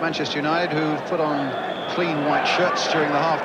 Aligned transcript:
Manchester 0.00 0.38
United, 0.38 0.70
who 0.74 0.96
put 1.08 1.20
on 1.20 1.50
clean 1.88 2.24
white 2.24 2.46
shirts 2.46 2.90
during 2.92 3.10
the 3.10 3.18
half 3.18 3.42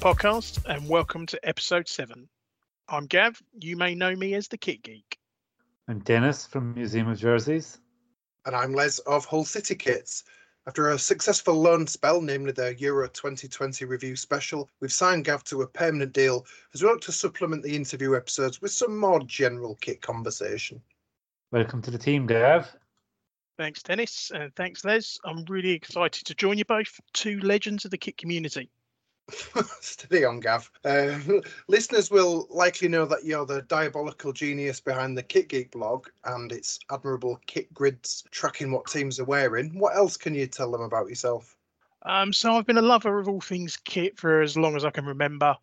podcast, 0.00 0.64
and 0.64 0.88
welcome 0.88 1.26
to 1.26 1.38
episode 1.46 1.86
seven. 1.86 2.26
I'm 2.88 3.04
Gav. 3.04 3.38
You 3.52 3.76
may 3.76 3.94
know 3.94 4.16
me 4.16 4.32
as 4.32 4.48
the 4.48 4.56
Kit 4.56 4.82
Geek. 4.82 5.18
I'm 5.88 5.98
Denis 5.98 6.46
from 6.46 6.72
Museum 6.72 7.08
of 7.08 7.18
Jerseys. 7.18 7.80
And 8.46 8.56
I'm 8.56 8.72
Les 8.72 8.98
of 9.00 9.26
Hull 9.26 9.44
City 9.44 9.74
Kits. 9.74 10.24
After 10.66 10.88
a 10.88 10.98
successful 10.98 11.52
loan 11.52 11.86
spell, 11.86 12.22
namely 12.22 12.52
the 12.52 12.74
Euro 12.78 13.08
2020 13.08 13.84
review 13.84 14.16
special, 14.16 14.70
we've 14.80 14.90
signed 14.90 15.26
Gav 15.26 15.44
to 15.44 15.60
a 15.60 15.66
permanent 15.66 16.14
deal 16.14 16.46
as 16.72 16.82
we 16.82 16.88
look 16.88 17.02
to 17.02 17.12
supplement 17.12 17.62
the 17.62 17.76
interview 17.76 18.16
episodes 18.16 18.62
with 18.62 18.72
some 18.72 18.96
more 18.96 19.20
general 19.20 19.76
kit 19.82 20.00
conversation. 20.00 20.80
Welcome 21.52 21.82
to 21.82 21.90
the 21.90 21.98
team, 21.98 22.26
Gav. 22.26 22.74
Thanks, 23.58 23.82
Denis, 23.82 24.32
and 24.34 24.54
thanks, 24.56 24.82
Les. 24.82 25.18
I'm 25.26 25.44
really 25.44 25.72
excited 25.72 26.24
to 26.24 26.34
join 26.34 26.56
you 26.56 26.64
both, 26.64 26.98
two 27.12 27.38
legends 27.40 27.84
of 27.84 27.90
the 27.90 27.98
kit 27.98 28.16
community. 28.16 28.70
Steady 29.80 30.24
on, 30.24 30.40
Gav. 30.40 30.70
Uh, 30.84 31.18
listeners 31.68 32.10
will 32.10 32.46
likely 32.50 32.88
know 32.88 33.04
that 33.06 33.24
you're 33.24 33.46
the 33.46 33.62
diabolical 33.62 34.32
genius 34.32 34.80
behind 34.80 35.16
the 35.16 35.22
Kit 35.22 35.48
Geek 35.48 35.70
blog 35.70 36.08
and 36.24 36.52
its 36.52 36.78
admirable 36.90 37.40
kit 37.46 37.72
grids 37.72 38.24
tracking 38.30 38.72
what 38.72 38.86
teams 38.86 39.20
are 39.20 39.24
wearing. 39.24 39.78
What 39.78 39.96
else 39.96 40.16
can 40.16 40.34
you 40.34 40.46
tell 40.46 40.70
them 40.70 40.82
about 40.82 41.08
yourself? 41.08 41.56
Um, 42.02 42.32
so 42.32 42.54
I've 42.54 42.66
been 42.66 42.78
a 42.78 42.82
lover 42.82 43.18
of 43.18 43.28
all 43.28 43.40
things 43.40 43.76
kit 43.76 44.18
for 44.18 44.40
as 44.40 44.56
long 44.56 44.76
as 44.76 44.84
I 44.84 44.90
can 44.90 45.04
remember. 45.04 45.54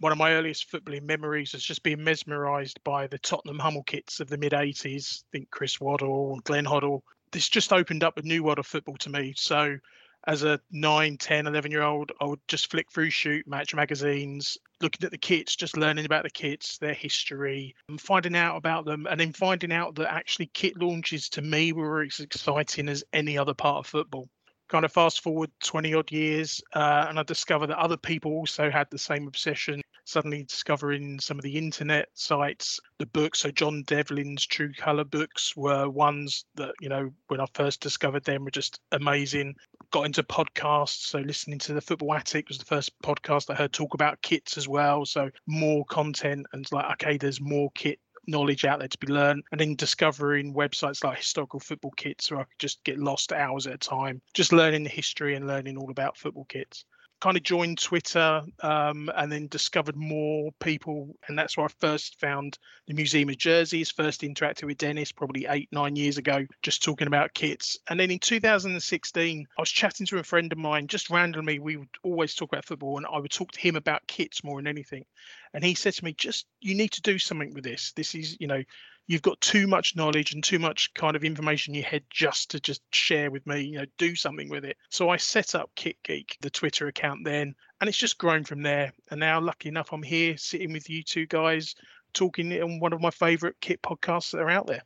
One 0.00 0.12
of 0.12 0.18
my 0.18 0.32
earliest 0.32 0.70
footballing 0.70 1.04
memories 1.04 1.52
has 1.52 1.62
just 1.62 1.82
been 1.82 2.02
mesmerised 2.02 2.82
by 2.82 3.06
the 3.06 3.18
Tottenham 3.18 3.60
Hummel 3.60 3.84
kits 3.84 4.18
of 4.18 4.28
the 4.28 4.36
mid 4.36 4.52
80s. 4.52 5.22
Think 5.30 5.50
Chris 5.50 5.80
Waddle, 5.80 6.40
Glenn 6.44 6.64
Hoddle. 6.64 7.02
This 7.30 7.48
just 7.48 7.72
opened 7.72 8.02
up 8.02 8.18
a 8.18 8.22
new 8.22 8.42
world 8.42 8.58
of 8.58 8.66
football 8.66 8.96
to 8.98 9.10
me. 9.10 9.34
So 9.36 9.78
as 10.26 10.42
a 10.42 10.60
9 10.70 11.16
10 11.16 11.46
11 11.46 11.70
year 11.70 11.82
old 11.82 12.12
i 12.20 12.24
would 12.24 12.40
just 12.48 12.70
flick 12.70 12.90
through 12.90 13.10
shoot 13.10 13.46
match 13.46 13.74
magazines 13.74 14.58
looking 14.80 15.04
at 15.04 15.10
the 15.10 15.18
kits 15.18 15.56
just 15.56 15.76
learning 15.76 16.04
about 16.04 16.24
the 16.24 16.30
kits 16.30 16.78
their 16.78 16.94
history 16.94 17.74
and 17.88 18.00
finding 18.00 18.36
out 18.36 18.56
about 18.56 18.84
them 18.84 19.06
and 19.08 19.20
then 19.20 19.32
finding 19.32 19.72
out 19.72 19.94
that 19.94 20.12
actually 20.12 20.46
kit 20.46 20.80
launches 20.80 21.28
to 21.28 21.42
me 21.42 21.72
were 21.72 22.02
as 22.02 22.20
exciting 22.20 22.88
as 22.88 23.04
any 23.12 23.36
other 23.38 23.54
part 23.54 23.78
of 23.78 23.86
football 23.86 24.28
kind 24.68 24.84
of 24.84 24.92
fast 24.92 25.22
forward 25.22 25.50
20 25.62 25.94
odd 25.94 26.10
years 26.10 26.60
uh, 26.74 27.06
and 27.08 27.18
i 27.18 27.22
discovered 27.22 27.68
that 27.68 27.78
other 27.78 27.96
people 27.96 28.32
also 28.32 28.70
had 28.70 28.86
the 28.90 28.98
same 28.98 29.28
obsession 29.28 29.82
suddenly 30.04 30.44
discovering 30.44 31.18
some 31.18 31.38
of 31.38 31.42
the 31.42 31.56
internet 31.56 32.08
sites, 32.14 32.78
the 32.98 33.06
books. 33.06 33.40
So 33.40 33.50
John 33.50 33.82
Devlin's 33.82 34.46
True 34.46 34.72
Color 34.72 35.04
books 35.04 35.56
were 35.56 35.88
ones 35.88 36.44
that, 36.56 36.74
you 36.80 36.88
know, 36.88 37.10
when 37.28 37.40
I 37.40 37.46
first 37.54 37.80
discovered 37.80 38.24
them 38.24 38.44
were 38.44 38.50
just 38.50 38.80
amazing. 38.92 39.54
Got 39.94 40.06
into 40.06 40.24
podcasts. 40.24 41.06
So 41.06 41.20
listening 41.20 41.60
to 41.60 41.72
the 41.72 41.80
Football 41.80 42.14
Attic 42.14 42.48
was 42.48 42.58
the 42.58 42.64
first 42.64 42.90
podcast 43.00 43.48
I 43.48 43.54
heard 43.54 43.72
talk 43.72 43.94
about 43.94 44.20
kits 44.22 44.58
as 44.58 44.66
well. 44.66 45.06
So 45.06 45.30
more 45.46 45.84
content 45.84 46.48
and 46.52 46.66
like, 46.72 46.90
okay, 46.94 47.16
there's 47.16 47.40
more 47.40 47.70
kit 47.76 48.00
knowledge 48.26 48.64
out 48.64 48.80
there 48.80 48.88
to 48.88 48.98
be 48.98 49.06
learned 49.06 49.44
and 49.52 49.60
then 49.60 49.76
discovering 49.76 50.52
websites 50.52 51.04
like 51.04 51.18
historical 51.18 51.60
football 51.60 51.92
kits 51.96 52.28
where 52.28 52.40
I 52.40 52.42
could 52.42 52.58
just 52.58 52.82
get 52.82 52.98
lost 52.98 53.32
hours 53.32 53.68
at 53.68 53.74
a 53.74 53.78
time, 53.78 54.20
just 54.34 54.52
learning 54.52 54.82
the 54.82 54.90
history 54.90 55.36
and 55.36 55.46
learning 55.46 55.76
all 55.76 55.92
about 55.92 56.16
football 56.16 56.46
kits 56.46 56.84
kind 57.24 57.38
of 57.38 57.42
joined 57.42 57.80
Twitter 57.80 58.42
um, 58.60 59.10
and 59.16 59.32
then 59.32 59.46
discovered 59.46 59.96
more 59.96 60.52
people. 60.60 61.16
And 61.26 61.38
that's 61.38 61.56
where 61.56 61.64
I 61.64 61.70
first 61.80 62.20
found 62.20 62.58
the 62.86 62.92
Museum 62.92 63.30
of 63.30 63.38
Jerseys, 63.38 63.90
first 63.90 64.20
interacted 64.20 64.64
with 64.64 64.76
Denis 64.76 65.10
probably 65.10 65.46
eight, 65.48 65.70
nine 65.72 65.96
years 65.96 66.18
ago, 66.18 66.44
just 66.60 66.82
talking 66.82 67.06
about 67.06 67.32
kits. 67.32 67.78
And 67.88 67.98
then 67.98 68.10
in 68.10 68.18
2016, 68.18 69.46
I 69.56 69.62
was 69.62 69.70
chatting 69.70 70.04
to 70.08 70.18
a 70.18 70.22
friend 70.22 70.52
of 70.52 70.58
mine, 70.58 70.86
just 70.86 71.08
randomly, 71.08 71.58
we 71.60 71.78
would 71.78 71.88
always 72.02 72.34
talk 72.34 72.52
about 72.52 72.66
football, 72.66 72.98
and 72.98 73.06
I 73.10 73.18
would 73.18 73.32
talk 73.32 73.52
to 73.52 73.60
him 73.60 73.76
about 73.76 74.06
kits 74.06 74.44
more 74.44 74.58
than 74.58 74.66
anything. 74.66 75.06
And 75.54 75.64
he 75.64 75.74
said 75.74 75.94
to 75.94 76.04
me, 76.04 76.12
just 76.12 76.44
you 76.60 76.74
need 76.74 76.92
to 76.92 77.00
do 77.00 77.18
something 77.18 77.54
with 77.54 77.64
this. 77.64 77.92
This 77.92 78.14
is, 78.14 78.36
you 78.38 78.48
know, 78.48 78.62
you've 79.06 79.22
got 79.22 79.40
too 79.40 79.66
much 79.66 79.96
knowledge 79.96 80.32
and 80.32 80.42
too 80.42 80.58
much 80.58 80.92
kind 80.94 81.16
of 81.16 81.24
information 81.24 81.74
in 81.74 81.80
your 81.80 81.88
head 81.88 82.04
just 82.10 82.50
to 82.50 82.60
just 82.60 82.82
share 82.92 83.30
with 83.30 83.46
me 83.46 83.60
you 83.60 83.78
know 83.78 83.84
do 83.98 84.14
something 84.14 84.48
with 84.48 84.64
it. 84.64 84.76
So 84.90 85.08
i 85.10 85.16
set 85.16 85.54
up 85.54 85.70
kit 85.74 85.96
geek 86.02 86.36
the 86.40 86.50
twitter 86.50 86.86
account 86.86 87.24
then 87.24 87.54
and 87.80 87.88
it's 87.88 87.98
just 87.98 88.18
grown 88.18 88.44
from 88.44 88.62
there. 88.62 88.92
And 89.10 89.20
now 89.20 89.40
lucky 89.40 89.68
enough 89.68 89.92
i'm 89.92 90.02
here 90.02 90.36
sitting 90.36 90.72
with 90.72 90.88
you 90.88 91.02
two 91.02 91.26
guys 91.26 91.74
talking 92.12 92.52
on 92.62 92.80
one 92.80 92.92
of 92.92 93.00
my 93.00 93.10
favorite 93.10 93.56
kit 93.60 93.82
podcasts 93.82 94.30
that 94.32 94.40
are 94.40 94.50
out 94.50 94.66
there. 94.66 94.82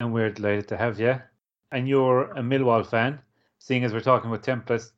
And 0.00 0.12
we're 0.12 0.30
delighted 0.30 0.68
to 0.68 0.76
have 0.76 0.98
you 0.98 1.20
and 1.72 1.88
you're 1.88 2.32
a 2.32 2.40
millwall 2.40 2.86
fan 2.86 3.18
seeing 3.58 3.84
as 3.84 3.92
we're 3.92 4.00
talking 4.00 4.30
about 4.30 4.42
templates 4.42 4.92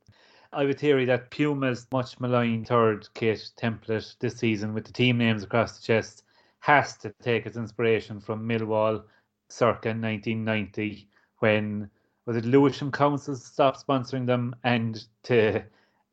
I 0.50 0.62
have 0.62 0.70
a 0.70 0.74
theory 0.74 1.04
that 1.04 1.30
Puma's 1.30 1.86
much 1.92 2.18
maligned 2.20 2.68
third 2.68 3.06
kit 3.12 3.50
template 3.60 4.16
this 4.18 4.36
season 4.36 4.72
with 4.72 4.86
the 4.86 4.92
team 4.92 5.18
names 5.18 5.42
across 5.42 5.78
the 5.78 5.84
chest 5.84 6.24
has 6.60 6.96
to 6.98 7.14
take 7.22 7.46
its 7.46 7.56
inspiration 7.56 8.20
from 8.20 8.46
Millwall 8.46 9.04
circa 9.48 9.88
1990 9.88 11.08
when 11.38 11.88
was 12.26 12.36
it 12.36 12.44
Lewisham 12.44 12.92
Council 12.92 13.34
stopped 13.36 13.86
sponsoring 13.86 14.26
them 14.26 14.54
and 14.64 15.04
to 15.22 15.62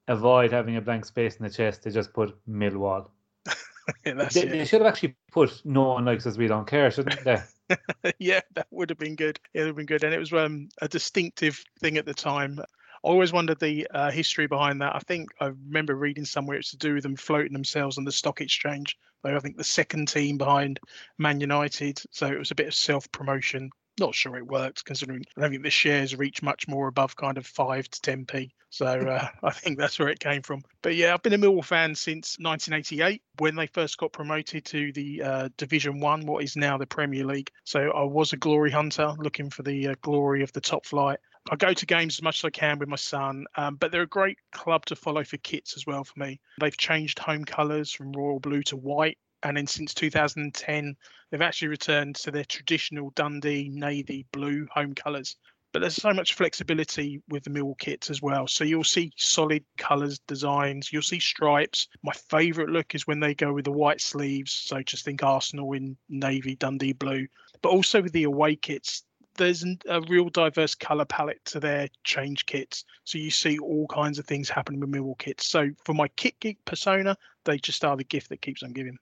avoid 0.08 0.52
having 0.52 0.78
a 0.78 0.82
blank 0.82 1.06
space 1.06 1.36
in 1.36 1.44
the 1.44 1.50
chest 1.50 1.84
they 1.84 1.92
just 1.92 2.14
put 2.14 2.38
Millwall. 2.50 3.10
yeah, 4.06 4.14
they, 4.14 4.46
they, 4.46 4.66
should 4.66 4.82
have 4.82 4.88
actually 4.88 5.16
put 5.32 5.62
no 5.66 5.84
one 5.94 6.06
likes 6.06 6.26
us 6.26 6.38
we 6.38 6.48
don't 6.48 6.68
care 6.68 6.90
shouldn't 6.90 7.24
they? 7.24 7.42
Yeah 8.20 8.42
that 8.54 8.68
would 8.72 8.90
have 8.90 9.00
been 9.00 9.16
good. 9.16 9.40
It 9.54 9.62
would 9.62 9.68
have 9.68 9.76
been 9.76 9.88
good. 9.88 10.04
And 10.04 10.14
it 10.14 10.20
was 10.20 10.32
um, 10.32 10.70
a 10.82 10.88
distinctive 10.88 11.64
thing 11.80 11.98
at 11.98 12.06
the 12.06 12.14
time 12.14 12.60
I 13.06 13.10
always 13.10 13.32
wondered 13.32 13.60
the 13.60 13.88
uh, 13.92 14.10
history 14.10 14.48
behind 14.48 14.82
that. 14.82 14.96
I 14.96 15.00
think 15.00 15.30
I 15.40 15.48
remember 15.48 15.96
reading 15.96 16.26
somewhere 16.26 16.58
it's 16.58 16.72
to 16.72 16.78
do 16.78 16.96
with 16.96 17.04
them 17.04 17.16
floating 17.16 17.54
themselves 17.54 18.00
on 18.00 18.04
the 18.04 18.12
stock 18.12 18.42
exchange. 18.42 18.98
They 19.24 19.32
I 19.36 19.40
think 19.40 19.58
the 19.58 19.64
second 19.64 20.08
team 20.08 20.40
behind 20.40 20.80
Man 21.20 21.40
United, 21.40 22.02
so 22.10 22.26
it 22.26 22.40
was 22.40 22.50
a 22.50 22.56
bit 22.56 22.68
of 22.68 22.74
self 22.74 23.12
promotion. 23.12 23.70
Not 24.00 24.16
sure 24.16 24.36
it 24.36 24.48
worked 24.48 24.86
considering 24.86 25.24
I 25.38 25.42
don't 25.42 25.52
think 25.52 25.64
the 25.64 25.70
shares 25.70 26.16
reach 26.16 26.42
much 26.42 26.68
more 26.68 26.88
above 26.88 27.16
kind 27.16 27.38
of 27.38 27.46
five 27.46 27.88
to 27.90 28.02
ten 28.02 28.26
p. 28.26 28.56
So 28.72 28.88
uh, 28.88 29.28
I 29.44 29.52
think 29.52 29.78
that's 29.78 30.00
where 30.00 30.10
it 30.10 30.20
came 30.20 30.42
from. 30.42 30.64
But 30.82 30.96
yeah, 30.96 31.14
I've 31.14 31.22
been 31.22 31.34
a 31.34 31.38
Millwall 31.38 31.64
fan 31.64 31.94
since 31.94 32.38
1988 32.40 33.22
when 33.38 33.56
they 33.56 33.68
first 33.68 34.00
got 34.00 34.14
promoted 34.14 34.66
to 34.66 34.92
the 34.94 35.22
uh, 35.22 35.50
Division 35.58 36.00
One, 36.00 36.26
what 36.26 36.44
is 36.44 36.56
now 36.56 36.78
the 36.80 36.88
Premier 36.88 37.24
League. 37.24 37.52
So 37.66 37.92
I 37.92 38.04
was 38.04 38.34
a 38.34 38.38
glory 38.38 38.72
hunter, 38.72 39.14
looking 39.20 39.52
for 39.52 39.62
the 39.62 39.90
uh, 39.90 39.96
glory 40.02 40.42
of 40.42 40.52
the 40.54 40.62
top 40.62 40.88
flight. 40.88 41.20
I 41.52 41.56
go 41.56 41.74
to 41.74 41.86
games 41.86 42.16
as 42.16 42.22
much 42.24 42.40
as 42.40 42.46
I 42.46 42.50
can 42.50 42.80
with 42.80 42.90
my 42.90 42.96
son, 42.96 43.46
um, 43.56 43.76
but 43.76 43.92
they're 43.92 44.02
a 44.02 44.08
great 44.08 44.40
club 44.52 44.86
to 44.88 44.96
follow 44.96 45.24
for 45.24 45.38
kits 45.38 45.78
as 45.78 45.86
well 45.86 46.04
for 46.04 46.20
me. 46.20 46.40
They've 46.60 46.76
changed 46.76 47.20
home 47.20 47.46
colours 47.46 47.92
from 47.92 48.14
royal 48.14 48.40
blue 48.40 48.64
to 48.64 48.76
white, 48.76 49.20
and 49.44 49.56
then 49.56 49.68
since 49.68 49.94
2010, 49.94 50.96
they've 51.30 51.42
actually 51.42 51.68
returned 51.68 52.16
to 52.18 52.32
their 52.32 52.46
traditional 52.46 53.12
Dundee 53.12 53.70
navy 53.70 54.26
blue 54.32 54.68
home 54.72 54.96
colours. 54.96 55.36
But 55.72 55.82
there's 55.82 55.96
so 55.96 56.14
much 56.14 56.36
flexibility 56.36 57.22
with 57.28 57.44
the 57.44 57.50
Millwall 57.50 57.78
kits 57.78 58.10
as 58.10 58.22
well. 58.22 58.48
So 58.48 58.64
you'll 58.64 58.86
see 58.86 59.12
solid 59.18 59.64
colours, 59.78 60.20
designs, 60.20 60.92
you'll 60.92 61.02
see 61.02 61.20
stripes. 61.20 61.90
My 62.02 62.14
favourite 62.14 62.70
look 62.70 62.96
is 62.96 63.06
when 63.06 63.20
they 63.20 63.36
go 63.36 63.52
with 63.52 63.66
the 63.66 63.72
white 63.72 64.00
sleeves. 64.00 64.54
So 64.54 64.82
just 64.82 65.04
think 65.04 65.22
Arsenal 65.22 65.74
in 65.74 65.98
navy, 66.08 66.56
Dundee 66.56 66.94
blue. 66.94 67.28
But 67.62 67.74
also 67.74 68.02
with 68.02 68.14
the 68.14 68.24
away 68.24 68.56
kits, 68.56 69.04
there's 69.38 69.66
a 69.88 70.02
real 70.02 70.30
diverse 70.30 70.76
color 70.76 71.06
palette 71.06 71.44
to 71.46 71.60
their 71.60 71.90
change 72.04 72.46
kits. 72.46 72.86
So 73.04 73.18
you 73.18 73.32
see 73.32 73.58
all 73.60 73.88
kinds 73.88 74.20
of 74.20 74.26
things 74.26 74.50
happening 74.50 74.80
with 74.80 74.92
Millwall 74.92 75.18
kits. 75.18 75.48
So 75.48 75.70
for 75.84 75.94
my 75.94 76.08
kit 76.10 76.40
geek 76.40 76.64
persona, 76.66 77.18
they 77.44 77.58
just 77.58 77.84
are 77.86 77.98
the 77.98 78.04
gift 78.04 78.30
that 78.30 78.42
keeps 78.42 78.64
on 78.64 78.72
giving. 78.72 78.98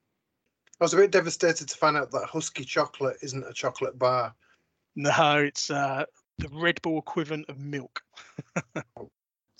I 0.80 0.84
was 0.84 0.94
a 0.94 0.98
bit 0.98 1.12
devastated 1.12 1.68
to 1.68 1.76
find 1.76 1.96
out 1.96 2.10
that 2.10 2.28
Huski 2.28 2.66
chocolate 2.66 3.16
isn't 3.22 3.44
a 3.44 3.52
chocolate 3.52 3.98
bar. 3.98 4.34
No, 4.96 5.38
it's 5.38 5.70
uh, 5.70 6.04
the 6.38 6.48
Red 6.52 6.82
Bull 6.82 6.98
equivalent 6.98 7.48
of 7.48 7.58
milk. 7.58 8.02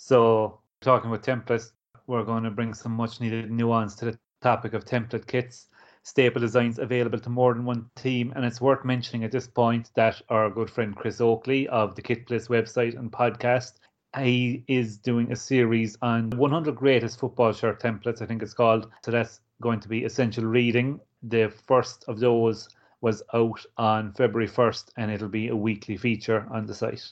So, 0.05 0.59
talking 0.81 1.09
with 1.09 1.23
Tempest, 1.23 1.73
we're 2.05 2.23
going 2.23 2.43
to 2.43 2.51
bring 2.51 2.75
some 2.75 2.91
much 2.91 3.19
needed 3.19 3.49
nuance 3.49 3.95
to 3.95 4.05
the 4.05 4.19
topic 4.43 4.73
of 4.73 4.85
template 4.85 5.25
kits. 5.25 5.65
Staple 6.07 6.39
designs 6.39 6.77
available 6.77 7.17
to 7.17 7.31
more 7.31 7.55
than 7.55 7.65
one 7.65 7.89
team, 7.95 8.31
and 8.35 8.45
it's 8.45 8.61
worth 8.61 8.85
mentioning 8.85 9.23
at 9.23 9.31
this 9.31 9.47
point 9.47 9.89
that 9.95 10.21
our 10.29 10.51
good 10.51 10.69
friend 10.69 10.95
Chris 10.95 11.19
Oakley 11.19 11.67
of 11.67 11.95
the 11.95 12.01
Kit 12.03 12.27
website 12.27 12.95
and 12.95 13.11
podcast, 13.11 13.73
he 14.15 14.63
is 14.67 14.99
doing 14.99 15.31
a 15.31 15.35
series 15.35 15.97
on 16.03 16.29
100 16.29 16.75
greatest 16.75 17.19
football 17.19 17.51
shirt 17.53 17.81
templates, 17.81 18.21
I 18.21 18.27
think 18.27 18.43
it's 18.43 18.53
called. 18.53 18.91
So 19.03 19.09
that's 19.09 19.39
going 19.61 19.79
to 19.79 19.89
be 19.89 20.03
essential 20.03 20.45
reading. 20.45 20.99
The 21.23 21.51
first 21.65 22.05
of 22.07 22.19
those 22.19 22.69
was 23.01 23.23
out 23.33 23.65
on 23.77 24.13
February 24.13 24.47
1st, 24.47 24.91
and 24.97 25.09
it'll 25.09 25.27
be 25.27 25.47
a 25.47 25.55
weekly 25.55 25.97
feature 25.97 26.47
on 26.51 26.67
the 26.67 26.75
site. 26.75 27.03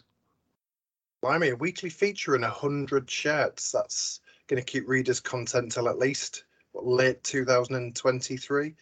Blimey, 1.23 1.49
a 1.49 1.55
weekly 1.55 1.89
feature 1.89 2.35
and 2.35 2.45
a 2.45 2.49
hundred 2.49 3.09
shirts. 3.09 3.71
That's 3.71 4.21
going 4.45 4.61
to 4.61 4.71
keep 4.71 4.87
readers 4.87 5.19
content 5.19 5.71
till 5.71 5.89
at 5.89 5.97
least 5.97 6.43
late 6.73 7.23
2023. 7.23 8.73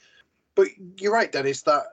But 0.55 0.67
you're 0.97 1.13
right, 1.13 1.31
Denis. 1.31 1.61
That 1.63 1.83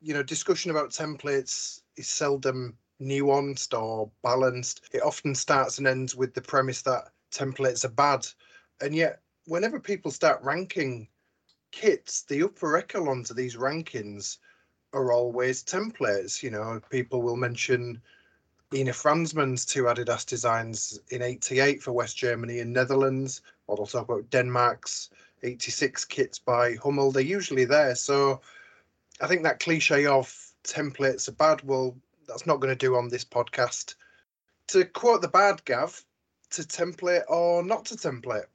you 0.00 0.14
know 0.14 0.22
discussion 0.22 0.70
about 0.70 0.90
templates 0.90 1.82
is 1.96 2.08
seldom 2.08 2.76
nuanced 3.00 3.78
or 3.78 4.10
balanced. 4.22 4.88
It 4.92 5.02
often 5.02 5.34
starts 5.34 5.78
and 5.78 5.86
ends 5.86 6.14
with 6.14 6.34
the 6.34 6.42
premise 6.42 6.82
that 6.82 7.10
templates 7.30 7.84
are 7.84 7.90
bad, 7.90 8.26
and 8.80 8.94
yet 8.94 9.20
whenever 9.46 9.78
people 9.78 10.10
start 10.10 10.42
ranking 10.42 11.08
kits, 11.72 12.22
the 12.22 12.42
upper 12.42 12.76
echelons 12.76 13.30
of 13.30 13.36
these 13.36 13.56
rankings 13.56 14.38
are 14.92 15.12
always 15.12 15.62
templates. 15.62 16.42
You 16.42 16.50
know, 16.50 16.80
people 16.90 17.22
will 17.22 17.36
mention 17.36 18.00
Ina 18.74 18.92
Franzmann's 18.92 19.64
two 19.64 19.84
Adidas 19.84 20.26
designs 20.26 20.98
in 21.10 21.22
88 21.22 21.82
for 21.82 21.92
West 21.92 22.16
Germany 22.16 22.60
and 22.60 22.72
Netherlands, 22.72 23.42
or 23.66 23.76
they'll 23.76 23.86
talk 23.86 24.08
about 24.08 24.30
Denmark's 24.30 25.10
86 25.42 26.04
kits 26.06 26.38
by 26.38 26.74
Hummel. 26.74 27.12
They're 27.12 27.22
usually 27.22 27.64
there. 27.64 27.94
So 27.94 28.40
I 29.20 29.26
think 29.26 29.42
that 29.42 29.60
cliche 29.60 30.06
of 30.06 30.34
templates 30.64 31.28
are 31.28 31.32
bad, 31.32 31.62
well, 31.62 31.96
that's 32.26 32.46
not 32.46 32.60
going 32.60 32.72
to 32.72 32.86
do 32.86 32.96
on 32.96 33.08
this 33.08 33.24
podcast. 33.24 33.94
To 34.68 34.84
quote 34.84 35.22
the 35.22 35.28
bad 35.28 35.64
Gav, 35.64 36.04
to 36.50 36.62
template 36.62 37.22
or 37.28 37.62
not 37.62 37.86
to 37.86 37.96
template? 37.96 38.46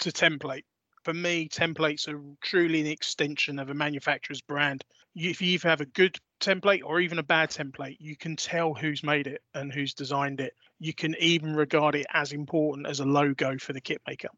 To 0.00 0.10
template. 0.10 0.64
For 1.04 1.14
me, 1.14 1.48
templates 1.48 2.08
are 2.08 2.20
truly 2.42 2.80
an 2.80 2.86
extension 2.86 3.58
of 3.58 3.70
a 3.70 3.74
manufacturer's 3.74 4.42
brand. 4.42 4.84
If 5.14 5.40
you 5.40 5.58
have 5.60 5.80
a 5.80 5.86
good 5.86 6.18
template 6.40 6.82
or 6.84 7.00
even 7.00 7.18
a 7.18 7.22
bad 7.22 7.50
template, 7.50 7.96
you 8.00 8.16
can 8.16 8.36
tell 8.36 8.74
who's 8.74 9.02
made 9.02 9.26
it 9.26 9.42
and 9.54 9.72
who's 9.72 9.94
designed 9.94 10.40
it. 10.40 10.54
You 10.78 10.92
can 10.92 11.16
even 11.18 11.54
regard 11.54 11.94
it 11.94 12.06
as 12.12 12.32
important 12.32 12.86
as 12.86 13.00
a 13.00 13.06
logo 13.06 13.56
for 13.56 13.72
the 13.72 13.80
kit 13.80 14.02
maker. 14.06 14.28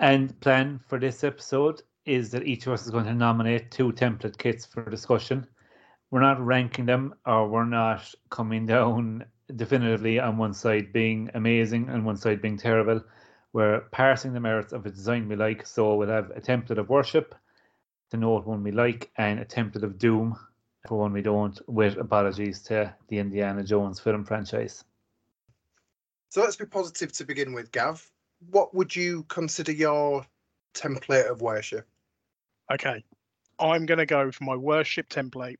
And 0.00 0.40
plan 0.40 0.80
for 0.88 0.98
this 0.98 1.22
episode 1.24 1.82
is 2.06 2.30
that 2.30 2.46
each 2.46 2.66
of 2.66 2.72
us 2.72 2.86
is 2.86 2.90
going 2.90 3.04
to 3.04 3.12
nominate 3.12 3.70
two 3.70 3.92
template 3.92 4.38
kits 4.38 4.64
for 4.64 4.88
discussion. 4.88 5.46
We're 6.10 6.22
not 6.22 6.44
ranking 6.44 6.86
them 6.86 7.14
or 7.26 7.46
we're 7.46 7.66
not 7.66 8.10
coming 8.30 8.64
down 8.64 9.26
definitively 9.54 10.18
on 10.18 10.38
one 10.38 10.54
side 10.54 10.90
being 10.94 11.28
amazing 11.34 11.90
and 11.90 12.06
one 12.06 12.16
side 12.16 12.40
being 12.40 12.56
terrible. 12.56 13.04
We're 13.52 13.80
parsing 13.92 14.32
the 14.32 14.40
merits 14.40 14.72
of 14.72 14.86
a 14.86 14.90
design 14.90 15.28
we 15.28 15.36
like. 15.36 15.66
So 15.66 15.94
we'll 15.96 16.08
have 16.08 16.30
a 16.30 16.40
template 16.40 16.78
of 16.78 16.88
worship, 16.88 17.34
to 18.10 18.16
note 18.16 18.46
one 18.46 18.62
we 18.62 18.70
like, 18.70 19.10
and 19.18 19.38
a 19.38 19.44
template 19.44 19.82
of 19.82 19.98
doom 19.98 20.34
for 20.88 20.98
one 20.98 21.12
we 21.12 21.20
don't, 21.20 21.60
with 21.68 21.98
apologies 21.98 22.62
to 22.62 22.94
the 23.08 23.18
Indiana 23.18 23.62
Jones 23.62 24.00
film 24.00 24.24
franchise. 24.24 24.82
So 26.30 26.40
let's 26.40 26.56
be 26.56 26.64
positive 26.64 27.12
to 27.12 27.24
begin 27.26 27.52
with, 27.52 27.70
Gav. 27.70 28.10
What 28.48 28.74
would 28.74 28.94
you 28.94 29.24
consider 29.24 29.72
your 29.72 30.26
template 30.74 31.30
of 31.30 31.42
worship? 31.42 31.86
Okay, 32.72 33.04
I'm 33.58 33.86
going 33.86 33.98
to 33.98 34.06
go 34.06 34.30
for 34.30 34.44
my 34.44 34.56
worship 34.56 35.08
template 35.08 35.56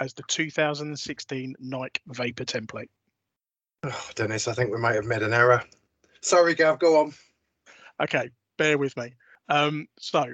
as 0.00 0.14
the 0.14 0.22
2016 0.28 1.54
Nike 1.58 2.00
Vapor 2.06 2.44
template. 2.44 2.88
Oh, 3.84 4.10
Dennis, 4.14 4.48
I 4.48 4.54
think 4.54 4.70
we 4.70 4.78
might 4.78 4.96
have 4.96 5.06
made 5.06 5.22
an 5.22 5.32
error. 5.32 5.62
Sorry, 6.20 6.54
Gav, 6.54 6.78
go 6.78 7.00
on. 7.00 7.14
Okay, 8.02 8.30
bear 8.56 8.76
with 8.76 8.96
me. 8.96 9.14
Um, 9.48 9.86
so, 9.98 10.26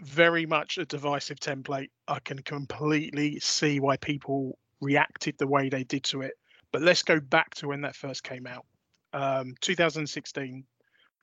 very 0.00 0.46
much 0.46 0.78
a 0.78 0.84
divisive 0.84 1.38
template. 1.38 1.90
I 2.08 2.18
can 2.20 2.40
completely 2.40 3.38
see 3.38 3.80
why 3.80 3.96
people 3.96 4.58
reacted 4.80 5.38
the 5.38 5.46
way 5.46 5.68
they 5.68 5.84
did 5.84 6.02
to 6.04 6.22
it. 6.22 6.34
But 6.72 6.82
let's 6.82 7.02
go 7.02 7.20
back 7.20 7.54
to 7.56 7.68
when 7.68 7.82
that 7.82 7.94
first 7.94 8.24
came 8.24 8.46
out. 8.46 8.66
Um, 9.12 9.54
2016, 9.60 10.64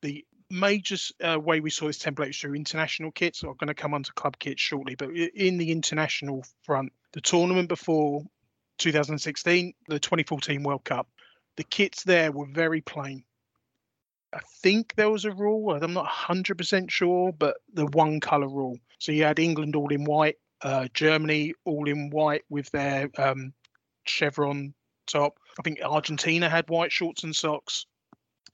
the 0.02 0.26
major 0.50 0.96
uh, 1.24 1.40
way 1.40 1.60
we 1.60 1.70
saw 1.70 1.88
this 1.88 2.00
template 2.00 2.32
is 2.32 2.38
through 2.38 2.56
international 2.56 3.12
kits. 3.12 3.44
I'm 3.44 3.54
going 3.54 3.68
to 3.68 3.74
come 3.74 3.94
on 3.94 4.04
to 4.04 4.14
club 4.14 4.38
kits 4.40 4.62
shortly, 4.62 4.96
but 4.96 5.12
in 5.12 5.58
the 5.58 5.72
international 5.72 6.44
front, 6.64 6.92
the 7.14 7.22
tournament 7.22 7.70
before 7.70 8.24
2016, 8.80 9.74
the 9.88 10.00
2014 10.00 10.64
World 10.64 10.84
Cup, 10.84 11.08
the 11.58 11.64
kits 11.64 12.04
there 12.04 12.32
were 12.32 12.48
very 12.48 12.82
plain. 12.82 13.24
I 14.32 14.40
think 14.62 14.94
there 14.96 15.10
was 15.10 15.26
a 15.26 15.32
rule, 15.32 15.72
I'm 15.72 15.94
not 15.94 16.08
100% 16.08 16.90
sure, 16.90 17.32
but 17.32 17.58
the 17.74 17.88
one 17.88 18.20
colour 18.20 18.48
rule. 18.48 18.78
So 19.00 19.12
you 19.12 19.24
had 19.24 19.40
England 19.40 19.76
all 19.76 19.92
in 19.92 20.04
white, 20.04 20.38
uh, 20.62 20.88
Germany 20.94 21.54
all 21.66 21.88
in 21.88 22.10
white 22.12 22.44
with 22.50 22.70
their 22.72 23.10
um, 23.18 23.54
chevron 24.06 24.74
top. 25.08 25.40
I 25.58 25.64
think 25.64 25.80
Argentina 25.84 26.48
had 26.48 26.70
white 26.70 26.92
shorts 26.92 27.24
and 27.24 27.36
socks, 27.36 27.88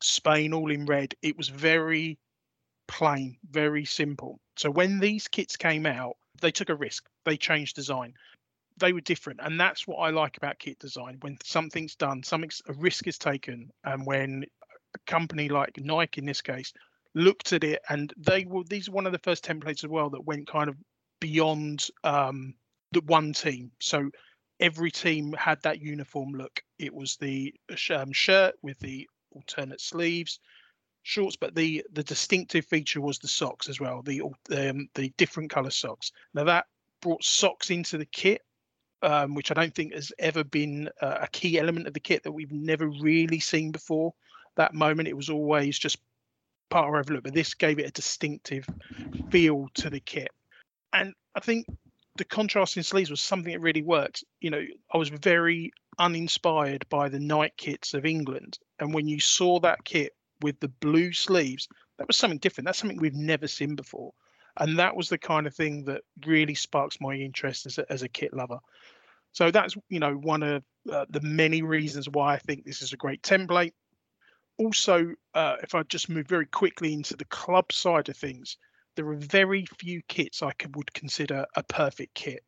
Spain 0.02 0.54
all 0.54 0.72
in 0.72 0.86
red. 0.86 1.14
It 1.22 1.38
was 1.38 1.50
very 1.50 2.18
plain, 2.88 3.38
very 3.50 3.86
simple. 3.86 4.40
So 4.58 4.70
when 4.70 5.00
these 5.00 5.28
kits 5.28 5.58
came 5.58 5.86
out, 5.86 6.18
they 6.42 6.52
took 6.52 6.70
a 6.70 6.76
risk. 6.76 7.06
They 7.26 7.38
changed 7.38 7.76
design. 7.76 8.14
They 8.78 8.94
were 8.94 9.02
different, 9.02 9.40
and 9.42 9.60
that's 9.60 9.88
what 9.88 9.98
I 9.98 10.10
like 10.10 10.36
about 10.38 10.60
kit 10.60 10.80
design. 10.80 11.18
When 11.22 11.38
something's 11.44 11.96
done, 11.96 12.24
something's 12.24 12.62
a 12.68 12.74
risk 12.74 13.08
is 13.08 13.18
taken, 13.18 13.70
and 13.86 14.06
when 14.06 14.44
a 14.94 15.00
company 15.10 15.48
like 15.48 15.78
Nike, 15.78 16.20
in 16.20 16.26
this 16.26 16.42
case, 16.42 16.74
looked 17.14 17.54
at 17.54 17.64
it, 17.64 17.82
and 17.90 18.14
they 18.18 18.44
were 18.44 18.64
these 18.70 18.90
are 18.90 18.92
one 18.92 19.06
of 19.06 19.14
the 19.14 19.20
first 19.20 19.46
templates 19.46 19.84
as 19.86 19.90
well 19.90 20.10
that 20.10 20.26
went 20.26 20.48
kind 20.48 20.70
of 20.70 20.76
beyond 21.22 21.88
um, 22.04 22.54
the 22.92 23.02
one 23.06 23.32
team. 23.32 23.72
So 23.80 24.10
every 24.60 24.92
team 24.92 25.34
had 25.34 25.62
that 25.64 25.82
uniform 25.82 26.34
look. 26.34 26.62
It 26.78 26.94
was 26.94 27.16
the 27.16 27.54
um, 27.90 28.12
shirt 28.12 28.56
with 28.62 28.78
the 28.80 29.08
alternate 29.36 29.82
sleeves, 29.82 30.40
shorts, 31.04 31.36
but 31.36 31.56
the 31.56 31.86
the 31.94 32.04
distinctive 32.04 32.66
feature 32.66 33.02
was 33.02 33.20
the 33.20 33.28
socks 33.28 33.70
as 33.70 33.80
well. 33.80 34.02
The 34.02 34.22
um, 34.22 34.90
the 34.96 35.14
different 35.18 35.52
color 35.52 35.70
socks. 35.70 36.12
Now 36.34 36.44
that 36.46 36.66
brought 37.02 37.24
socks 37.24 37.70
into 37.70 37.98
the 37.98 38.06
kit, 38.06 38.42
um, 39.02 39.36
which 39.36 39.52
I 39.52 39.54
don't 39.54 39.74
think 39.74 39.94
has 39.94 40.12
ever 40.20 40.44
been 40.44 40.90
uh, 41.02 41.20
a 41.22 41.28
key 41.28 41.60
element 41.60 41.88
of 41.88 41.94
the 41.94 42.00
kit 42.00 42.24
that 42.24 42.32
we've 42.32 42.52
never 42.52 42.88
really 42.88 43.40
seen 43.40 43.72
before. 43.72 44.14
That 44.56 44.74
moment, 44.74 45.08
it 45.08 45.18
was 45.18 45.30
always 45.30 45.78
just 45.78 45.98
part 46.70 46.88
of 46.88 46.96
overlook, 46.96 47.24
but 47.24 47.34
this 47.34 47.54
gave 47.54 47.78
it 47.80 47.88
a 47.88 47.92
distinctive 47.92 48.66
feel 49.30 49.68
to 49.76 49.90
the 49.90 50.00
kit. 50.00 50.30
And 50.94 51.14
I 51.36 51.40
think 51.40 51.68
the 52.18 52.26
contrasting 52.26 52.84
sleeves 52.84 53.12
was 53.12 53.22
something 53.22 53.54
that 53.54 53.60
really 53.60 53.84
worked. 53.84 54.24
You 54.40 54.50
know, 54.50 54.66
I 54.94 54.98
was 54.98 55.10
very 55.10 55.72
uninspired 56.00 56.86
by 56.90 57.10
the 57.10 57.20
Nike 57.20 57.54
kits 57.58 57.94
of 57.94 58.06
England. 58.06 58.60
And 58.80 58.94
when 58.94 59.08
you 59.08 59.20
saw 59.20 59.60
that 59.60 59.84
kit 59.86 60.14
with 60.42 60.60
the 60.60 60.68
blue 60.68 61.12
sleeves, 61.14 61.68
that 61.98 62.08
was 62.08 62.18
something 62.18 62.40
different. 62.40 62.66
That's 62.66 62.78
something 62.78 62.98
we've 62.98 63.14
never 63.14 63.48
seen 63.48 63.76
before. 63.76 64.14
And 64.58 64.80
that 64.80 64.96
was 64.96 65.10
the 65.10 65.18
kind 65.18 65.48
of 65.48 65.56
thing 65.56 65.86
that 65.86 66.02
really 66.26 66.56
sparks 66.56 67.02
my 67.02 67.14
interest 67.14 67.66
as 67.66 67.78
a, 67.78 67.92
as 67.92 68.04
a 68.04 68.10
kit 68.10 68.34
lover. 68.34 68.60
So 69.32 69.52
that's, 69.52 69.76
you 69.90 70.00
know, 70.00 70.14
one 70.14 70.44
of 70.44 70.64
uh, 70.92 71.06
the 71.10 71.22
many 71.22 71.62
reasons 71.62 72.08
why 72.08 72.36
I 72.36 72.38
think 72.40 72.64
this 72.64 72.82
is 72.82 72.94
a 72.94 72.98
great 72.98 73.22
template. 73.22 73.74
Also, 74.58 75.14
uh, 75.34 75.58
if 75.62 75.76
I 75.76 75.84
just 75.84 76.10
move 76.10 76.28
very 76.28 76.46
quickly 76.46 76.94
into 76.94 77.18
the 77.18 77.26
club 77.26 77.74
side 77.74 78.08
of 78.08 78.16
things, 78.16 78.58
there 78.96 79.08
are 79.10 79.16
very 79.16 79.66
few 79.78 80.02
kits 80.08 80.42
I 80.42 80.54
could, 80.54 80.76
would 80.78 80.94
consider 80.94 81.46
a 81.56 81.64
perfect 81.64 82.14
kit. 82.14 82.44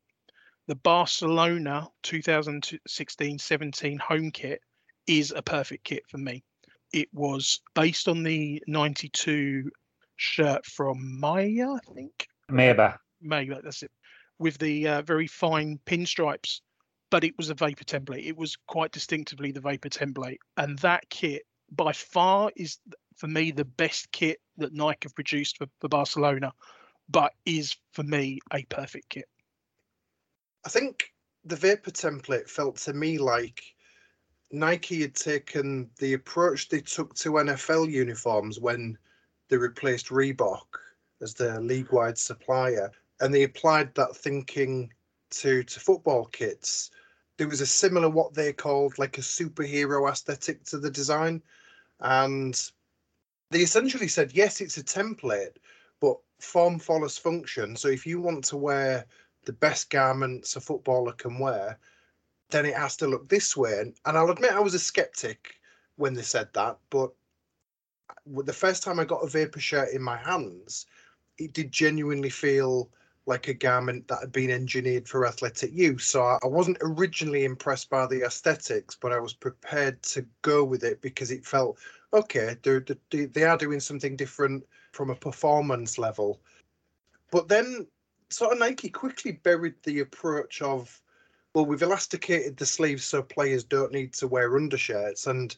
The 0.68 0.76
Barcelona 0.76 1.88
2016-17 2.04 4.00
home 4.00 4.32
kit 4.32 4.62
is 5.08 5.32
a 5.32 5.42
perfect 5.42 5.86
kit 5.86 6.04
for 6.10 6.18
me. 6.18 6.44
It 6.92 7.08
was 7.14 7.62
based 7.74 8.10
on 8.10 8.24
the 8.24 8.62
92 8.68 9.72
shirt 10.18 10.66
from 10.66 11.20
Meyba, 11.22 11.78
I 11.78 11.94
think. 11.94 12.28
Maybe. 12.50 12.84
Maybe 13.22 13.56
that's 13.64 13.84
it. 13.84 13.92
With 14.40 14.58
the 14.58 14.88
uh, 14.88 15.02
very 15.04 15.28
fine 15.28 15.80
pinstripes, 15.86 16.60
but 17.10 17.24
it 17.24 17.38
was 17.38 17.50
a 17.50 17.54
Vapor 17.56 17.86
template. 17.86 18.28
It 18.28 18.36
was 18.38 18.58
quite 18.68 18.92
distinctively 18.92 19.52
the 19.52 19.62
Vapor 19.62 19.90
template. 19.90 20.40
And 20.58 20.78
that 20.80 21.10
kit 21.10 21.44
by 21.72 21.94
far 21.94 22.52
is 22.58 22.78
for 23.16 23.28
me 23.28 23.52
the 23.52 23.66
best 23.66 24.12
kit 24.12 24.40
that 24.58 24.74
Nike 24.74 25.00
have 25.04 25.16
produced 25.16 25.58
for, 25.58 25.68
for 25.80 25.88
Barcelona. 25.88 26.52
but 27.10 27.34
is 27.46 27.76
for 27.94 28.04
me 28.04 28.40
a 28.54 28.64
perfect 28.66 29.10
kit. 29.10 29.30
I 30.68 30.70
think 30.70 31.14
the 31.46 31.56
Vapor 31.56 31.92
template 31.92 32.50
felt 32.50 32.76
to 32.80 32.92
me 32.92 33.18
like 33.18 33.64
Nike 34.52 35.00
had 35.00 35.16
taken 35.16 35.90
the 35.98 36.12
approach 36.12 36.68
they 36.68 36.82
took 36.82 37.16
to 37.16 37.32
NFL 37.32 37.90
uniforms 37.90 38.60
when 38.60 38.98
they 39.48 39.56
replaced 39.56 40.10
Reebok 40.10 40.66
as 41.22 41.34
their 41.34 41.62
league 41.62 41.94
wide 41.94 42.18
supplier, 42.18 42.92
and 43.22 43.34
they 43.34 43.44
applied 43.44 43.96
that 43.96 44.14
thinking 44.14 44.92
to, 45.30 45.64
to 45.64 45.80
football 45.80 46.26
kits. 46.26 46.92
There 47.38 47.48
was 47.48 47.62
a 47.62 47.66
similar, 47.66 48.10
what 48.10 48.34
they 48.34 48.52
called 48.52 49.00
like 49.00 49.18
a 49.18 49.22
superhero 49.22 50.12
aesthetic 50.12 50.66
to 50.66 50.80
the 50.80 50.92
design. 50.92 51.42
And 52.02 52.62
they 53.52 53.60
essentially 53.60 54.10
said, 54.10 54.34
yes, 54.34 54.60
it's 54.60 54.78
a 54.78 54.84
template, 54.84 55.56
but 56.02 56.18
form 56.42 56.78
follows 56.78 57.18
function. 57.18 57.78
So 57.78 57.88
if 57.88 58.06
you 58.06 58.20
want 58.20 58.44
to 58.46 58.58
wear 58.58 59.06
the 59.48 59.54
best 59.54 59.89
garments 59.89 60.58
a 60.58 60.62
footballer 60.62 61.13
can 61.13 61.39
wear, 61.39 61.80
then 62.50 62.66
it 62.66 62.75
has 62.75 62.98
to 62.98 63.08
look 63.08 63.27
this 63.27 63.56
way. 63.56 63.80
And, 63.80 63.96
and 64.06 64.18
I'll 64.18 64.30
admit 64.30 64.51
I 64.51 64.60
was 64.60 64.74
a 64.74 64.80
skeptic 64.80 65.56
when 65.96 66.13
they 66.13 66.22
said 66.22 66.50
that, 66.54 66.77
but 66.89 67.12
the 68.25 68.54
first 68.54 68.84
time 68.84 69.00
I 69.00 69.06
got 69.06 69.24
a 69.24 69.30
vapor 69.30 69.62
shirt 69.62 69.94
in 69.94 70.01
my 70.01 70.18
hands, 70.18 70.86
it 71.38 71.54
did 71.54 71.72
genuinely 71.72 72.30
feel 72.30 72.89
like 73.25 73.48
a 73.48 73.54
garment 73.54 74.08
that 74.10 74.20
had 74.20 74.32
been 74.34 74.51
engineered 74.51 75.08
for 75.08 75.25
athletic 75.25 75.72
use. 75.74 76.06
So 76.06 76.22
I 76.24 76.46
wasn't 76.46 76.77
originally 76.82 77.46
impressed 77.46 77.89
by 77.89 78.06
the 78.06 78.24
aesthetics, 78.24 78.96
but 78.96 79.13
I 79.13 79.20
was 79.20 79.34
prepared 79.34 80.01
to 80.04 80.25
go 80.42 80.63
with 80.63 80.84
it 80.84 81.01
because 81.01 81.32
it 81.32 81.46
felt 81.46 81.77
okay. 82.13 82.58
They're, 82.63 82.86
they 83.12 83.44
are 83.44 83.58
doing 83.58 83.80
something 83.80 84.18
different 84.18 84.66
from 84.92 85.10
a 85.10 85.16
performance 85.16 85.98
level. 85.98 86.42
But 87.32 87.48
then, 87.48 87.88
sort 88.30 88.54
of 88.54 88.60
Nike 88.60 88.90
quickly 88.90 89.34
buried 89.34 89.76
the 89.84 90.00
approach 90.00 90.62
of, 90.62 91.02
well, 91.54 91.66
we've 91.66 91.82
elasticated 91.82 92.58
the 92.58 92.66
sleeves 92.66 93.04
so 93.04 93.22
players 93.22 93.64
don't 93.64 93.92
need 93.92 94.14
to 94.14 94.28
wear 94.28 94.56
undershirts, 94.56 95.28
and 95.28 95.56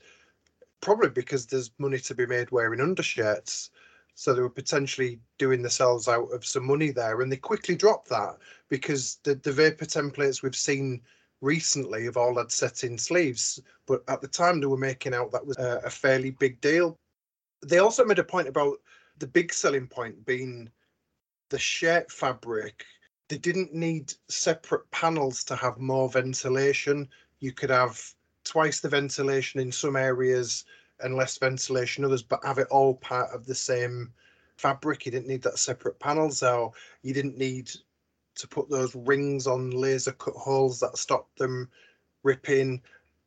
probably 0.82 1.10
because 1.10 1.46
there's 1.46 1.72
money 1.78 2.00
to 2.00 2.16
be 2.16 2.26
made 2.26 2.52
wearing 2.52 2.82
undershirts. 2.82 3.72
So 4.16 4.34
they 4.34 4.42
were 4.42 4.50
potentially 4.50 5.20
doing 5.38 5.62
themselves 5.62 6.10
out 6.10 6.34
of 6.34 6.46
some 6.46 6.66
money 6.66 6.92
there, 6.92 7.22
and 7.22 7.32
they 7.32 7.38
quickly 7.38 7.76
dropped 7.76 8.10
that 8.10 8.38
because 8.68 9.20
the 9.24 9.36
the 9.36 9.52
vapor 9.52 9.86
templates 9.86 10.44
we've 10.44 10.56
seen 10.56 11.02
recently 11.42 12.04
have 12.04 12.18
all 12.18 12.38
had 12.38 12.52
set-in 12.52 12.98
sleeves, 12.98 13.62
but 13.86 14.04
at 14.10 14.20
the 14.22 14.28
time 14.28 14.60
they 14.60 14.68
were 14.68 14.78
making 14.78 15.14
out 15.14 15.32
that 15.32 15.46
was 15.46 15.58
a, 15.58 15.82
a 15.86 15.90
fairly 15.90 16.32
big 16.32 16.60
deal. 16.60 16.98
They 17.66 17.80
also 17.80 18.04
made 18.04 18.20
a 18.20 18.24
point 18.24 18.50
about 18.50 18.78
the 19.20 19.28
big 19.28 19.54
selling 19.54 19.88
point 19.88 20.26
being 20.26 20.70
the 21.50 21.60
shirt 21.60 22.12
fabric. 22.12 22.86
They 23.28 23.38
didn't 23.38 23.74
need 23.74 24.14
separate 24.28 24.90
panels 24.92 25.44
to 25.46 25.56
have 25.56 25.78
more 25.80 26.10
ventilation. 26.10 27.08
You 27.40 27.52
could 27.52 27.70
have 27.70 28.02
twice 28.44 28.80
the 28.80 28.90
ventilation 28.90 29.60
in 29.60 29.72
some 29.72 29.96
areas 29.96 30.66
and 31.02 31.16
less 31.16 31.38
ventilation 31.38 32.04
others, 32.04 32.24
but 32.24 32.44
have 32.44 32.58
it 32.58 32.68
all 32.70 32.96
part 32.96 33.34
of 33.34 33.46
the 33.46 33.56
same 33.56 34.12
fabric. 34.58 35.06
You 35.06 35.12
didn't 35.12 35.28
need 35.28 35.44
that 35.44 35.60
separate 35.60 36.00
panel, 36.00 36.32
so 36.32 36.74
you 37.02 37.14
didn't 37.14 37.38
need 37.38 37.70
to 38.36 38.48
put 38.48 38.70
those 38.70 38.96
rings 38.96 39.48
on 39.48 39.72
laser 39.72 40.12
cut 40.14 40.34
holes 40.34 40.80
that 40.80 40.98
stopped 40.98 41.38
them 41.38 41.70
ripping. 42.24 42.82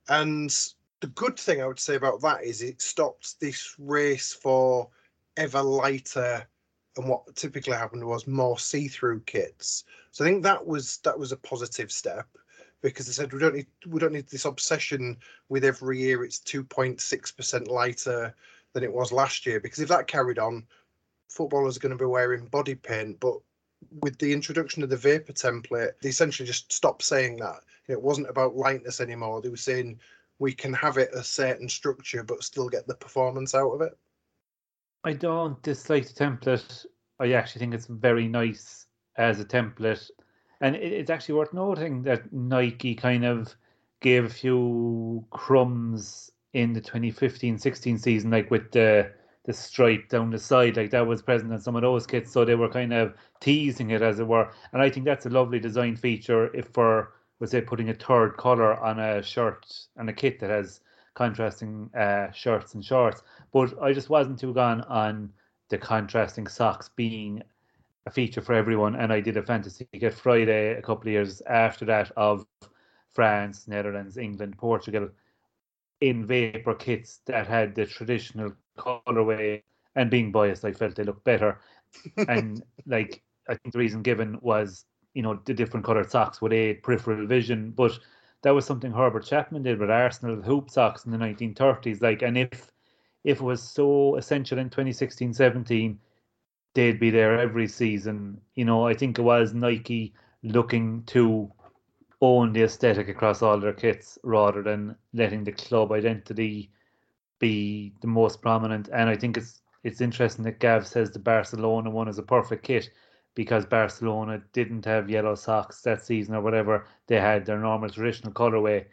And 0.09 0.55
the 1.01 1.07
good 1.09 1.39
thing 1.39 1.63
I 1.63 1.67
would 1.67 1.81
say 1.81 1.95
about 1.95 2.21
that 2.23 2.45
is 2.45 2.63
it 2.63 2.83
stopped 2.83 3.41
this 3.41 3.75
race 3.79 4.33
for 4.33 4.89
ever 5.37 5.63
lighter 5.63 6.47
and 6.97 7.09
what 7.09 7.35
typically 7.37 7.77
happened 7.77 8.05
was 8.05 8.27
more 8.27 8.59
see-through 8.59 9.21
kits. 9.21 9.85
So 10.11 10.25
I 10.25 10.29
think 10.29 10.43
that 10.43 10.67
was 10.67 10.99
that 10.99 11.19
was 11.19 11.33
a 11.33 11.37
positive 11.37 11.91
step 11.91 12.27
because 12.83 13.07
they 13.07 13.13
said 13.13 13.33
we 13.33 13.39
don't 13.39 13.55
need 13.55 13.67
we 13.87 14.01
don't 14.01 14.13
need 14.13 14.29
this 14.29 14.45
obsession 14.45 15.17
with 15.49 15.65
every 15.65 16.01
year 16.01 16.25
it's 16.25 16.41
2.6% 16.41 17.69
lighter 17.69 18.35
than 18.73 18.85
it 18.85 18.93
was 18.93 19.13
last 19.13 19.47
year. 19.47 19.61
Because 19.61 19.79
if 19.79 19.89
that 19.89 20.07
carried 20.07 20.39
on 20.39 20.67
footballers 21.29 21.77
are 21.77 21.81
going 21.81 21.97
to 21.97 22.03
be 22.03 22.05
wearing 22.05 22.47
body 22.47 22.75
paint 22.75 23.19
but 23.21 23.37
with 24.01 24.17
the 24.19 24.33
introduction 24.33 24.83
of 24.83 24.91
the 24.91 24.97
vapor 24.97 25.33
template 25.33 25.93
they 26.03 26.11
essentially 26.11 26.47
just 26.47 26.73
stopped 26.73 27.03
saying 27.03 27.37
that. 27.39 27.61
It 27.89 28.01
wasn't 28.01 28.31
about 28.31 28.55
lightness 28.55 29.01
anymore. 29.01 29.41
They 29.41 29.49
were 29.49 29.57
saying 29.57 29.99
we 30.39 30.53
can 30.53 30.73
have 30.75 30.99
it 30.99 31.11
a 31.15 31.25
certain 31.25 31.69
structure 31.69 32.23
but 32.23 32.45
still 32.45 32.69
get 32.69 32.87
the 32.87 32.95
performance 32.95 33.55
out 33.55 33.73
of 33.73 33.81
it 33.81 33.97
i 35.05 35.13
don't 35.13 35.63
dislike 35.63 36.07
the 36.07 36.25
template 36.25 36.87
i 37.21 37.33
actually 37.33 37.61
think 37.61 37.75
it's 37.75 37.87
very 37.87 38.29
nice 38.29 38.87
as 39.17 39.41
a 39.41 39.45
template 39.45 40.11
and 40.63 40.77
it's 40.77 41.11
actually 41.11 41.35
worth 41.35 41.53
noting 41.53 42.05
that 42.05 42.33
Nike 42.33 42.95
kind 42.95 43.25
of 43.25 43.55
gave 44.01 44.25
a 44.25 44.29
few 44.29 45.25
crumbs 45.31 46.31
in 46.53 46.73
the 46.73 46.81
2015-16 46.81 48.01
season, 48.01 48.31
like 48.31 48.51
with 48.51 48.71
the 48.71 49.11
the 49.45 49.53
stripe 49.53 50.09
down 50.09 50.31
the 50.31 50.39
side, 50.39 50.77
like 50.77 50.91
that 50.91 51.05
was 51.05 51.21
present 51.21 51.53
in 51.53 51.59
some 51.59 51.75
of 51.75 51.83
those 51.83 52.07
kits. 52.07 52.31
So 52.31 52.45
they 52.45 52.55
were 52.55 52.69
kind 52.69 52.93
of 52.93 53.13
teasing 53.41 53.91
it, 53.91 54.01
as 54.01 54.21
it 54.21 54.29
were. 54.29 54.53
And 54.73 54.81
I 54.81 54.89
think 54.89 55.05
that's 55.05 55.27
a 55.27 55.31
lovely 55.31 55.59
design 55.59 55.97
feature 55.97 56.55
if 56.55 56.69
for 56.69 57.15
was 57.41 57.51
say 57.51 57.61
putting 57.61 57.89
a 57.89 57.95
third 57.95 58.37
color 58.37 58.79
on 58.79 59.01
a 59.01 59.21
shirt 59.21 59.67
and 59.97 60.09
a 60.09 60.13
kit 60.13 60.39
that 60.39 60.51
has 60.51 60.79
contrasting 61.15 61.91
uh, 61.99 62.31
shirts 62.33 62.75
and 62.75 62.85
shorts. 62.85 63.23
But 63.53 63.81
I 63.83 63.93
just 63.93 64.11
wasn't 64.11 64.39
too 64.39 64.55
gone 64.55 64.83
on 64.83 65.33
the 65.69 65.79
contrasting 65.79 66.47
socks 66.47 66.91
being 66.95 67.43
a 68.07 68.11
feature 68.11 68.41
for 68.41 68.55
everyone. 68.55 68.97
And 68.97 69.13
I 69.13 69.21
did 69.21 69.37
a 69.37 69.43
fantasy 69.43 69.87
kit 69.93 70.15
Friday 70.15 70.77
a 70.77 70.83
couple 70.83 71.09
of 71.09 71.13
years 71.13 71.43
after 71.47 71.85
that 71.87 72.11
of 72.17 72.47
France, 73.11 73.69
Netherlands, 73.69 74.17
England, 74.17 74.57
Portugal 74.59 75.09
in 76.01 76.27
vapor 76.27 76.75
kits 76.75 77.21
that 77.27 77.47
had 77.47 77.75
the 77.75 77.87
traditional 77.87 78.53
colorway. 78.77 79.63
And 79.95 80.11
being 80.11 80.33
biased, 80.33 80.65
I 80.65 80.73
felt 80.73 80.97
they 80.97 81.05
looked 81.05 81.25
better. 81.25 81.61
and 82.29 82.63
like 82.87 83.23
I 83.49 83.55
think 83.55 83.73
the 83.73 83.79
reason 83.79 84.03
given 84.03 84.39
was 84.41 84.87
you 85.15 85.23
know 85.23 85.39
the 85.45 85.55
different 85.55 85.85
colored 85.85 86.11
socks 86.11 86.41
would 86.41 86.53
aid 86.53 86.83
peripheral 86.83 87.27
vision, 87.27 87.71
but 87.71 87.99
that 88.43 88.51
was 88.51 88.65
something 88.67 88.93
Herbert 88.93 89.25
Chapman 89.25 89.63
did 89.63 89.79
with 89.79 89.91
Arsenal 89.91 90.43
hoop 90.43 90.71
socks 90.71 91.05
in 91.05 91.13
the 91.13 91.19
1930s. 91.19 92.03
Like, 92.03 92.23
and 92.23 92.37
if 92.37 92.71
if 93.25 93.39
it 93.39 93.45
was 93.45 93.63
so 93.63 94.17
essential 94.17 94.59
in 94.59 94.69
2016-17 94.69 95.97
they'd 96.75 97.01
be 97.01 97.11
there 97.11 97.39
every 97.39 97.69
season. 97.69 98.41
You 98.55 98.65
know, 98.65 98.87
I 98.87 98.95
think 98.95 99.19
it 99.19 99.23
was 99.23 99.55
Nike 99.55 100.15
looking 100.43 101.03
to 101.05 101.51
own 102.21 102.53
the 102.53 102.63
aesthetic 102.63 103.09
across 103.09 103.43
all 103.43 103.59
their 103.59 103.73
kits 103.73 104.19
rather 104.23 104.63
than 104.63 104.97
letting 105.13 105.45
the 105.45 105.53
club 105.53 105.93
identity 105.93 106.71
be 107.41 107.93
the 108.01 108.07
most 108.07 108.41
prominent. 108.41 108.89
And 108.93 109.09
I 109.09 109.17
think 109.17 109.37
it's 109.37 109.61
it's 109.85 110.01
interesting 110.01 110.45
that 110.45 110.61
Gav 110.61 110.87
says 110.87 111.11
the 111.11 111.19
Barcelona 111.19 111.91
one 111.91 112.09
is 112.09 112.19
a 112.19 112.23
perfect 112.23 112.65
kit 112.65 112.91
because 113.35 113.67
Barcelona 113.67 114.43
didn't 114.53 114.85
have 114.85 115.11
yellow 115.11 115.35
socks 115.35 115.83
that 115.83 116.05
season 116.05 116.35
or 116.35 116.41
whatever. 116.41 116.87
They 117.07 117.21
had 117.21 117.47
their 117.47 117.59
normal 117.59 117.91
traditional 117.91 118.33
colorway 118.33 118.87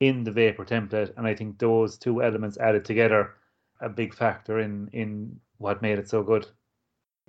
in 0.00 0.24
the 0.24 0.32
vapor 0.32 0.64
template, 0.64 1.12
and 1.16 1.26
I 1.26 1.34
think 1.34 1.58
those 1.58 1.98
two 1.98 2.22
elements 2.22 2.58
added 2.58 2.84
together 2.84 3.34
a 3.80 3.88
big 3.88 4.14
factor 4.14 4.58
in 4.60 4.88
in 4.92 5.40
what 5.58 5.82
made 5.82 5.98
it 5.98 6.08
so 6.08 6.22
good 6.22 6.46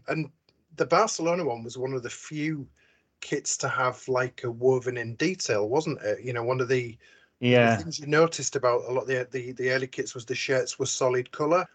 and 0.08 0.30
the 0.76 0.86
Barcelona 0.86 1.46
one 1.46 1.64
was 1.64 1.78
one 1.78 1.94
of 1.94 2.04
the 2.04 2.10
few 2.10 2.68
kits 3.22 3.58
to 3.58 3.68
have 3.68 4.06
like 4.08 4.44
a 4.44 4.52
woven 4.52 4.98
in 4.98 5.16
detail, 5.16 5.68
wasn't 5.68 6.02
it? 6.02 6.24
You 6.24 6.34
know, 6.34 6.44
one 6.44 6.62
of 6.62 6.68
the 6.68 6.98
yeah 7.40 7.76
the 7.76 7.84
things 7.84 8.00
you 8.00 8.08
noticed 8.08 8.56
about 8.56 8.84
a 8.88 8.92
lot 8.92 9.04
of 9.04 9.08
the, 9.08 9.28
the 9.32 9.52
the 9.54 9.72
early 9.72 9.88
kits 9.88 10.14
was 10.14 10.26
the 10.26 10.36
shirts 10.36 10.80
were 10.80 10.86
solid 10.86 11.32
color, 11.32 11.66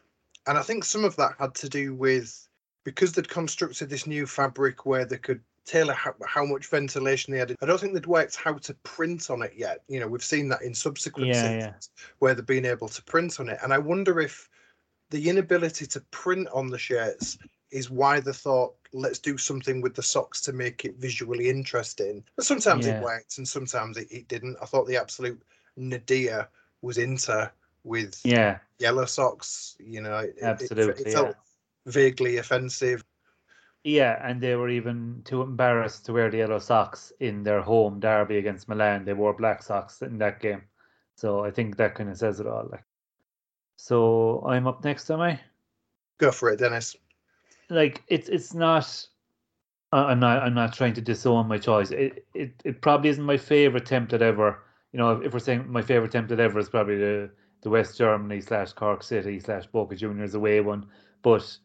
and 0.47 0.59
I 0.59 0.63
think 0.63 0.85
some 0.85 1.05
of 1.05 1.17
that 1.17 1.35
had 1.39 1.55
to 1.57 1.69
do 1.69 1.95
with 1.95 2.49
because 2.85 3.13
they'd 3.13 3.29
constructed 3.29 3.91
this 3.91 4.07
new 4.07 4.27
fabric 4.27 4.87
where 4.87 5.05
they 5.05 5.19
could 5.19 5.41
tailor 5.65 5.95
how, 5.95 6.15
how 6.27 6.45
much 6.45 6.67
ventilation 6.67 7.33
they 7.33 7.39
had. 7.39 7.57
I 7.63 7.67
don't 7.67 7.81
think 7.81 7.95
they'd 7.95 8.07
worked 8.07 8.37
how 8.37 8.55
to 8.55 8.75
print 8.83 9.31
on 9.31 9.43
it 9.43 9.55
yet. 9.57 9.83
You 9.89 10.01
know, 10.01 10.07
we've 10.07 10.23
seen 10.23 10.49
that 10.51 10.63
in 10.63 10.75
subsequent 10.75 11.29
yeah, 11.29 11.43
seasons 11.43 11.91
yeah. 11.97 12.05
where 12.19 12.35
they've 12.35 12.45
been 12.45 12.67
able 12.67 12.89
to 12.89 13.03
print 13.03 13.41
on 13.41 13.49
it, 13.49 13.59
and 13.63 13.73
I 13.73 13.79
wonder 13.79 14.21
if 14.21 14.49
the 15.11 15.29
inability 15.29 15.87
to 15.87 16.01
print 16.11 16.49
on 16.53 16.69
the 16.69 16.79
shirts 16.79 17.39
is 17.71 17.91
why 17.91 18.21
they 18.21 18.33
thought 18.33 18.75
let's 18.93 19.19
do 19.19 19.37
something 19.37 19.81
with 19.81 19.95
the 19.95 20.03
socks 20.03 20.41
to 20.43 20.53
make 20.53 20.85
it 20.85 20.97
visually 20.99 21.49
interesting. 21.49 22.23
But 22.37 22.45
sometimes 22.45 22.87
yeah. 22.87 22.99
it 22.99 23.03
worked 23.03 23.39
and 23.39 23.47
sometimes 23.47 23.97
it, 23.97 24.07
it 24.11 24.29
didn't. 24.29 24.57
I 24.63 24.67
thought 24.67 24.87
the 24.87 24.97
absolute 24.97 25.43
nadir 25.77 26.49
was 26.83 26.99
Inter 26.99 27.51
with 27.83 28.21
yeah 28.25 28.59
yellow 28.79 29.05
socks. 29.05 29.77
You 29.81 30.01
know, 30.01 30.19
it, 30.19 30.39
absolutely, 30.43 31.03
it, 31.03 31.09
it 31.09 31.13
felt 31.13 31.29
yeah. 31.29 31.35
Vaguely 31.87 32.39
offensive. 32.39 33.05
Yeah, 33.83 34.19
and 34.27 34.41
they 34.41 34.57
were 34.57 34.71
even 34.71 35.21
too 35.25 35.43
embarrassed 35.43 36.07
to 36.07 36.13
wear 36.13 36.31
the 36.31 36.39
yellow 36.39 36.59
socks 36.59 37.13
in 37.21 37.43
their 37.43 37.61
home 37.61 38.01
derby 38.01 38.39
against 38.39 38.69
Milan. 38.69 39.05
They 39.05 39.13
wore 39.13 39.35
black 39.35 39.63
socks 39.63 40.01
in 40.01 40.19
that 40.19 40.41
game, 40.41 40.63
so 41.17 41.45
I 41.45 41.51
think 41.51 41.77
that 41.77 41.95
kind 41.95 42.09
of 42.09 42.17
says 42.17 42.41
it 42.41 42.47
all. 42.47 42.67
Like, 42.71 42.85
so 43.77 44.43
I'm 44.47 44.67
up 44.67 44.83
next, 44.85 45.11
am 45.11 45.21
I? 45.21 45.39
Go 46.19 46.31
for 46.31 46.51
it, 46.51 46.61
Denis 46.61 46.97
like 47.71 48.03
it's 48.09 48.29
it's 48.29 48.55
not 48.55 49.07
I'm 49.93 50.19
not. 50.19 50.43
I'm 50.43 50.55
not 50.55 50.73
trying 50.75 50.95
to 50.95 51.01
disown 51.01 51.47
my 51.47 51.59
choice. 51.59 51.93
It, 51.93 52.27
it, 52.35 52.53
it 52.65 52.83
probably 52.83 53.11
isn't 53.11 53.23
my 53.23 53.37
favorite 53.37 53.85
template 53.85 54.23
ever. 54.23 54.65
You 54.93 54.99
know, 54.99 55.21
if 55.21 55.33
we're 55.33 55.39
saying 55.39 55.71
my 55.71 55.83
favorite 55.83 56.11
template 56.11 56.41
ever 56.41 56.59
is 56.59 56.69
probably 56.69 56.97
the 56.97 57.31
the 57.63 57.71
West 57.71 57.97
Germany 57.97 58.41
slash 58.41 58.73
Cork 58.73 59.05
City 59.05 59.39
slash 59.39 59.67
Boca 59.67 59.95
Juniors 59.95 60.35
away 60.35 60.61
one. 60.61 60.87
But 61.23 61.57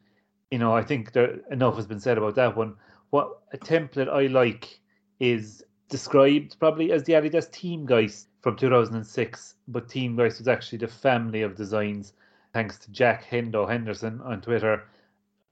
you 0.52 0.58
know, 0.58 0.76
I 0.76 0.84
think 0.84 1.12
there 1.12 1.40
enough 1.52 1.76
has 1.76 1.86
been 1.86 2.00
said 2.00 2.18
about 2.18 2.36
that 2.36 2.56
one. 2.56 2.76
What 3.12 3.42
a 3.54 3.58
template 3.58 4.10
I 4.10 4.28
like 4.28 4.80
is 5.20 5.64
described 5.90 6.58
probably 6.60 6.92
as 6.92 7.04
the 7.04 7.14
Adidas 7.14 7.52
Team 7.52 7.86
Geist 7.86 8.28
from 8.42 8.56
2006, 8.56 9.56
but 9.68 9.90
Team 9.90 10.16
Geist 10.16 10.40
was 10.40 10.48
actually 10.48 10.80
the 10.80 10.88
family 10.88 11.42
of 11.42 11.56
designs. 11.56 12.14
Thanks 12.54 12.78
to 12.80 12.92
Jack 12.92 13.26
Hendo 13.30 13.70
Henderson 13.70 14.22
on 14.22 14.42
Twitter, 14.42 14.86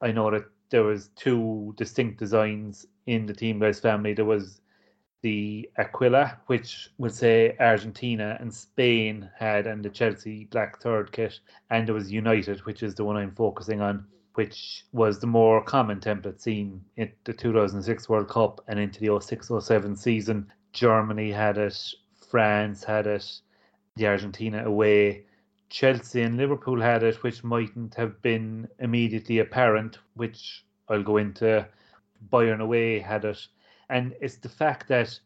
I 0.01 0.11
know 0.11 0.31
that 0.31 0.45
there 0.69 0.83
was 0.83 1.09
two 1.15 1.73
distinct 1.77 2.19
designs 2.19 2.87
in 3.05 3.25
the 3.25 3.33
Team 3.33 3.59
Geist 3.59 3.81
family. 3.81 4.13
There 4.13 4.25
was 4.25 4.61
the 5.21 5.69
Aquila, 5.77 6.39
which 6.47 6.89
would 6.97 7.13
say 7.13 7.55
Argentina 7.59 8.37
and 8.39 8.53
Spain 8.53 9.29
had, 9.37 9.67
and 9.67 9.83
the 9.83 9.89
Chelsea 9.89 10.45
black 10.45 10.81
third 10.81 11.11
kit, 11.11 11.39
and 11.69 11.87
there 11.87 11.95
was 11.95 12.11
United, 12.11 12.59
which 12.65 12.83
is 12.83 12.95
the 12.95 13.03
one 13.03 13.17
I'm 13.17 13.33
focusing 13.35 13.81
on, 13.81 14.05
which 14.37 14.85
was 14.91 15.17
the 15.17 15.25
more 15.25 15.63
common 15.63 15.99
template 15.99 16.39
seen 16.39 16.79
in 16.95 17.11
the 17.23 17.33
2006 17.33 18.07
World 18.07 18.29
Cup 18.29 18.63
and 18.67 18.79
into 18.79 18.99
the 18.99 19.19
06 19.19 19.51
07 19.61 19.95
season. 19.95 20.45
Germany 20.73 21.31
had 21.31 21.57
it, 21.57 21.75
France 22.29 22.83
had 22.83 23.07
it, 23.07 23.41
the 23.95 24.05
Argentina 24.05 24.63
away. 24.63 25.25
Chelsea 25.69 26.21
and 26.21 26.37
Liverpool 26.37 26.79
had 26.79 27.01
it, 27.01 27.23
which 27.23 27.43
mightn't 27.43 27.95
have 27.95 28.21
been 28.21 28.67
immediately 28.77 29.39
apparent, 29.39 29.97
which 30.13 30.63
I'll 30.87 31.01
go 31.01 31.17
into. 31.17 31.67
Bayern 32.31 32.61
away 32.61 32.99
had 32.99 33.25
it. 33.25 33.47
And 33.89 34.13
it's 34.21 34.37
the 34.37 34.49
fact 34.49 34.87
that 34.89 35.19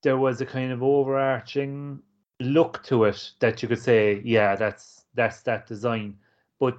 there 0.00 0.16
was 0.16 0.40
a 0.40 0.46
kind 0.46 0.72
of 0.72 0.82
overarching 0.82 2.00
look 2.40 2.82
to 2.84 3.04
it 3.04 3.32
that 3.40 3.60
you 3.60 3.68
could 3.68 3.82
say, 3.82 4.22
yeah, 4.24 4.56
that's 4.56 5.04
that's 5.12 5.42
that 5.42 5.66
design. 5.66 6.16
But 6.58 6.78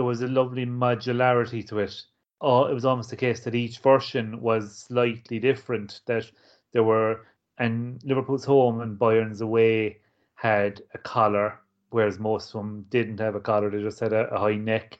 there 0.00 0.06
was 0.06 0.22
a 0.22 0.28
lovely 0.28 0.64
modularity 0.64 1.68
to 1.68 1.78
it. 1.78 1.94
Oh, 2.40 2.64
it 2.64 2.72
was 2.72 2.86
almost 2.86 3.10
the 3.10 3.16
case 3.16 3.40
that 3.40 3.54
each 3.54 3.80
version 3.80 4.40
was 4.40 4.86
slightly 4.88 5.38
different. 5.38 6.00
That 6.06 6.24
there 6.72 6.84
were 6.84 7.26
and 7.58 8.02
Liverpool's 8.02 8.46
home 8.46 8.80
and 8.80 8.98
Bayern's 8.98 9.42
away 9.42 9.98
had 10.36 10.80
a 10.94 10.98
collar, 10.98 11.60
whereas 11.90 12.18
most 12.18 12.54
of 12.54 12.62
them 12.62 12.86
didn't 12.88 13.20
have 13.20 13.34
a 13.34 13.40
collar. 13.40 13.68
They 13.68 13.82
just 13.82 14.00
had 14.00 14.14
a, 14.14 14.26
a 14.30 14.38
high 14.38 14.56
neck. 14.56 14.98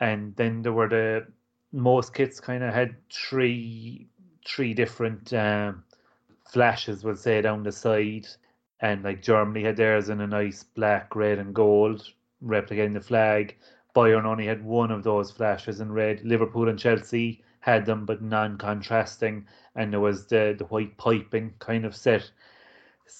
And 0.00 0.36
then 0.36 0.60
there 0.60 0.74
were 0.74 0.90
the 0.90 1.26
most 1.72 2.12
kits 2.12 2.40
kind 2.40 2.62
of 2.62 2.74
had 2.74 2.96
three 3.10 4.06
three 4.46 4.74
different 4.74 5.32
um, 5.32 5.82
flashes, 6.46 7.04
we'll 7.04 7.16
say, 7.16 7.40
down 7.40 7.62
the 7.62 7.72
side. 7.72 8.26
And 8.80 9.02
like 9.02 9.22
Germany 9.22 9.64
had 9.64 9.78
theirs 9.78 10.10
in 10.10 10.20
a 10.20 10.26
nice 10.26 10.62
black, 10.62 11.16
red, 11.16 11.38
and 11.38 11.54
gold, 11.54 12.06
replicating 12.44 12.92
the 12.92 13.00
flag. 13.00 13.56
Bayern 13.94 14.24
only 14.24 14.46
had 14.46 14.64
one 14.64 14.90
of 14.90 15.02
those 15.02 15.30
flashes 15.30 15.80
in 15.80 15.92
red. 15.92 16.24
Liverpool 16.24 16.68
and 16.68 16.78
Chelsea 16.78 17.42
had 17.60 17.84
them, 17.86 18.06
but 18.06 18.22
non-contrasting, 18.22 19.46
and 19.74 19.92
there 19.92 20.00
was 20.00 20.26
the 20.26 20.54
the 20.56 20.64
white 20.66 20.96
piping 20.96 21.52
kind 21.58 21.84
of 21.84 21.94
set. 21.94 22.30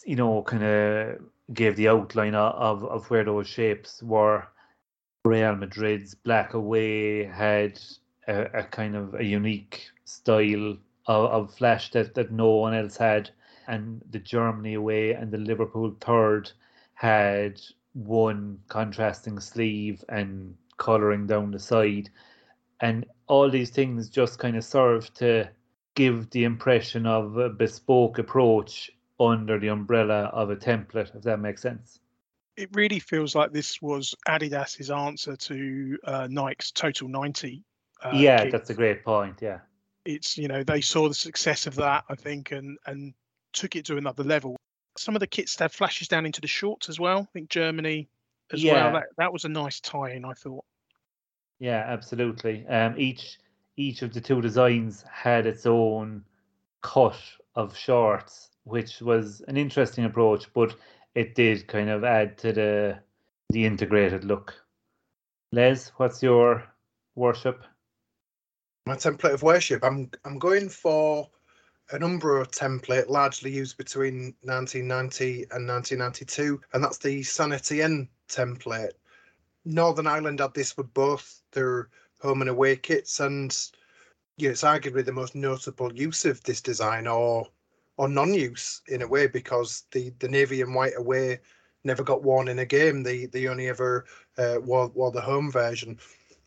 You 0.07 0.17
know, 0.17 0.43
kind 0.43 0.63
of 0.63 1.21
gave 1.53 1.77
the 1.77 1.89
outline 1.89 2.35
of 2.35 2.85
of 2.85 3.11
where 3.11 3.25
those 3.25 3.49
shapes 3.49 4.03
were. 4.03 4.47
Real 5.25 5.55
Madrid's 5.57 6.15
black 6.15 6.55
away 6.55 7.25
had 7.25 7.79
a, 8.27 8.61
a 8.61 8.65
kind 8.65 8.97
of 8.97 9.15
a 9.15 9.25
unique 9.25 9.91
style 10.05 10.77
of, 11.07 11.31
of 11.31 11.55
flash 11.55 11.91
that, 11.91 12.15
that 12.15 12.31
no 12.31 12.49
one 12.49 12.75
else 12.75 12.97
had. 12.97 13.31
And 13.69 14.03
the 14.11 14.19
Germany 14.19 14.75
away 14.75 15.13
and 15.13 15.31
the 15.31 15.39
Liverpool 15.39 15.95
third 16.01 16.51
had 16.95 17.61
one 17.93 18.59
contrasting 18.69 19.41
sleeve 19.41 20.03
and 20.09 20.57
colouring 20.81 21.29
down 21.29 21.53
the 21.53 21.59
side. 21.61 22.11
And 22.81 23.07
all 23.29 23.49
these 23.49 23.71
things 23.71 24.09
just 24.09 24.41
kind 24.41 24.57
of 24.57 24.65
serve 24.65 25.13
to 25.15 25.49
give 25.95 26.31
the 26.31 26.45
impression 26.45 27.07
of 27.07 27.37
a 27.37 27.49
bespoke 27.49 28.19
approach 28.19 28.91
under 29.21 29.61
the 29.61 29.69
umbrella 29.69 30.31
of 30.33 30.51
a 30.51 30.57
template, 30.57 31.15
if 31.15 31.23
that 31.23 31.39
makes 31.39 31.63
sense. 31.63 32.01
It 32.57 32.71
really 32.73 32.99
feels 32.99 33.35
like 33.35 33.53
this 33.53 33.81
was 33.81 34.15
Adidas's 34.27 34.91
answer 34.91 35.37
to 35.37 35.99
uh, 36.05 36.27
Nike's 36.29 36.73
Total 36.73 37.07
90. 37.09 37.63
Uh, 38.03 38.11
yeah, 38.15 38.49
that's 38.51 38.71
a 38.71 38.75
great 38.75 39.05
point. 39.05 39.39
Yeah. 39.41 39.59
It's, 40.07 40.39
you 40.39 40.49
know, 40.49 40.65
they 40.65 40.81
saw 40.81 41.07
the 41.09 41.15
success 41.15 41.67
of 41.67 41.75
that, 41.77 42.05
I 42.09 42.15
think, 42.15 42.53
and, 42.53 42.79
and 42.87 43.13
took 43.53 43.77
it 43.77 43.85
to 43.87 43.99
another 43.99 44.25
level. 44.25 44.57
Some 44.97 45.15
of 45.15 45.21
the 45.21 45.27
kits 45.27 45.59
had 45.59 45.71
flashes 45.71 46.09
down 46.09 46.25
into 46.27 46.41
the 46.41 46.49
shorts 46.49 46.89
as 46.89 46.99
well. 46.99 47.21
I 47.21 47.33
think 47.33 47.51
Germany 47.51 48.09
as 48.53 48.63
yeah. 48.63 48.73
well. 48.73 48.93
That, 48.95 49.07
that 49.19 49.33
was 49.33 49.45
a 49.45 49.49
nice 49.49 49.81
tie 49.81 50.13
in, 50.13 50.25
I 50.25 50.33
thought. 50.33 50.65
Yeah, 51.61 51.85
absolutely. 51.87 52.67
Um, 52.67 52.95
each 52.97 53.39
each 53.77 54.03
of 54.03 54.13
the 54.13 54.21
two 54.21 54.41
designs 54.41 55.03
had 55.03 55.47
its 55.47 55.67
own 55.67 56.25
cut 56.83 57.21
of 57.55 57.77
shorts, 57.77 58.51
which 58.65 59.01
was 59.01 59.43
an 59.43 59.57
interesting 59.57 60.07
approach, 60.07 60.53
but 60.55 60.75
it 61.15 61.35
did 61.35 61.69
kind 61.69 61.91
of 61.91 62.03
add 62.03 62.39
to 62.39 62.53
the 62.53 62.99
the 63.51 63.65
integrated 63.67 64.25
look. 64.25 64.55
Les, 65.53 65.91
what's 65.97 66.23
your 66.23 66.65
worship? 67.15 67.63
My 68.87 68.97
template 68.97 69.35
of 69.35 69.43
worship. 69.43 69.85
I'm 69.85 70.11
I'm 70.25 70.39
going 70.39 70.71
for 70.71 71.29
an 71.93 72.01
Umbro 72.01 72.47
template 72.47 73.09
largely 73.09 73.51
used 73.51 73.77
between 73.77 74.35
1990 74.43 75.47
and 75.51 75.69
1992, 75.69 76.61
and 76.73 76.83
that's 76.83 76.99
the 76.99 77.23
Saint 77.23 77.53
Etienne 77.53 78.09
template. 78.31 78.93
Northern 79.67 80.07
Ireland 80.07 80.41
had 80.41 80.55
this 80.55 80.77
with 80.77 80.95
both 80.95 81.40
their 81.53 81.89
home 82.21 82.41
and 82.41 82.51
away 82.51 82.77
kits, 82.77 83.21
and 83.21 83.57
yeah, 84.37 84.51
it's 84.51 84.63
arguably 84.63 85.05
the 85.05 85.13
most 85.13 85.35
notable 85.35 85.93
use 85.93 86.25
of 86.25 86.43
this 86.45 86.61
design, 86.61 87.07
or 87.07 87.47
or 87.97 88.09
non-use 88.09 88.83
in 88.89 89.03
a 89.03 89.09
way, 89.09 89.27
because 89.27 89.85
the 89.93 90.13
the 90.19 90.29
navy 90.29 90.63
and 90.63 90.75
white 90.75 90.97
away 90.97 91.41
never 91.85 92.03
got 92.03 92.23
worn 92.23 92.49
in 92.49 92.59
a 92.59 92.67
game. 92.67 93.03
They 93.03 93.27
they 93.27 93.49
only 93.49 93.69
ever 93.69 94.07
uh, 94.39 94.57
wore 94.63 94.89
wore 94.89 95.11
the 95.11 95.21
home 95.21 95.51
version. 95.51 95.99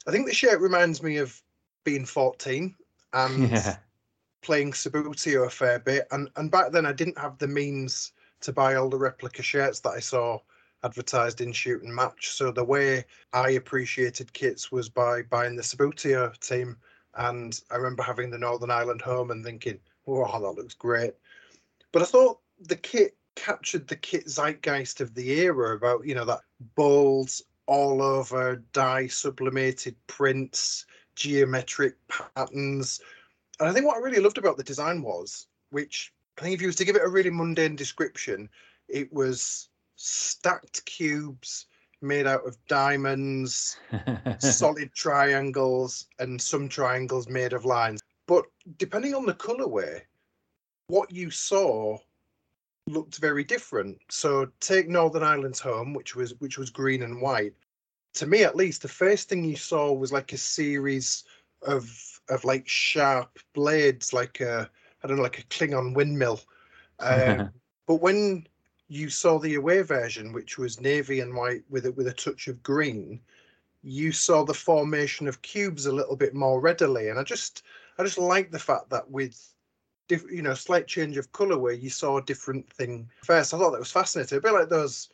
I 0.07 0.11
think 0.11 0.27
the 0.27 0.33
shirt 0.33 0.59
reminds 0.59 1.01
me 1.01 1.17
of 1.17 1.41
being 1.83 2.05
14 2.05 2.75
and 3.13 3.49
yeah. 3.51 3.77
playing 4.41 4.71
Subbuteo 4.71 5.47
a 5.47 5.49
fair 5.49 5.79
bit. 5.79 6.07
And 6.11 6.29
and 6.35 6.51
back 6.51 6.71
then 6.71 6.85
I 6.85 6.93
didn't 6.93 7.17
have 7.17 7.37
the 7.37 7.47
means 7.47 8.11
to 8.41 8.51
buy 8.51 8.75
all 8.75 8.89
the 8.89 8.97
replica 8.97 9.41
shirts 9.41 9.79
that 9.81 9.91
I 9.91 9.99
saw 9.99 10.39
advertised 10.83 11.41
in 11.41 11.51
shoot 11.51 11.83
and 11.83 11.93
match. 11.93 12.31
So 12.31 12.51
the 12.51 12.63
way 12.63 13.05
I 13.31 13.51
appreciated 13.51 14.33
kits 14.33 14.71
was 14.71 14.89
by 14.89 15.23
buying 15.23 15.55
the 15.55 15.63
Subbuteo 15.63 16.37
team. 16.39 16.77
And 17.15 17.59
I 17.71 17.75
remember 17.75 18.03
having 18.03 18.29
the 18.29 18.37
Northern 18.37 18.71
Ireland 18.71 19.01
home 19.01 19.31
and 19.31 19.43
thinking, 19.45 19.79
"Oh, 20.07 20.25
that 20.39 20.61
looks 20.61 20.73
great." 20.73 21.13
But 21.91 22.01
I 22.01 22.05
thought 22.05 22.39
the 22.59 22.75
kit 22.75 23.17
captured 23.35 23.87
the 23.87 23.95
kit 23.95 24.25
zeitgeist 24.27 25.01
of 25.01 25.13
the 25.13 25.31
era 25.41 25.75
about 25.75 26.05
you 26.05 26.15
know 26.15 26.25
that 26.25 26.41
bold, 26.75 27.31
all 27.65 28.01
over 28.01 28.63
dye 28.73 29.07
sublimated 29.07 29.95
prints, 30.07 30.85
geometric 31.15 31.95
patterns. 32.07 32.99
And 33.59 33.69
I 33.69 33.73
think 33.73 33.85
what 33.85 33.97
I 33.97 33.99
really 33.99 34.21
loved 34.21 34.37
about 34.37 34.57
the 34.57 34.63
design 34.63 35.01
was, 35.01 35.47
which 35.69 36.13
I 36.37 36.41
think 36.41 36.55
if 36.55 36.61
you 36.61 36.67
was 36.67 36.75
to 36.77 36.85
give 36.85 36.95
it 36.95 37.03
a 37.03 37.09
really 37.09 37.29
mundane 37.29 37.75
description, 37.75 38.49
it 38.87 39.11
was 39.13 39.69
stacked 40.03 40.85
cubes 40.85 41.67
made 42.01 42.27
out 42.27 42.45
of 42.45 42.57
diamonds, 42.67 43.77
solid 44.39 44.93
triangles, 44.93 46.07
and 46.19 46.41
some 46.41 46.67
triangles 46.67 47.29
made 47.29 47.53
of 47.53 47.63
lines. 47.63 48.01
But 48.27 48.45
depending 48.77 49.15
on 49.15 49.25
the 49.25 49.33
colorway, 49.33 50.01
what 50.87 51.09
you 51.09 51.31
saw 51.31 51.97
looked 52.87 53.17
very 53.17 53.45
different. 53.45 53.97
So 54.09 54.49
take 54.59 54.89
Northern 54.89 55.23
Ireland's 55.23 55.61
home, 55.61 55.93
which 55.93 56.15
was 56.15 56.33
which 56.39 56.57
was 56.57 56.69
green 56.69 57.03
and 57.03 57.21
white. 57.21 57.53
To 58.15 58.27
me, 58.27 58.43
at 58.43 58.57
least, 58.57 58.81
the 58.81 58.89
first 58.89 59.29
thing 59.29 59.45
you 59.45 59.55
saw 59.55 59.93
was 59.93 60.11
like 60.11 60.33
a 60.33 60.37
series 60.37 61.23
of 61.61 61.89
of 62.27 62.43
like 62.43 62.67
sharp 62.67 63.39
blades, 63.53 64.11
like 64.11 64.41
a 64.41 64.69
I 65.01 65.07
don't 65.07 65.15
know, 65.15 65.23
like 65.23 65.39
a 65.39 65.43
Klingon 65.43 65.95
windmill. 65.95 66.41
Um, 66.99 67.49
but 67.87 67.95
when 67.95 68.47
you 68.93 69.09
saw 69.09 69.39
the 69.39 69.55
away 69.55 69.81
version, 69.81 70.31
which 70.33 70.59
was 70.59 70.79
navy 70.79 71.19
and 71.19 71.35
white 71.35 71.63
with 71.67 71.87
it 71.87 71.97
with 71.97 72.07
a 72.07 72.13
touch 72.13 72.47
of 72.47 72.61
green, 72.61 73.19
you 73.81 74.11
saw 74.11 74.43
the 74.43 74.53
formation 74.53 75.27
of 75.27 75.41
cubes 75.41 75.87
a 75.87 75.91
little 75.91 76.15
bit 76.15 76.35
more 76.35 76.61
readily. 76.61 77.09
And 77.09 77.17
I 77.17 77.23
just 77.23 77.63
I 77.97 78.03
just 78.03 78.19
like 78.19 78.51
the 78.51 78.59
fact 78.59 78.91
that 78.91 79.09
with 79.09 79.55
diff, 80.07 80.23
you 80.31 80.43
know 80.43 80.53
slight 80.53 80.85
change 80.85 81.17
of 81.17 81.31
color 81.31 81.57
where 81.57 81.73
you 81.73 81.89
saw 81.89 82.17
a 82.17 82.23
different 82.23 82.71
thing 82.71 83.09
first. 83.23 83.53
I 83.53 83.57
thought 83.57 83.71
that 83.71 83.79
was 83.79 83.91
fascinating. 83.91 84.37
A 84.37 84.41
bit 84.41 84.53
like 84.53 84.69
those 84.69 85.09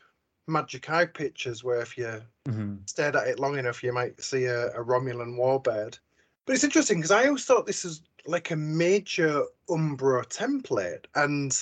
magic 0.46 0.90
eye 0.90 1.06
pictures 1.06 1.64
where 1.64 1.80
if 1.80 1.98
you 1.98 2.22
mm-hmm. 2.50 2.76
stared 2.86 3.16
at 3.16 3.28
it 3.28 3.40
long 3.40 3.58
enough, 3.58 3.82
you 3.82 3.94
might 3.94 4.22
see 4.22 4.44
a, 4.46 4.72
a 4.72 4.84
Romulan 4.84 5.38
warbird. 5.38 5.98
But 6.46 6.56
it's 6.56 6.66
interesting 6.66 6.98
because 6.98 7.12
I 7.12 7.28
always 7.28 7.46
thought 7.46 7.66
this 7.66 7.86
is 7.86 8.02
like 8.26 8.52
a 8.52 8.56
major 8.58 9.44
Umbro 9.70 10.26
template. 10.26 11.06
And, 11.16 11.58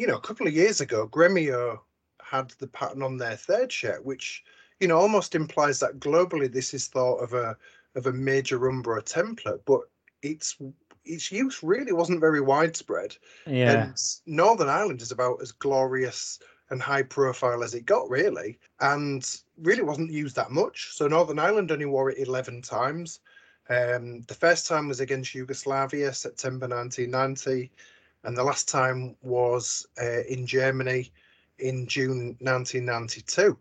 you 0.00 0.06
know, 0.06 0.16
a 0.16 0.20
couple 0.20 0.46
of 0.46 0.54
years 0.54 0.80
ago, 0.80 1.06
Gremio 1.06 1.78
had 2.22 2.54
the 2.58 2.68
pattern 2.68 3.02
on 3.02 3.18
their 3.18 3.36
third 3.36 3.70
shirt, 3.70 4.02
which, 4.02 4.42
you 4.80 4.88
know, 4.88 4.96
almost 4.96 5.34
implies 5.34 5.78
that 5.80 6.00
globally 6.00 6.50
this 6.50 6.72
is 6.72 6.86
thought 6.86 7.18
of 7.18 7.34
a 7.34 7.54
of 7.94 8.06
a 8.06 8.12
major 8.12 8.58
Umbro 8.58 9.02
template, 9.02 9.60
but 9.66 9.82
its 10.22 10.56
its 11.04 11.30
use 11.30 11.62
really 11.62 11.92
wasn't 11.92 12.18
very 12.18 12.40
widespread. 12.40 13.14
Yeah. 13.46 13.72
And 13.72 14.02
Northern 14.24 14.70
Ireland 14.70 15.02
is 15.02 15.12
about 15.12 15.42
as 15.42 15.52
glorious 15.52 16.38
and 16.70 16.80
high 16.80 17.02
profile 17.02 17.62
as 17.62 17.74
it 17.74 17.84
got, 17.84 18.08
really, 18.08 18.58
and 18.80 19.22
really 19.58 19.82
wasn't 19.82 20.12
used 20.12 20.36
that 20.36 20.50
much. 20.50 20.92
So 20.92 21.08
Northern 21.08 21.38
Ireland 21.38 21.72
only 21.72 21.84
wore 21.84 22.08
it 22.08 22.26
11 22.26 22.62
times. 22.62 23.20
Um, 23.68 24.22
the 24.22 24.34
first 24.34 24.66
time 24.66 24.88
was 24.88 25.00
against 25.00 25.34
Yugoslavia, 25.34 26.14
September 26.14 26.66
1990, 26.66 27.70
and 28.24 28.36
the 28.36 28.44
last 28.44 28.68
time 28.68 29.16
was 29.22 29.86
uh, 30.00 30.22
in 30.28 30.46
Germany 30.46 31.12
in 31.58 31.86
June 31.86 32.36
1992. 32.40 33.56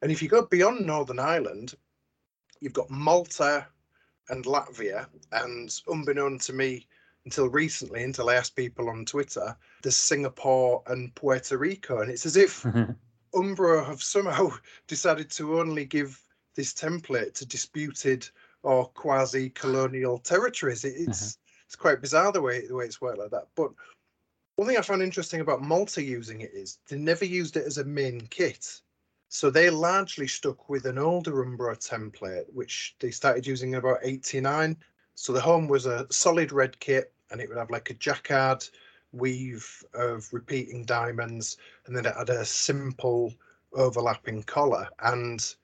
And 0.00 0.10
if 0.10 0.22
you 0.22 0.28
go 0.28 0.46
beyond 0.46 0.86
Northern 0.86 1.18
Ireland, 1.18 1.74
you've 2.60 2.72
got 2.72 2.90
Malta 2.90 3.66
and 4.28 4.44
Latvia, 4.44 5.06
and 5.32 5.80
unbeknown 5.88 6.38
to 6.40 6.52
me 6.52 6.86
until 7.24 7.48
recently, 7.48 8.02
until 8.02 8.30
I 8.30 8.34
asked 8.34 8.56
people 8.56 8.88
on 8.88 9.04
Twitter, 9.04 9.56
there's 9.82 9.96
Singapore 9.96 10.82
and 10.86 11.14
Puerto 11.14 11.56
Rico, 11.56 12.00
and 12.00 12.10
it's 12.10 12.26
as 12.26 12.36
if 12.36 12.62
Umbro 13.34 13.86
have 13.86 14.02
somehow 14.02 14.50
decided 14.86 15.30
to 15.32 15.60
only 15.60 15.84
give 15.84 16.20
this 16.54 16.72
template 16.74 17.34
to 17.34 17.46
disputed 17.46 18.28
or 18.62 18.86
quasi-colonial 18.88 20.18
territories. 20.18 20.84
It, 20.84 20.94
it's 20.96 21.38
it's 21.72 21.80
quite 21.80 22.02
bizarre 22.02 22.30
the 22.32 22.42
way 22.42 22.66
the 22.66 22.74
way 22.74 22.84
it's 22.84 23.00
worked 23.00 23.18
like 23.18 23.30
that. 23.30 23.48
But 23.56 23.70
one 24.56 24.68
thing 24.68 24.76
I 24.76 24.82
found 24.82 25.00
interesting 25.00 25.40
about 25.40 25.62
Malta 25.62 26.02
using 26.02 26.42
it 26.42 26.50
is 26.52 26.78
they 26.86 26.98
never 26.98 27.24
used 27.24 27.56
it 27.56 27.64
as 27.64 27.78
a 27.78 27.84
main 27.84 28.26
kit. 28.28 28.82
So 29.30 29.48
they 29.48 29.70
largely 29.70 30.26
stuck 30.28 30.68
with 30.68 30.84
an 30.84 30.98
older 30.98 31.32
Umbro 31.32 31.74
template, 31.78 32.44
which 32.52 32.94
they 33.00 33.10
started 33.10 33.46
using 33.46 33.70
in 33.70 33.76
about 33.76 34.00
89. 34.02 34.76
So 35.14 35.32
the 35.32 35.40
home 35.40 35.66
was 35.66 35.86
a 35.86 36.06
solid 36.10 36.52
red 36.52 36.78
kit 36.78 37.14
and 37.30 37.40
it 37.40 37.48
would 37.48 37.56
have 37.56 37.70
like 37.70 37.88
a 37.88 37.94
jacquard 37.94 38.68
weave 39.12 39.82
of 39.94 40.28
repeating 40.30 40.84
diamonds 40.84 41.56
and 41.86 41.96
then 41.96 42.04
it 42.04 42.14
had 42.14 42.28
a 42.28 42.44
simple 42.44 43.32
overlapping 43.72 44.42
collar 44.42 44.86
and 45.04 45.54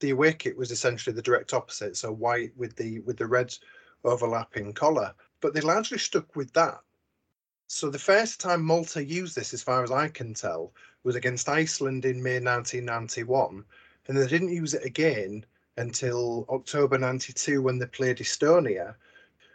the 0.00 0.10
away 0.10 0.32
kit 0.32 0.56
was 0.56 0.72
essentially 0.72 1.14
the 1.14 1.22
direct 1.22 1.52
opposite 1.54 1.96
so 1.96 2.10
white 2.10 2.50
with 2.56 2.74
the 2.76 2.98
with 3.00 3.16
the 3.16 3.26
red 3.26 3.56
overlapping 4.04 4.72
collar 4.72 5.12
but 5.44 5.52
they 5.52 5.60
largely 5.60 5.98
stuck 5.98 6.34
with 6.34 6.50
that 6.54 6.80
so 7.66 7.90
the 7.90 7.98
first 7.98 8.40
time 8.40 8.64
malta 8.64 9.04
used 9.04 9.36
this 9.36 9.52
as 9.52 9.62
far 9.62 9.84
as 9.84 9.90
i 9.90 10.08
can 10.08 10.32
tell 10.32 10.72
was 11.02 11.16
against 11.16 11.50
iceland 11.50 12.06
in 12.06 12.22
may 12.22 12.40
1991 12.40 13.62
and 14.08 14.16
they 14.16 14.26
didn't 14.26 14.48
use 14.48 14.72
it 14.72 14.84
again 14.86 15.44
until 15.76 16.46
october 16.48 16.96
92 16.96 17.60
when 17.60 17.78
they 17.78 17.86
played 17.86 18.16
estonia 18.16 18.94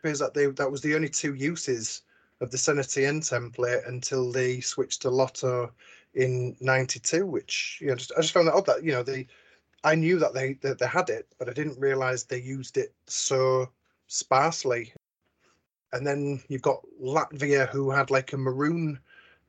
because 0.04 0.20
that 0.20 0.36
they 0.36 0.46
that 0.46 0.72
was 0.72 0.82
the 0.82 0.94
only 0.94 1.10
two 1.10 1.34
uses 1.34 2.04
of 2.42 2.52
the 2.52 2.58
Saint 2.58 2.80
Etienne 2.80 3.22
template 3.22 3.88
until 3.88 4.32
they 4.32 4.62
switched 4.62 5.02
to 5.02 5.10
Lotto 5.10 5.72
in 6.14 6.56
'92. 6.60 7.26
Which 7.26 7.80
you 7.82 7.88
know, 7.88 7.96
just, 7.96 8.14
I 8.18 8.22
just 8.22 8.34
found 8.34 8.48
that 8.48 8.54
odd 8.54 8.66
that 8.68 8.84
you 8.84 8.92
know 8.92 9.04
they, 9.04 9.28
I 9.84 9.96
knew 9.96 10.20
that 10.20 10.34
they 10.34 10.54
that 10.62 10.80
they 10.80 10.88
had 10.88 11.10
it, 11.10 11.28
but 11.38 11.50
I 11.50 11.54
didn't 11.54 11.80
realize 11.80 12.24
they 12.24 12.42
used 12.42 12.78
it 12.78 12.94
so 13.08 13.70
sparsely. 14.08 14.94
And 15.94 16.06
then 16.06 16.42
you've 16.48 16.62
got 16.62 16.82
Latvia, 17.02 17.68
who 17.70 17.90
had 17.90 18.12
like 18.12 18.34
a 18.34 18.38
maroon 18.38 19.00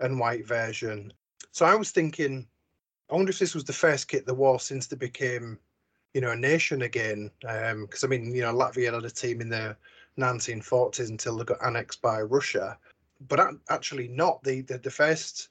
and 0.00 0.18
white 0.18 0.46
version. 0.46 1.12
So 1.52 1.66
I 1.66 1.74
was 1.74 1.90
thinking, 1.90 2.46
I 3.10 3.14
wonder 3.14 3.30
if 3.30 3.38
this 3.38 3.54
was 3.54 3.64
the 3.64 3.72
first 3.72 4.08
kit 4.08 4.26
they 4.26 4.32
wore 4.32 4.60
since 4.60 4.86
they 4.86 4.96
became, 4.96 5.58
you 6.14 6.20
know, 6.20 6.30
a 6.30 6.36
nation 6.36 6.82
again. 6.82 7.30
Because 7.40 8.04
um, 8.04 8.04
I 8.04 8.06
mean, 8.06 8.34
you 8.34 8.42
know, 8.42 8.54
Latvia 8.54 8.94
had 8.94 9.04
a 9.04 9.10
team 9.10 9.40
in 9.40 9.48
the 9.48 9.76
1940s 10.18 11.08
until 11.08 11.36
they 11.36 11.44
got 11.44 11.64
annexed 11.64 12.00
by 12.00 12.22
Russia. 12.22 12.78
But 13.28 13.54
actually, 13.68 14.08
not 14.08 14.42
the, 14.42 14.62
the 14.62 14.78
the 14.78 14.90
first 14.90 15.48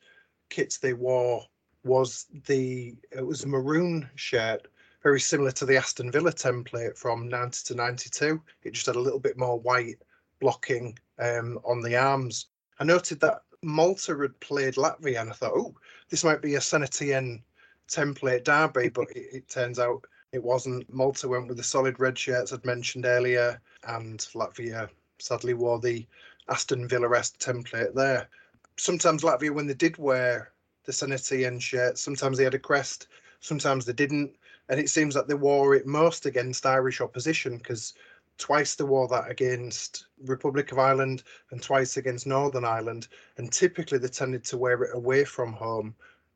kits 0.49 0.78
they 0.78 0.93
wore 0.93 1.45
was 1.84 2.25
the 2.47 2.95
it 3.12 3.25
was 3.25 3.43
a 3.43 3.47
maroon 3.47 4.10
shirt, 4.15 4.67
very 5.04 5.19
similar 5.19 5.52
to 5.52 5.65
the 5.65 5.78
Aston 5.78 6.12
Villa 6.12 6.32
template 6.32 6.97
from 6.97 7.30
90 7.30 7.60
to 7.65 7.75
92. 7.75 8.41
It 8.63 8.73
just 8.73 8.88
had 8.88 8.95
a 8.95 8.99
little 8.99 9.19
bit 9.19 9.38
more 9.38 9.60
white 9.60 9.99
blocking 10.39 10.97
um, 11.19 11.60
on 11.63 11.82
the 11.82 11.95
arms. 11.95 12.47
I 12.80 12.84
noted 12.84 13.19
that 13.21 13.43
Malta 13.62 14.15
had 14.17 14.39
played 14.39 14.75
Latvia, 14.75 15.21
and 15.21 15.30
I 15.30 15.34
thought, 15.34 15.54
oh, 15.56 15.75
this 16.10 16.23
might 16.23 16.41
be 16.41 16.56
a 16.56 16.62
Saint 16.62 16.84
Etienne 16.84 17.43
template 17.89 18.43
derby, 18.43 18.89
but 18.89 19.10
it, 19.12 19.28
it 19.34 19.49
turns 19.49 19.80
out 19.80 20.06
it 20.32 20.43
wasn't. 20.43 20.91
Malta 20.93 21.28
went 21.28 21.47
with 21.47 21.58
the 21.58 21.63
solid 21.63 21.99
red 21.99 22.17
shirts 22.17 22.54
I'd 22.54 22.65
mentioned 22.65 23.06
earlier, 23.06 23.60
and 23.88 24.19
Latvia 24.34 24.89
sadly 25.19 25.54
wore 25.54 25.80
the 25.80 26.06
Aston 26.47 26.88
Villa 26.88 27.17
esque 27.17 27.39
template 27.39 27.93
there. 27.93 28.30
Sometimes 28.78 29.23
Latvia, 29.23 29.54
when 29.54 29.67
they 29.67 29.73
did 29.73 29.97
wear 29.97 30.52
the 30.86 30.93
Saint 30.93 31.12
Etienne 31.12 31.60
shirt, 31.60 31.97
sometimes 31.97 32.38
they 32.38 32.43
had 32.43 32.54
a 32.54 32.60
crest, 32.60 33.08
sometimes 33.39 33.86
they 33.86 33.93
didn't. 33.93 34.36
And 34.69 34.80
it 34.80 34.89
seems 34.89 35.15
that 35.15 35.28
they 35.28 35.34
wore 35.34 35.73
it 35.73 35.88
most 35.88 36.28
against 36.28 36.65
Irish 36.65 37.02
opposition 37.02 37.58
because 37.58 37.95
twice 38.39 38.75
they 38.75 38.84
wore 38.84 39.08
that 39.10 39.30
against 39.30 40.08
Republic 40.25 40.71
of 40.71 40.80
Ireland 40.80 41.23
and 41.52 41.62
twice 41.62 41.97
against 41.97 42.25
Northern 42.25 42.65
Ireland. 42.65 43.08
And 43.38 43.52
typically 43.52 43.99
they 43.99 44.08
tended 44.08 44.43
to 44.45 44.58
wear 44.58 44.82
it 44.84 44.95
away 44.95 45.25
from 45.25 45.54
home. 45.54 45.93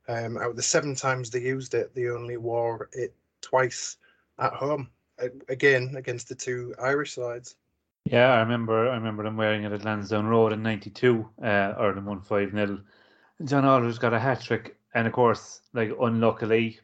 Um, 0.08 0.38
out 0.38 0.52
of 0.52 0.56
the 0.56 0.62
seven 0.62 0.94
times 0.94 1.30
they 1.30 1.42
used 1.42 1.74
it, 1.74 1.96
they 1.96 2.10
only 2.10 2.38
wore 2.38 2.90
it 2.92 3.16
twice 3.42 3.98
at 4.38 4.54
home. 4.54 4.90
Again, 5.48 5.96
against 5.96 6.28
the 6.28 6.36
two 6.36 6.76
Irish 6.80 7.16
sides. 7.16 7.56
Yeah, 8.06 8.34
I 8.34 8.40
remember. 8.40 8.90
I 8.90 8.96
remember 8.96 9.24
them 9.24 9.38
wearing 9.38 9.64
it 9.64 9.72
at 9.72 9.86
Lansdowne 9.86 10.26
Road 10.26 10.52
in 10.52 10.62
'92, 10.62 11.30
uh, 11.42 11.46
Ireland 11.46 12.06
won 12.06 12.20
five 12.20 12.52
0 12.52 12.82
John 13.46 13.64
Aldridge 13.64 14.00
got 14.00 14.14
a 14.14 14.20
hat 14.20 14.42
trick, 14.42 14.76
and 14.94 15.08
of 15.08 15.14
course, 15.14 15.62
like 15.74 15.92
unluckily, 16.02 16.80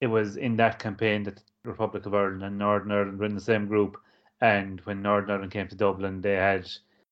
it 0.00 0.06
was 0.06 0.36
in 0.36 0.56
that 0.56 0.78
campaign 0.78 1.24
that 1.24 1.42
the 1.62 1.70
Republic 1.70 2.06
of 2.06 2.14
Ireland 2.14 2.42
and 2.42 2.58
Northern 2.58 2.92
Ireland 2.92 3.18
were 3.18 3.26
in 3.26 3.34
the 3.34 3.40
same 3.40 3.66
group. 3.66 3.98
And 4.40 4.80
when 4.80 5.02
Northern 5.02 5.30
Ireland 5.30 5.52
came 5.52 5.68
to 5.68 5.76
Dublin, 5.76 6.20
they 6.20 6.34
had 6.34 6.68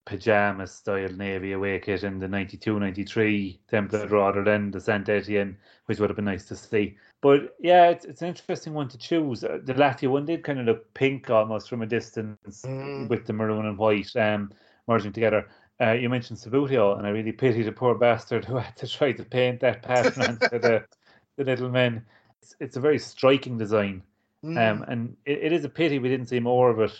pajama 0.06 0.66
style 0.66 1.10
navy 1.10 1.52
away 1.52 1.78
kit 1.78 2.02
in 2.02 2.18
the 2.18 2.26
92 2.26 2.80
93 2.80 3.60
template 3.70 4.10
rather 4.10 4.42
than 4.42 4.70
the 4.70 4.80
Saint 4.80 5.06
Etienne, 5.08 5.58
which 5.84 5.98
would 6.00 6.08
have 6.08 6.16
been 6.16 6.24
nice 6.24 6.46
to 6.46 6.56
see. 6.56 6.96
But 7.20 7.54
yeah, 7.60 7.88
it's, 7.90 8.06
it's 8.06 8.22
an 8.22 8.28
interesting 8.28 8.72
one 8.72 8.88
to 8.88 8.96
choose. 8.96 9.44
Uh, 9.44 9.58
the 9.62 9.74
Latvia 9.74 10.08
one 10.10 10.24
did 10.24 10.44
kind 10.44 10.60
of 10.60 10.64
look 10.66 10.94
pink 10.94 11.28
almost 11.28 11.68
from 11.68 11.82
a 11.82 11.86
distance 11.86 12.64
Mm. 12.64 13.08
with 13.08 13.26
the 13.26 13.32
maroon 13.34 13.66
and 13.66 13.76
white 13.76 14.14
um, 14.16 14.50
merging 14.86 15.12
together. 15.12 15.48
Uh, 15.80 15.92
you 15.92 16.08
mentioned 16.08 16.38
Subbuteo, 16.38 16.96
and 16.96 17.06
I 17.06 17.10
really 17.10 17.32
pity 17.32 17.62
the 17.62 17.72
poor 17.72 17.94
bastard 17.94 18.44
who 18.46 18.56
had 18.56 18.76
to 18.78 18.88
try 18.88 19.12
to 19.12 19.24
paint 19.24 19.60
that 19.60 19.82
pattern 19.82 20.22
onto 20.22 20.58
the, 20.58 20.84
the 21.36 21.44
little 21.44 21.68
men. 21.68 22.04
It's, 22.40 22.56
it's 22.60 22.76
a 22.76 22.80
very 22.80 22.98
striking 22.98 23.58
design, 23.58 24.02
Mm. 24.44 24.56
um, 24.56 24.84
and 24.88 25.16
it, 25.26 25.38
it 25.46 25.52
is 25.52 25.64
a 25.64 25.68
pity 25.68 25.98
we 25.98 26.08
didn't 26.08 26.28
see 26.28 26.38
more 26.40 26.70
of 26.70 26.78
it, 26.80 26.92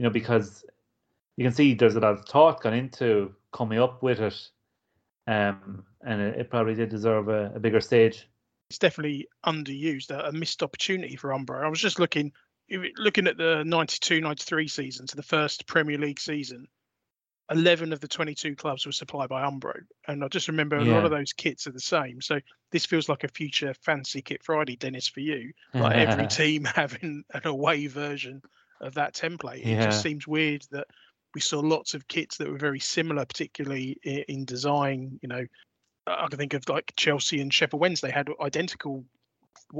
you 0.00 0.04
know, 0.04 0.10
because 0.10 0.64
you 1.36 1.44
can 1.44 1.52
see 1.52 1.74
there's 1.74 1.94
a 1.94 2.00
lot 2.00 2.12
of 2.12 2.24
thought 2.24 2.62
gone 2.62 2.72
into 2.72 3.34
coming 3.52 3.78
up 3.78 4.02
with 4.02 4.18
it, 4.18 4.48
um, 5.26 5.84
and 6.00 6.22
it, 6.22 6.40
it 6.40 6.50
probably 6.50 6.74
did 6.74 6.88
deserve 6.88 7.28
a, 7.28 7.52
a 7.54 7.60
bigger 7.60 7.82
stage. 7.82 8.26
It's 8.70 8.78
definitely 8.78 9.28
underused, 9.44 10.10
a, 10.10 10.28
a 10.28 10.32
missed 10.32 10.62
opportunity 10.62 11.16
for 11.16 11.32
Umbro. 11.32 11.62
I 11.62 11.68
was 11.68 11.80
just 11.80 12.00
looking 12.00 12.32
looking 12.96 13.26
at 13.26 13.36
the 13.36 13.62
92-93 13.66 14.70
season 14.70 15.06
to 15.08 15.16
the 15.16 15.22
first 15.22 15.66
Premier 15.66 15.98
League 15.98 16.20
season. 16.20 16.66
11 17.50 17.92
of 17.92 18.00
the 18.00 18.08
22 18.08 18.56
clubs 18.56 18.86
were 18.86 18.92
supplied 18.92 19.28
by 19.28 19.42
Umbro. 19.42 19.74
And 20.08 20.24
I 20.24 20.28
just 20.28 20.48
remember 20.48 20.76
a 20.76 20.84
lot 20.84 21.04
of 21.04 21.10
those 21.10 21.32
kits 21.34 21.66
are 21.66 21.72
the 21.72 21.80
same. 21.80 22.22
So 22.22 22.38
this 22.70 22.86
feels 22.86 23.08
like 23.08 23.24
a 23.24 23.28
future 23.28 23.74
fancy 23.74 24.22
kit 24.22 24.42
Friday, 24.44 24.76
Denis, 24.76 25.08
for 25.08 25.20
you. 25.20 25.52
Like 25.74 25.96
every 25.96 26.28
team 26.28 26.64
having 26.76 27.24
an 27.34 27.42
away 27.44 27.88
version 27.88 28.40
of 28.80 28.94
that 28.94 29.14
template. 29.14 29.64
It 29.64 29.82
just 29.82 30.02
seems 30.02 30.26
weird 30.26 30.64
that 30.70 30.86
we 31.34 31.40
saw 31.40 31.60
lots 31.60 31.94
of 31.94 32.08
kits 32.08 32.36
that 32.38 32.48
were 32.48 32.58
very 32.58 32.80
similar, 32.80 33.24
particularly 33.24 33.98
in, 34.02 34.24
in 34.28 34.44
design. 34.44 35.18
You 35.22 35.28
know, 35.28 35.44
I 36.06 36.26
can 36.28 36.38
think 36.38 36.54
of 36.54 36.68
like 36.68 36.92
Chelsea 36.96 37.40
and 37.40 37.52
Sheffield 37.52 37.80
Wednesday 37.80 38.10
had 38.10 38.28
identical 38.40 39.04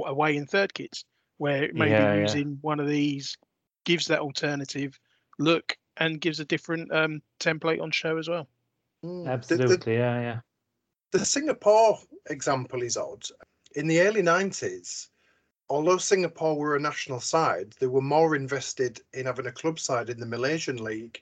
away 0.05 0.37
and 0.37 0.49
third 0.49 0.73
kits, 0.73 1.03
where 1.37 1.69
maybe 1.73 1.91
Yeah, 1.91 2.13
yeah. 2.15 2.21
using 2.21 2.57
one 2.61 2.79
of 2.79 2.87
these 2.87 3.37
gives 3.83 4.07
that 4.07 4.19
alternative 4.19 4.97
look 5.39 5.75
and 5.97 6.21
gives 6.21 6.39
a 6.39 6.45
different 6.45 6.91
um, 6.93 7.21
template 7.39 7.81
on 7.81 7.91
show 7.91 8.17
as 8.17 8.29
well. 8.29 8.47
Mm. 9.03 9.23
The- 9.23 9.55
the- 9.55 9.63
Absolutely, 9.63 9.95
yeah, 9.95 10.21
yeah. 10.21 10.39
the 11.11 11.25
Singapore 11.25 11.99
example 12.29 12.81
is 12.83 12.95
odd. 12.95 13.23
In 13.75 13.87
the 13.87 14.01
early 14.01 14.21
90s, 14.21 15.07
although 15.71 15.97
Singapore 15.97 16.57
were 16.57 16.75
a 16.75 16.79
national 16.79 17.21
side, 17.21 17.73
they 17.79 17.87
were 17.87 18.01
more 18.01 18.35
invested 18.35 18.99
in 19.13 19.25
having 19.25 19.47
a 19.47 19.51
club 19.53 19.79
side 19.79 20.09
in 20.09 20.19
the 20.19 20.25
Malaysian 20.25 20.83
league. 20.83 21.21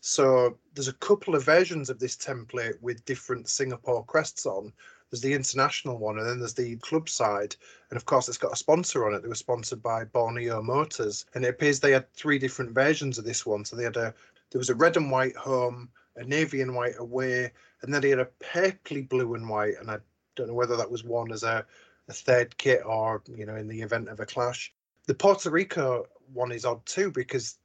So 0.00 0.58
there's 0.74 0.88
a 0.88 0.94
couple 0.94 1.36
of 1.36 1.44
versions 1.44 1.88
of 1.88 2.00
this 2.00 2.16
template 2.16 2.80
with 2.82 3.04
different 3.04 3.48
Singapore 3.48 4.04
crests 4.04 4.46
on. 4.46 4.72
There's 5.10 5.22
the 5.22 5.32
international 5.32 5.96
one, 5.96 6.18
and 6.18 6.28
then 6.28 6.40
there's 6.40 6.54
the 6.54 6.76
club 6.78 7.08
side. 7.08 7.54
And 7.90 7.96
of 7.96 8.04
course, 8.04 8.28
it's 8.28 8.36
got 8.36 8.52
a 8.52 8.56
sponsor 8.56 9.06
on 9.06 9.14
it. 9.14 9.22
They 9.22 9.28
were 9.28 9.34
sponsored 9.36 9.82
by 9.82 10.04
Borneo 10.04 10.60
Motors, 10.60 11.24
and 11.34 11.44
it 11.44 11.50
appears 11.50 11.78
they 11.78 11.92
had 11.92 12.12
three 12.12 12.38
different 12.38 12.72
versions 12.72 13.16
of 13.16 13.24
this 13.24 13.46
one. 13.46 13.64
So 13.64 13.76
they 13.76 13.84
had 13.84 13.96
a 13.96 14.12
there 14.50 14.58
was 14.58 14.70
a 14.70 14.74
red 14.74 14.96
and 14.96 15.10
white 15.10 15.36
home, 15.36 15.88
a 16.16 16.24
navy 16.24 16.62
and 16.62 16.74
white 16.74 16.98
away, 16.98 17.52
and 17.82 17.94
then 17.94 18.02
they 18.02 18.10
had 18.10 18.18
a 18.18 18.28
purpley 18.40 19.08
blue 19.08 19.34
and 19.34 19.48
white. 19.48 19.74
And 19.80 19.88
I 19.88 19.98
don't 20.34 20.48
know 20.48 20.54
whether 20.54 20.76
that 20.76 20.90
was 20.90 21.04
one 21.04 21.30
as 21.32 21.44
a, 21.44 21.64
a 22.08 22.12
third 22.12 22.56
kit 22.58 22.82
or 22.84 23.22
you 23.26 23.46
know 23.46 23.56
in 23.56 23.68
the 23.68 23.80
event 23.80 24.08
of 24.08 24.20
a 24.20 24.26
clash. 24.26 24.72
The 25.06 25.14
Puerto 25.14 25.50
Rico 25.50 26.06
one 26.32 26.52
is 26.52 26.64
odd 26.64 26.84
too 26.86 27.10
because 27.10 27.58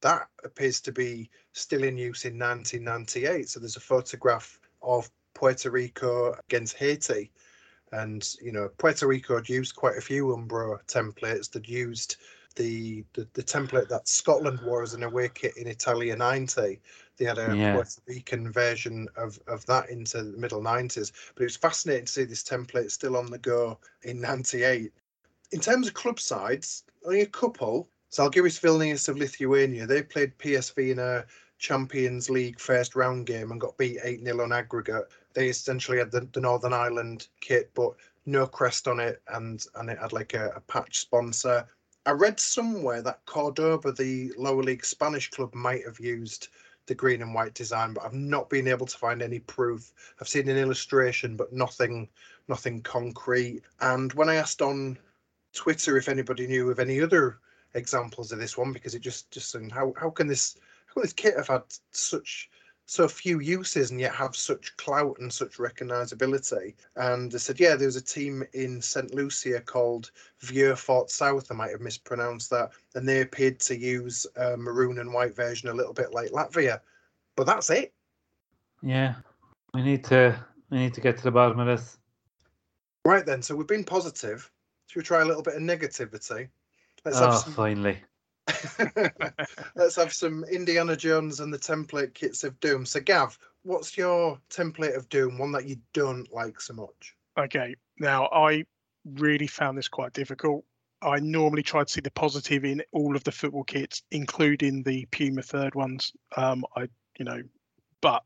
that 0.00 0.28
appears 0.44 0.80
to 0.82 0.92
be 0.92 1.30
still 1.52 1.82
in 1.82 1.96
use 1.96 2.24
in 2.24 2.38
1998. 2.38 3.48
So 3.48 3.60
there's 3.60 3.76
a 3.76 3.80
photograph 3.80 4.58
of 4.82 5.10
Puerto 5.34 5.70
Rico 5.70 6.34
against 6.48 6.76
Haiti. 6.76 7.30
And, 7.92 8.28
you 8.42 8.52
know, 8.52 8.68
Puerto 8.78 9.06
Rico 9.06 9.36
had 9.36 9.48
used 9.48 9.76
quite 9.76 9.96
a 9.96 10.02
few 10.02 10.26
Umbro 10.26 10.78
templates. 10.86 11.50
They'd 11.50 11.68
used 11.68 12.16
the, 12.56 13.04
the, 13.14 13.26
the 13.32 13.42
template 13.42 13.88
that 13.88 14.08
Scotland 14.08 14.60
wore 14.64 14.82
as 14.82 14.94
an 14.94 15.02
away 15.02 15.30
kit 15.32 15.56
in 15.56 15.66
Italia 15.66 16.16
90. 16.16 16.80
They 17.16 17.24
had 17.24 17.38
a 17.38 17.56
Yeah. 17.56 17.74
Puerto 17.74 18.00
Rican 18.06 18.52
version 18.52 19.08
of, 19.16 19.38
of 19.46 19.64
that 19.66 19.90
into 19.90 20.22
the 20.22 20.38
middle 20.38 20.60
90s. 20.60 21.12
But 21.34 21.42
it 21.42 21.46
was 21.46 21.56
fascinating 21.56 22.06
to 22.06 22.12
see 22.12 22.24
this 22.24 22.42
template 22.42 22.90
still 22.90 23.16
on 23.16 23.30
the 23.30 23.38
go 23.38 23.78
in 24.02 24.20
98. 24.20 24.92
In 25.52 25.60
terms 25.60 25.86
of 25.88 25.94
club 25.94 26.20
sides, 26.20 26.84
only 27.04 27.22
a 27.22 27.26
couple. 27.26 27.88
Zalgiris 28.12 28.60
Vilnius 28.60 29.08
of 29.08 29.18
Lithuania, 29.18 29.86
they 29.86 30.02
played 30.02 30.38
PSV 30.38 30.92
in 30.92 30.98
a 30.98 31.24
Champions 31.58 32.28
League 32.30 32.60
first 32.60 32.94
round 32.94 33.26
game 33.26 33.50
and 33.50 33.60
got 33.60 33.76
beat 33.78 33.98
8 34.02 34.22
0 34.22 34.42
on 34.42 34.52
aggregate. 34.52 35.08
They 35.34 35.48
essentially 35.48 35.98
had 35.98 36.10
the, 36.10 36.28
the 36.32 36.40
Northern 36.40 36.72
Ireland 36.72 37.28
kit, 37.40 37.70
but 37.74 37.92
no 38.26 38.46
crest 38.46 38.88
on 38.88 39.00
it, 39.00 39.22
and, 39.28 39.64
and 39.76 39.90
it 39.90 39.98
had 39.98 40.12
like 40.12 40.34
a, 40.34 40.50
a 40.56 40.60
patch 40.60 40.98
sponsor. 41.00 41.66
I 42.04 42.12
read 42.12 42.38
somewhere 42.38 43.02
that 43.02 43.24
Cordoba, 43.26 43.92
the 43.92 44.32
lower 44.36 44.62
league 44.62 44.84
Spanish 44.84 45.30
club, 45.30 45.54
might 45.54 45.84
have 45.84 45.98
used 45.98 46.48
the 46.86 46.94
green 46.94 47.22
and 47.22 47.34
white 47.34 47.54
design, 47.54 47.92
but 47.92 48.04
I've 48.04 48.14
not 48.14 48.48
been 48.48 48.68
able 48.68 48.86
to 48.86 48.98
find 48.98 49.22
any 49.22 49.40
proof. 49.40 49.92
I've 50.20 50.28
seen 50.28 50.48
an 50.48 50.56
illustration, 50.56 51.36
but 51.36 51.52
nothing, 51.52 52.08
nothing 52.48 52.82
concrete. 52.82 53.62
And 53.80 54.12
when 54.14 54.28
I 54.28 54.36
asked 54.36 54.62
on 54.62 54.98
Twitter 55.52 55.96
if 55.96 56.08
anybody 56.08 56.46
knew 56.46 56.70
of 56.70 56.78
any 56.78 57.00
other 57.00 57.38
examples 57.74 58.32
of 58.32 58.38
this 58.38 58.56
one, 58.56 58.72
because 58.72 58.94
it 58.94 59.00
just 59.00 59.30
just 59.30 59.54
and 59.54 59.72
how 59.72 59.92
how 59.96 60.10
can 60.10 60.26
this 60.26 60.56
how 60.86 60.94
can 60.94 61.02
this 61.02 61.12
kit 61.12 61.36
have 61.36 61.48
had 61.48 61.62
such 61.90 62.50
so 62.86 63.08
few 63.08 63.40
uses 63.40 63.90
and 63.90 64.00
yet 64.00 64.14
have 64.14 64.36
such 64.36 64.76
clout 64.76 65.18
and 65.18 65.32
such 65.32 65.56
recognizability. 65.58 66.74
And 66.94 67.30
they 67.30 67.38
said, 67.38 67.58
yeah, 67.58 67.74
there 67.74 67.88
was 67.88 67.96
a 67.96 68.02
team 68.02 68.44
in 68.54 68.80
St. 68.80 69.12
Lucia 69.12 69.60
called 69.60 70.12
Vieux 70.40 70.76
Fort 70.76 71.10
South. 71.10 71.50
I 71.50 71.54
might 71.54 71.72
have 71.72 71.80
mispronounced 71.80 72.48
that. 72.50 72.70
And 72.94 73.08
they 73.08 73.22
appeared 73.22 73.58
to 73.60 73.76
use 73.76 74.24
a 74.36 74.56
maroon 74.56 75.00
and 75.00 75.12
white 75.12 75.34
version 75.34 75.68
a 75.68 75.74
little 75.74 75.92
bit 75.92 76.12
like 76.12 76.30
Latvia. 76.30 76.80
But 77.34 77.46
that's 77.46 77.70
it. 77.70 77.92
Yeah, 78.82 79.16
we 79.74 79.82
need 79.82 80.04
to 80.04 80.38
we 80.70 80.78
need 80.78 80.94
to 80.94 81.00
get 81.00 81.16
to 81.18 81.24
the 81.24 81.30
bottom 81.32 81.58
of 81.58 81.66
this. 81.66 81.98
Right 83.04 83.26
then. 83.26 83.42
So 83.42 83.56
we've 83.56 83.66
been 83.66 83.84
positive. 83.84 84.48
Should 84.86 85.00
we 85.00 85.02
try 85.04 85.22
a 85.22 85.24
little 85.24 85.42
bit 85.42 85.54
of 85.54 85.62
negativity? 85.62 86.48
Let's 87.04 87.18
have 87.18 87.32
Oh, 87.32 87.36
some 87.36 87.52
finally. 87.52 87.98
Let's 89.74 89.96
have 89.96 90.12
some 90.12 90.44
Indiana 90.44 90.96
Jones 90.96 91.40
and 91.40 91.52
the 91.52 91.58
template 91.58 92.14
kits 92.14 92.44
of 92.44 92.58
Doom. 92.60 92.86
So, 92.86 93.00
Gav, 93.00 93.38
what's 93.62 93.96
your 93.96 94.38
template 94.50 94.96
of 94.96 95.08
Doom? 95.08 95.38
One 95.38 95.52
that 95.52 95.66
you 95.66 95.76
don't 95.92 96.32
like 96.32 96.60
so 96.60 96.74
much? 96.74 97.16
Okay, 97.38 97.74
now 97.98 98.26
I 98.26 98.64
really 99.04 99.46
found 99.46 99.76
this 99.76 99.88
quite 99.88 100.12
difficult. 100.12 100.64
I 101.02 101.18
normally 101.20 101.62
try 101.62 101.84
to 101.84 101.90
see 101.90 102.00
the 102.00 102.10
positive 102.10 102.64
in 102.64 102.82
all 102.92 103.16
of 103.16 103.24
the 103.24 103.32
football 103.32 103.64
kits, 103.64 104.02
including 104.10 104.82
the 104.82 105.06
Puma 105.10 105.42
third 105.42 105.74
ones. 105.74 106.12
Um, 106.36 106.64
I, 106.74 106.88
you 107.18 107.24
know, 107.24 107.42
but 108.00 108.22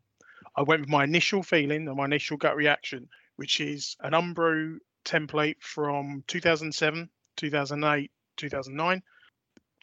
I 0.56 0.62
went 0.62 0.83
with 0.83 0.90
my 0.90 1.04
initial 1.04 1.42
feeling 1.42 1.88
and 1.88 1.96
my 1.96 2.04
initial 2.04 2.37
gut 2.37 2.56
reaction, 2.56 3.09
which 3.37 3.61
is 3.61 3.96
an 4.00 4.12
Umbro 4.12 4.78
template 5.04 5.56
from 5.61 6.22
2007, 6.28 7.09
2008, 7.37 8.11
2009. 8.37 9.02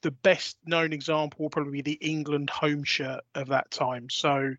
The 0.04 0.12
best 0.12 0.58
known 0.66 0.94
example 0.94 1.44
will 1.44 1.50
probably 1.50 1.82
be 1.82 1.94
the 1.94 2.08
England 2.08 2.50
home 2.50 2.84
shirt 2.84 3.22
of 3.36 3.48
that 3.48 3.72
time. 3.72 4.10
So 4.10 4.54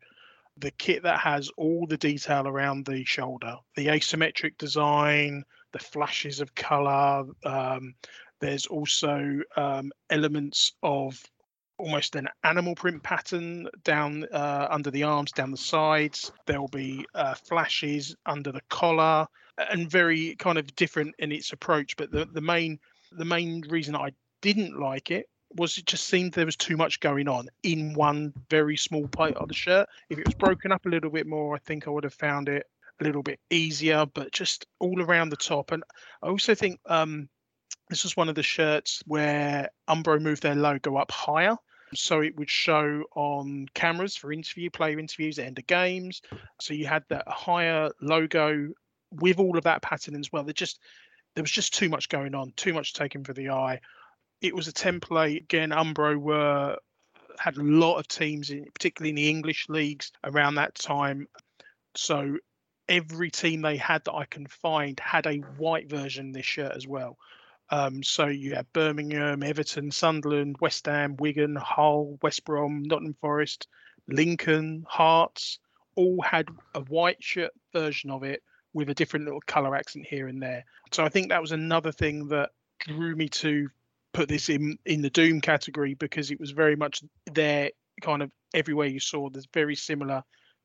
the 0.56 0.70
kit 0.72 1.04
that 1.04 1.20
has 1.20 1.48
all 1.56 1.86
the 1.86 1.96
detail 1.96 2.48
around 2.48 2.84
the 2.84 3.04
shoulder, 3.04 3.56
the 3.76 3.86
asymmetric 3.86 4.58
design, 4.58 5.44
the 5.72 5.78
flashes 5.78 6.40
of 6.40 6.54
color. 6.54 7.24
Um, 7.44 7.94
there's 8.40 8.66
also 8.66 9.40
um, 9.56 9.92
elements 10.10 10.72
of 10.82 11.22
almost 11.78 12.16
an 12.16 12.28
animal 12.42 12.74
print 12.74 13.02
pattern 13.02 13.68
down 13.84 14.24
uh, 14.32 14.66
under 14.70 14.90
the 14.90 15.04
arms, 15.04 15.30
down 15.32 15.50
the 15.50 15.56
sides. 15.56 16.32
There 16.46 16.60
will 16.60 16.68
be 16.68 17.06
uh, 17.14 17.34
flashes 17.34 18.16
under 18.26 18.50
the 18.50 18.62
collar, 18.68 19.26
and 19.70 19.90
very 19.90 20.34
kind 20.36 20.58
of 20.58 20.74
different 20.74 21.14
in 21.18 21.32
its 21.32 21.52
approach. 21.52 21.96
But 21.96 22.10
the, 22.10 22.26
the 22.26 22.40
main 22.40 22.78
the 23.12 23.24
main 23.24 23.62
reason 23.68 23.96
I 23.96 24.10
didn't 24.40 24.78
like 24.78 25.10
it 25.10 25.28
was 25.56 25.78
it 25.78 25.86
just 25.86 26.06
seemed 26.06 26.32
there 26.32 26.46
was 26.46 26.56
too 26.56 26.76
much 26.76 27.00
going 27.00 27.28
on 27.28 27.48
in 27.62 27.94
one 27.94 28.32
very 28.50 28.76
small 28.76 29.08
part 29.08 29.34
of 29.34 29.48
the 29.48 29.54
shirt. 29.54 29.88
If 30.10 30.18
it 30.18 30.26
was 30.26 30.34
broken 30.34 30.72
up 30.72 30.84
a 30.86 30.88
little 30.88 31.10
bit 31.10 31.26
more, 31.26 31.54
I 31.54 31.58
think 31.58 31.86
I 31.86 31.90
would 31.90 32.04
have 32.04 32.14
found 32.14 32.48
it 32.48 32.66
a 33.00 33.04
little 33.04 33.22
bit 33.22 33.40
easier. 33.50 34.04
But 34.06 34.32
just 34.32 34.66
all 34.78 35.00
around 35.00 35.30
the 35.30 35.36
top, 35.36 35.72
and 35.72 35.82
I 36.22 36.28
also 36.28 36.54
think 36.54 36.80
um, 36.86 37.28
this 37.88 38.04
was 38.04 38.16
one 38.16 38.28
of 38.28 38.34
the 38.34 38.42
shirts 38.42 39.02
where 39.06 39.70
Umbro 39.88 40.20
moved 40.20 40.42
their 40.42 40.54
logo 40.54 40.96
up 40.96 41.10
higher. 41.10 41.56
So 41.94 42.20
it 42.20 42.36
would 42.36 42.50
show 42.50 43.04
on 43.16 43.66
cameras 43.72 44.14
for 44.14 44.30
interview, 44.30 44.68
player 44.68 44.98
interviews 44.98 45.38
at 45.38 45.46
end 45.46 45.58
of 45.58 45.66
games. 45.66 46.20
So 46.60 46.74
you 46.74 46.86
had 46.86 47.02
that 47.08 47.26
higher 47.26 47.88
logo 48.02 48.68
with 49.10 49.38
all 49.38 49.56
of 49.56 49.64
that 49.64 49.80
pattern 49.80 50.14
as 50.14 50.30
well. 50.30 50.44
There 50.44 50.52
just 50.52 50.80
there 51.34 51.42
was 51.42 51.50
just 51.50 51.72
too 51.72 51.88
much 51.88 52.10
going 52.10 52.34
on, 52.34 52.52
too 52.56 52.74
much 52.74 52.92
taken 52.92 53.24
for 53.24 53.32
the 53.32 53.48
eye. 53.50 53.80
It 54.40 54.54
was 54.54 54.68
a 54.68 54.72
template 54.72 55.42
again. 55.42 55.70
Umbro 55.70 56.16
were 56.16 56.76
had 57.38 57.56
a 57.56 57.62
lot 57.62 57.98
of 57.98 58.08
teams, 58.08 58.50
in, 58.50 58.64
particularly 58.72 59.10
in 59.10 59.16
the 59.16 59.28
English 59.28 59.68
leagues 59.68 60.12
around 60.24 60.56
that 60.56 60.74
time. 60.74 61.28
So 61.94 62.38
every 62.88 63.30
team 63.30 63.62
they 63.62 63.76
had 63.76 64.04
that 64.04 64.14
I 64.14 64.24
can 64.24 64.46
find 64.46 64.98
had 65.00 65.26
a 65.26 65.38
white 65.58 65.88
version 65.88 66.28
of 66.28 66.34
this 66.34 66.46
shirt 66.46 66.72
as 66.72 66.86
well. 66.86 67.16
Um, 67.70 68.02
so 68.02 68.26
you 68.26 68.54
had 68.54 68.72
Birmingham, 68.72 69.42
Everton, 69.42 69.90
Sunderland, 69.90 70.56
West 70.60 70.86
Ham, 70.86 71.16
Wigan, 71.18 71.54
Hull, 71.54 72.18
West 72.22 72.44
Brom, 72.44 72.82
Nottingham 72.82 73.16
Forest, 73.20 73.68
Lincoln, 74.08 74.86
Hearts, 74.88 75.58
all 75.94 76.22
had 76.22 76.48
a 76.74 76.80
white 76.80 77.22
shirt 77.22 77.52
version 77.72 78.10
of 78.10 78.22
it 78.22 78.42
with 78.72 78.88
a 78.88 78.94
different 78.94 79.26
little 79.26 79.42
colour 79.46 79.76
accent 79.76 80.06
here 80.08 80.28
and 80.28 80.42
there. 80.42 80.64
So 80.92 81.04
I 81.04 81.08
think 81.08 81.28
that 81.28 81.42
was 81.42 81.52
another 81.52 81.92
thing 81.92 82.28
that 82.28 82.50
drew 82.78 83.14
me 83.16 83.28
to 83.28 83.68
put 84.12 84.28
this 84.28 84.48
in 84.48 84.78
in 84.84 85.02
the 85.02 85.10
Doom 85.10 85.40
category 85.40 85.94
because 85.94 86.30
it 86.30 86.40
was 86.40 86.50
very 86.50 86.76
much 86.76 87.02
there, 87.32 87.70
kind 88.00 88.22
of 88.22 88.30
everywhere 88.54 88.86
you 88.86 89.00
saw. 89.00 89.28
There's 89.28 89.48
very 89.52 89.76
similar 89.76 90.22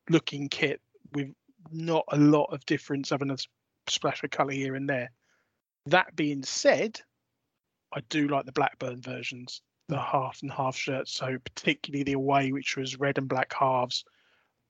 looking 0.09 0.49
kit 0.49 0.81
with 1.13 1.29
not 1.71 2.05
a 2.09 2.17
lot 2.17 2.53
of 2.53 2.65
difference 2.65 3.11
other 3.11 3.25
than 3.25 3.31
a 3.31 3.37
splash 3.89 4.23
of 4.23 4.31
colour 4.31 4.51
here 4.51 4.75
and 4.75 4.89
there. 4.89 5.11
That 5.87 6.15
being 6.15 6.43
said, 6.43 7.01
I 7.93 8.01
do 8.09 8.27
like 8.27 8.45
the 8.45 8.51
Blackburn 8.51 9.01
versions, 9.01 9.61
the 9.89 9.99
half 9.99 10.39
and 10.41 10.51
half 10.51 10.75
shirts. 10.75 11.13
So 11.13 11.37
particularly 11.43 12.03
the 12.03 12.13
away, 12.13 12.51
which 12.51 12.77
was 12.77 12.99
red 12.99 13.17
and 13.17 13.27
black 13.27 13.53
halves. 13.53 14.03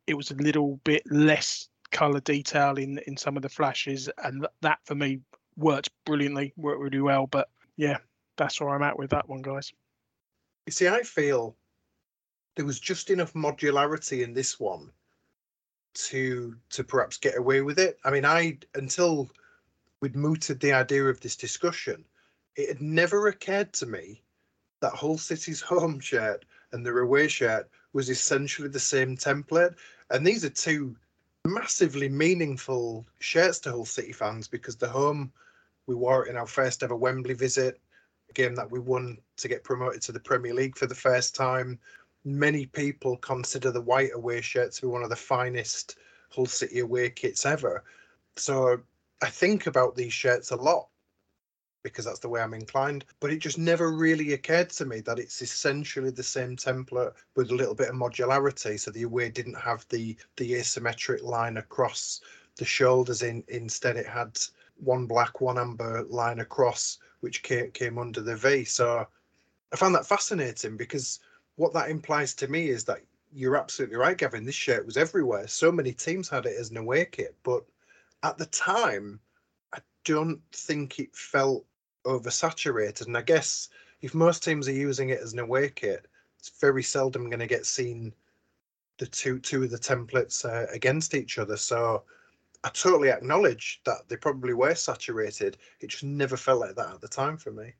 It 0.07 0.15
was 0.15 0.31
a 0.31 0.35
little 0.35 0.79
bit 0.83 1.03
less 1.09 1.69
color 1.91 2.19
detail 2.19 2.77
in 2.77 2.97
in 3.07 3.15
some 3.15 3.37
of 3.37 3.43
the 3.43 3.49
flashes, 3.49 4.09
and 4.23 4.41
th- 4.41 4.51
that 4.61 4.79
for 4.85 4.95
me 4.95 5.19
worked 5.55 5.89
brilliantly, 6.05 6.53
worked 6.57 6.81
really 6.81 6.99
well. 6.99 7.27
But 7.27 7.49
yeah, 7.77 7.97
that's 8.37 8.59
where 8.59 8.69
I'm 8.69 8.83
at 8.83 8.97
with 8.97 9.11
that 9.11 9.27
one, 9.27 9.41
guys. 9.41 9.71
You 10.65 10.71
see, 10.71 10.87
I 10.87 11.03
feel 11.03 11.55
there 12.55 12.65
was 12.65 12.79
just 12.79 13.09
enough 13.09 13.33
modularity 13.33 14.23
in 14.23 14.33
this 14.33 14.59
one 14.59 14.91
to 15.93 16.55
to 16.69 16.83
perhaps 16.83 17.17
get 17.17 17.37
away 17.37 17.61
with 17.61 17.79
it. 17.79 17.99
I 18.03 18.11
mean, 18.11 18.25
I 18.25 18.57
until 18.75 19.29
we'd 20.01 20.15
mooted 20.15 20.59
the 20.59 20.73
idea 20.73 21.05
of 21.05 21.19
this 21.19 21.35
discussion, 21.35 22.03
it 22.55 22.67
had 22.67 22.81
never 22.81 23.27
occurred 23.27 23.73
to 23.73 23.85
me 23.85 24.21
that 24.81 24.93
Hull 24.93 25.17
City's 25.17 25.61
home 25.73 25.99
shirt 25.99 26.45
and 26.71 26.85
their 26.85 26.99
away 26.99 27.27
shirt 27.27 27.69
was 27.93 28.09
essentially 28.09 28.67
the 28.67 28.79
same 28.79 29.15
template. 29.15 29.75
And 30.09 30.25
these 30.25 30.43
are 30.43 30.49
two 30.49 30.95
massively 31.45 32.09
meaningful 32.09 33.05
shirts 33.19 33.59
to 33.59 33.71
Hull 33.71 33.85
City 33.85 34.11
fans 34.11 34.47
because 34.47 34.75
the 34.75 34.87
home 34.87 35.31
we 35.85 35.95
wore 35.95 36.25
it 36.25 36.29
in 36.29 36.37
our 36.37 36.47
first 36.47 36.81
ever 36.81 36.95
Wembley 36.95 37.33
visit, 37.33 37.79
game 38.33 38.55
that 38.55 38.71
we 38.71 38.79
won 38.79 39.17
to 39.37 39.47
get 39.47 39.63
promoted 39.63 40.01
to 40.03 40.11
the 40.11 40.19
Premier 40.19 40.53
League 40.53 40.77
for 40.77 40.87
the 40.87 40.95
first 40.95 41.35
time. 41.35 41.79
many 42.25 42.65
people 42.65 43.17
consider 43.17 43.71
the 43.71 43.81
white 43.81 44.11
away 44.13 44.41
shirt 44.41 44.71
to 44.73 44.81
be 44.81 44.87
one 44.87 45.03
of 45.03 45.09
the 45.09 45.15
finest 45.15 45.97
Hull 46.29 46.45
City 46.45 46.79
away 46.79 47.09
kits 47.09 47.45
ever. 47.45 47.83
So 48.35 48.79
I 49.21 49.29
think 49.29 49.67
about 49.67 49.95
these 49.95 50.13
shirts 50.13 50.51
a 50.51 50.55
lot 50.55 50.87
because 51.83 52.05
that's 52.05 52.19
the 52.19 52.29
way 52.29 52.41
I'm 52.41 52.53
inclined. 52.53 53.03
But 53.19 53.31
it 53.31 53.39
just 53.39 53.57
never 53.57 53.91
really 53.91 54.33
occurred 54.33 54.69
to 54.71 54.85
me 54.85 55.01
that 55.01 55.19
it's 55.19 55.41
essentially 55.41 56.11
the 56.11 56.23
same 56.23 56.55
template 56.55 57.11
with 57.35 57.51
a 57.51 57.55
little 57.55 57.75
bit 57.75 57.89
of 57.89 57.95
modularity. 57.95 58.79
So 58.79 58.89
the 58.91 59.03
away 59.03 59.29
didn't 59.29 59.59
have 59.59 59.85
the 59.89 60.15
the 60.37 60.53
asymmetric 60.53 61.21
line 61.23 61.57
across 61.57 62.21
the 62.55 62.65
shoulders. 62.65 63.21
In 63.21 63.43
instead, 63.49 63.97
it 63.97 64.07
had 64.07 64.39
one 64.77 65.05
black, 65.05 65.41
one 65.41 65.57
amber 65.57 66.03
line 66.09 66.39
across, 66.39 66.99
which 67.23 67.41
came 67.41 67.71
came 67.71 67.97
under 67.97 68.21
the 68.21 68.35
V. 68.35 68.65
So 68.65 69.07
I 69.71 69.75
found 69.75 69.95
that 69.95 70.05
fascinating 70.05 70.77
because 70.77 71.19
what 71.55 71.73
that 71.73 71.89
implies 71.89 72.33
to 72.35 72.47
me 72.47 72.67
is 72.67 72.83
that 72.83 72.99
you're 73.31 73.55
absolutely 73.57 73.95
right, 73.95 74.17
Gavin. 74.17 74.45
This 74.45 74.55
shirt 74.55 74.85
was 74.85 74.97
everywhere. 74.97 75.47
So 75.47 75.71
many 75.71 75.93
teams 75.93 76.29
had 76.29 76.45
it 76.45 76.59
as 76.59 76.69
an 76.69 76.77
away 76.77 77.05
kit, 77.05 77.35
but 77.43 77.63
at 78.21 78.37
the 78.37 78.45
time, 78.47 79.19
I 79.73 79.79
don't 80.03 80.41
think 80.51 80.99
it 80.99 81.15
felt 81.15 81.65
oversaturated. 82.05 83.07
And 83.07 83.17
I 83.17 83.21
guess 83.21 83.69
if 84.01 84.13
most 84.13 84.43
teams 84.43 84.67
are 84.67 84.73
using 84.73 85.09
it 85.09 85.21
as 85.21 85.33
an 85.33 85.39
away 85.39 85.69
kit, 85.69 86.07
it's 86.37 86.51
very 86.59 86.83
seldom 86.83 87.29
going 87.29 87.39
to 87.39 87.47
get 87.47 87.65
seen 87.65 88.13
the 88.99 89.07
two 89.07 89.39
two 89.39 89.63
of 89.63 89.71
the 89.71 89.77
templates 89.77 90.45
uh, 90.45 90.67
against 90.71 91.15
each 91.15 91.39
other. 91.39 91.57
So 91.57 92.03
I 92.63 92.69
totally 92.69 93.09
acknowledge 93.09 93.81
that 93.85 94.07
they 94.07 94.15
probably 94.15 94.53
were 94.53 94.75
saturated. 94.75 95.57
It 95.81 95.87
just 95.87 96.03
never 96.03 96.37
felt 96.37 96.61
like 96.61 96.75
that 96.75 96.93
at 96.93 97.01
the 97.01 97.07
time 97.07 97.37
for 97.37 97.51
me. 97.51 97.73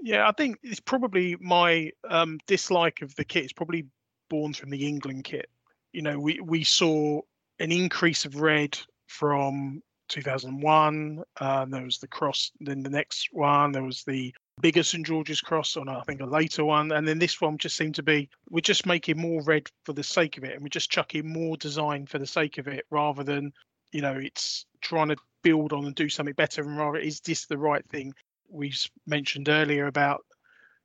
Yeah, 0.00 0.28
I 0.28 0.32
think 0.32 0.58
it's 0.62 0.80
probably 0.80 1.36
my 1.40 1.90
um, 2.08 2.38
dislike 2.46 3.02
of 3.02 3.14
the 3.16 3.24
kit 3.24 3.44
is 3.44 3.52
probably 3.52 3.86
born 4.30 4.52
from 4.52 4.70
the 4.70 4.86
England 4.86 5.24
kit. 5.24 5.48
You 5.92 6.02
know, 6.02 6.18
we 6.18 6.40
we 6.40 6.64
saw 6.64 7.20
an 7.58 7.70
increase 7.70 8.24
of 8.24 8.40
red 8.40 8.78
from 9.06 9.82
2001. 10.08 11.22
Uh, 11.40 11.64
there 11.66 11.84
was 11.84 11.98
the 11.98 12.08
cross. 12.08 12.50
Then 12.60 12.82
the 12.82 12.90
next 12.90 13.28
one, 13.32 13.72
there 13.72 13.82
was 13.82 14.04
the 14.04 14.34
bigger 14.60 14.82
St 14.82 15.06
George's 15.06 15.40
cross 15.40 15.76
on 15.76 15.88
I 15.88 16.02
think 16.02 16.20
a 16.20 16.26
later 16.26 16.64
one, 16.64 16.92
and 16.92 17.06
then 17.06 17.18
this 17.18 17.40
one 17.40 17.58
just 17.58 17.76
seemed 17.76 17.94
to 17.96 18.02
be 18.02 18.28
we're 18.50 18.60
just 18.60 18.86
making 18.86 19.18
more 19.18 19.42
red 19.42 19.68
for 19.84 19.92
the 19.92 20.02
sake 20.02 20.38
of 20.38 20.44
it, 20.44 20.52
and 20.52 20.62
we're 20.62 20.68
just 20.68 20.90
chucking 20.90 21.30
more 21.30 21.56
design 21.56 22.06
for 22.06 22.18
the 22.18 22.26
sake 22.26 22.58
of 22.58 22.68
it, 22.68 22.84
rather 22.90 23.24
than 23.24 23.52
you 23.92 24.00
know 24.00 24.14
it's 24.14 24.66
trying 24.80 25.08
to 25.08 25.16
build 25.42 25.72
on 25.72 25.86
and 25.86 25.94
do 25.94 26.08
something 26.08 26.34
better, 26.34 26.62
and 26.62 26.76
rather 26.76 26.98
is 26.98 27.20
this 27.20 27.46
the 27.46 27.58
right 27.58 27.86
thing? 27.88 28.12
We 28.48 28.74
mentioned 29.06 29.48
earlier 29.48 29.86
about 29.86 30.24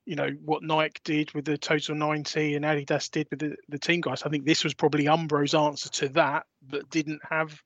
you 0.06 0.16
know 0.16 0.30
what 0.44 0.64
Nike 0.64 1.02
did 1.04 1.34
with 1.34 1.46
the 1.46 1.58
Total 1.58 1.96
90 1.96 2.56
and 2.56 2.66
Adidas 2.66 3.12
did 3.12 3.28
with 3.30 3.40
the, 3.40 3.56
the 3.68 3.80
Teamgeist. 3.80 4.26
I 4.26 4.30
think 4.30 4.46
this 4.46 4.64
was 4.64 4.74
probably 4.74 5.08
Umbro's 5.08 5.54
answer 5.54 5.90
to 5.90 6.10
that, 6.10 6.46
but 6.62 6.90
didn't 6.90 7.22
have 7.30 7.62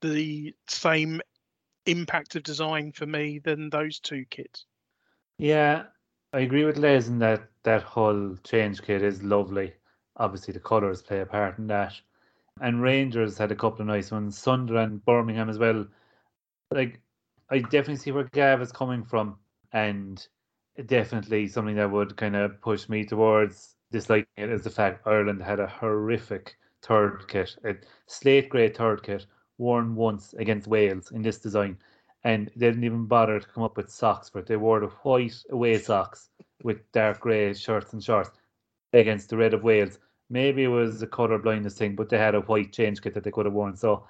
the 0.00 0.54
same 0.66 1.20
impact 1.86 2.36
of 2.36 2.42
design 2.42 2.92
for 2.92 3.06
me 3.06 3.38
than 3.38 3.68
those 3.68 3.98
two 4.00 4.24
kits. 4.30 4.64
Yeah, 5.38 5.84
I 6.32 6.40
agree 6.40 6.64
with 6.64 6.78
Les 6.78 7.08
in 7.08 7.18
that 7.18 7.48
that 7.64 7.82
whole 7.82 8.36
change 8.44 8.82
kit 8.82 9.02
is 9.02 9.22
lovely. 9.22 9.74
Obviously, 10.16 10.52
the 10.52 10.60
colours 10.60 11.02
play 11.02 11.20
a 11.20 11.26
part 11.26 11.58
in 11.58 11.66
that. 11.66 11.94
And 12.60 12.80
Rangers 12.80 13.36
had 13.36 13.50
a 13.52 13.56
couple 13.56 13.80
of 13.80 13.86
nice 13.88 14.10
ones. 14.10 14.38
Sunderland, 14.38 15.04
Birmingham 15.04 15.48
as 15.48 15.58
well. 15.58 15.86
Like, 16.70 17.00
I 17.50 17.58
definitely 17.58 17.96
see 17.96 18.12
where 18.12 18.28
Gav 18.32 18.62
is 18.62 18.72
coming 18.72 19.04
from, 19.04 19.36
and 19.72 20.26
definitely 20.86 21.46
something 21.48 21.76
that 21.76 21.90
would 21.90 22.16
kind 22.16 22.36
of 22.36 22.60
push 22.60 22.88
me 22.88 23.04
towards 23.04 23.76
disliking 23.92 24.26
it 24.36 24.50
is 24.50 24.62
the 24.62 24.70
fact 24.70 25.06
Ireland 25.06 25.42
had 25.42 25.60
a 25.60 25.66
horrific 25.66 26.56
third 26.82 27.26
kit, 27.28 27.56
a 27.64 27.76
slate 28.06 28.48
grey 28.48 28.68
third 28.68 29.02
kit 29.02 29.26
worn 29.58 29.94
once 29.94 30.34
against 30.34 30.66
Wales 30.66 31.12
in 31.12 31.22
this 31.22 31.38
design, 31.38 31.78
and 32.24 32.50
they 32.56 32.66
didn't 32.66 32.84
even 32.84 33.06
bother 33.06 33.38
to 33.38 33.48
come 33.48 33.62
up 33.62 33.76
with 33.76 33.90
socks 33.90 34.28
for 34.28 34.40
it. 34.40 34.46
They 34.46 34.56
wore 34.56 34.80
the 34.80 34.88
white 34.88 35.36
away 35.50 35.78
socks 35.78 36.30
with 36.62 36.90
dark 36.92 37.20
grey 37.20 37.54
shirts 37.54 37.92
and 37.92 38.02
shorts 38.02 38.30
against 38.92 39.28
the 39.30 39.36
red 39.36 39.54
of 39.54 39.62
Wales. 39.62 39.98
Maybe 40.30 40.64
it 40.64 40.68
was 40.68 41.02
a 41.02 41.06
colour 41.06 41.38
blindness 41.38 41.76
thing, 41.76 41.94
but 41.94 42.08
they 42.08 42.18
had 42.18 42.34
a 42.34 42.40
white 42.40 42.72
change 42.72 43.02
kit 43.02 43.14
that 43.14 43.24
they 43.24 43.30
could 43.30 43.46
have 43.46 43.54
worn. 43.54 43.76
So 43.76 44.04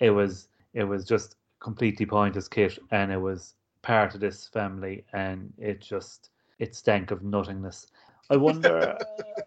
it 0.00 0.10
was 0.10 0.48
it 0.74 0.84
was 0.84 1.04
just 1.04 1.36
completely 1.60 2.06
pointless 2.06 2.48
kit, 2.48 2.78
and 2.90 3.12
it 3.12 3.20
was 3.20 3.54
part 3.82 4.14
of 4.14 4.20
this 4.20 4.46
family, 4.48 5.04
and 5.12 5.52
it 5.58 5.80
just 5.80 6.30
it 6.58 6.74
stank 6.74 7.10
of 7.10 7.22
nothingness. 7.22 7.86
I 8.30 8.36
wonder 8.48 8.96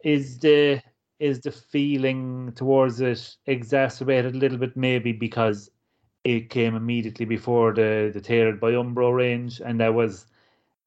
is 0.04 0.40
the 0.40 0.82
is 1.20 1.40
the 1.42 1.52
feeling 1.52 2.52
towards 2.56 3.00
it 3.00 3.36
exacerbated 3.46 4.34
a 4.34 4.38
little 4.38 4.58
bit 4.58 4.76
maybe 4.76 5.12
because 5.12 5.70
it 6.24 6.50
came 6.50 6.76
immediately 6.76 7.26
before 7.26 7.74
the 7.74 8.10
the 8.14 8.22
tailored 8.22 8.60
by 8.60 8.72
Umbro 8.72 9.16
range 9.16 9.62
and 9.64 9.80
there 9.80 9.94
was 9.94 10.26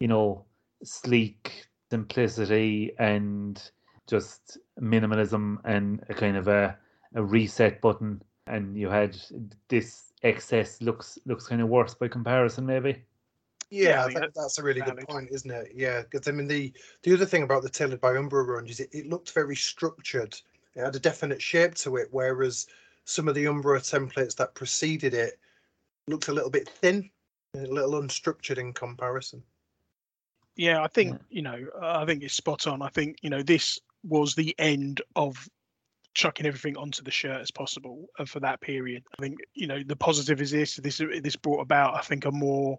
you 0.01 0.09
know 0.09 0.45
sleek 0.83 1.67
simplicity 1.91 2.93
and 2.99 3.71
just 4.09 4.59
minimalism 4.81 5.59
and 5.65 6.05
a 6.09 6.15
kind 6.15 6.37
of 6.37 6.49
a, 6.49 6.77
a 7.15 7.23
reset 7.23 7.81
button 7.81 8.23
and 8.47 8.77
you 8.77 8.89
had 8.89 9.17
this 9.69 10.13
excess 10.23 10.81
looks 10.83 11.19
looks 11.27 11.47
kind 11.47 11.61
of 11.61 11.69
worse 11.69 11.95
by 11.95 12.09
comparison 12.09 12.67
maybe 12.67 13.03
yeah, 13.75 14.07
yeah 14.09 14.27
that's 14.35 14.59
a 14.59 14.63
really 14.63 14.81
valid. 14.81 14.99
good 14.99 15.09
point, 15.09 15.29
isn't 15.33 15.51
it? 15.51 15.73
Yeah, 15.75 16.03
because 16.03 16.29
I 16.29 16.31
mean 16.31 16.47
the 16.47 16.73
the 17.03 17.13
other 17.13 17.27
thing 17.27 17.43
about 17.43 17.63
the 17.63 17.69
tailored 17.69 18.01
by 18.01 18.13
Umbro 18.13 18.47
run 18.47 18.69
is 18.69 18.81
it, 18.81 18.91
it 18.93 19.09
looked 19.09 19.33
very 19.33 19.57
structured. 19.57 20.35
It 20.77 20.85
had 20.85 20.95
a 20.95 21.01
definite 21.01 21.43
shape 21.43 21.75
to 21.77 21.97
it, 21.97 22.09
whereas 22.11 22.67
some 23.05 23.29
of 23.29 23.35
the 23.35 23.45
Umbro 23.45 23.79
templates 23.79 24.37
that 24.37 24.55
preceded 24.55 25.15
it 25.15 25.39
looked 26.07 26.29
a 26.29 26.33
little 26.33 26.51
bit 26.51 26.69
thin, 26.69 27.11
a 27.55 27.67
little 27.67 28.01
unstructured 28.01 28.59
in 28.59 28.73
comparison. 28.73 29.43
Yeah, 30.57 30.83
I 30.83 30.87
think 30.89 31.19
you 31.31 31.43
know, 31.43 31.67
I 31.83 32.05
think 32.05 32.23
it's 32.23 32.35
spot 32.35 32.67
on. 32.67 32.81
I 32.81 32.89
think 32.89 33.19
you 33.23 33.31
know 33.31 33.43
this 33.43 33.81
was 34.07 34.35
the 34.35 34.55
end 34.59 35.01
of 35.17 35.49
chucking 36.15 36.47
everything 36.47 36.77
onto 36.77 37.03
the 37.03 37.11
shirt 37.11 37.41
as 37.41 37.51
possible 37.51 38.07
uh, 38.19 38.25
for 38.25 38.41
that 38.41 38.61
period. 38.61 39.03
I 39.19 39.23
think 39.23 39.39
you 39.55 39.67
know 39.67 39.83
the 39.85 39.97
positive 39.97 40.41
is 40.41 40.51
this 40.51 40.77
this 40.77 41.01
this 41.23 41.37
brought 41.37 41.61
about 41.61 41.97
I 41.97 42.01
think 42.03 42.25
a 42.25 42.31
more 42.31 42.79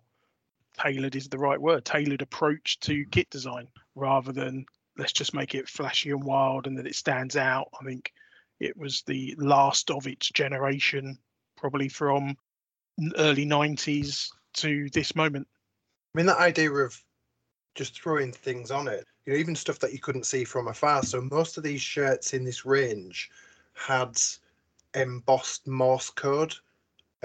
tailored 0.78 1.16
is 1.16 1.30
the 1.30 1.38
right 1.38 1.60
word 1.60 1.86
tailored 1.86 2.22
approach 2.22 2.80
to 2.82 3.06
kit 3.12 3.30
design 3.30 3.68
rather 3.96 4.32
than 4.32 4.66
let's 4.98 5.14
just 5.14 5.34
make 5.34 5.56
it 5.56 5.70
flashy 5.70 6.12
and 6.12 6.24
wild 6.24 6.68
and 6.68 6.78
that 6.78 6.88
it 6.88 6.96
stands 6.96 7.36
out 7.36 7.68
i 7.80 7.86
think 7.86 8.12
it 8.60 8.76
was 8.78 9.04
the 9.08 9.36
last 9.38 9.92
of 9.92 10.08
its 10.08 10.30
generation 10.30 11.18
probably 11.58 11.88
from 11.88 12.36
early 13.18 13.46
90s 13.46 14.28
to 14.54 14.90
this 14.94 15.16
moment 15.16 15.48
i 16.14 16.18
mean 16.18 16.26
that 16.26 16.40
idea 16.40 16.72
of 16.72 17.02
just 17.76 18.02
throwing 18.02 18.32
things 18.32 18.72
on 18.72 18.88
it 18.88 19.06
you 19.26 19.34
know 19.34 19.40
even 19.40 19.56
stuff 19.56 19.80
that 19.80 19.94
you 19.94 20.00
couldn't 20.00 20.26
see 20.26 20.44
from 20.44 20.68
afar 20.68 21.04
so 21.04 21.22
most 21.22 21.58
of 21.58 21.64
these 21.64 21.82
shirts 21.82 22.34
in 22.34 22.44
this 22.44 22.66
range 22.66 23.30
had 23.74 24.20
embossed 24.94 25.68
morse 25.68 26.10
code 26.10 26.56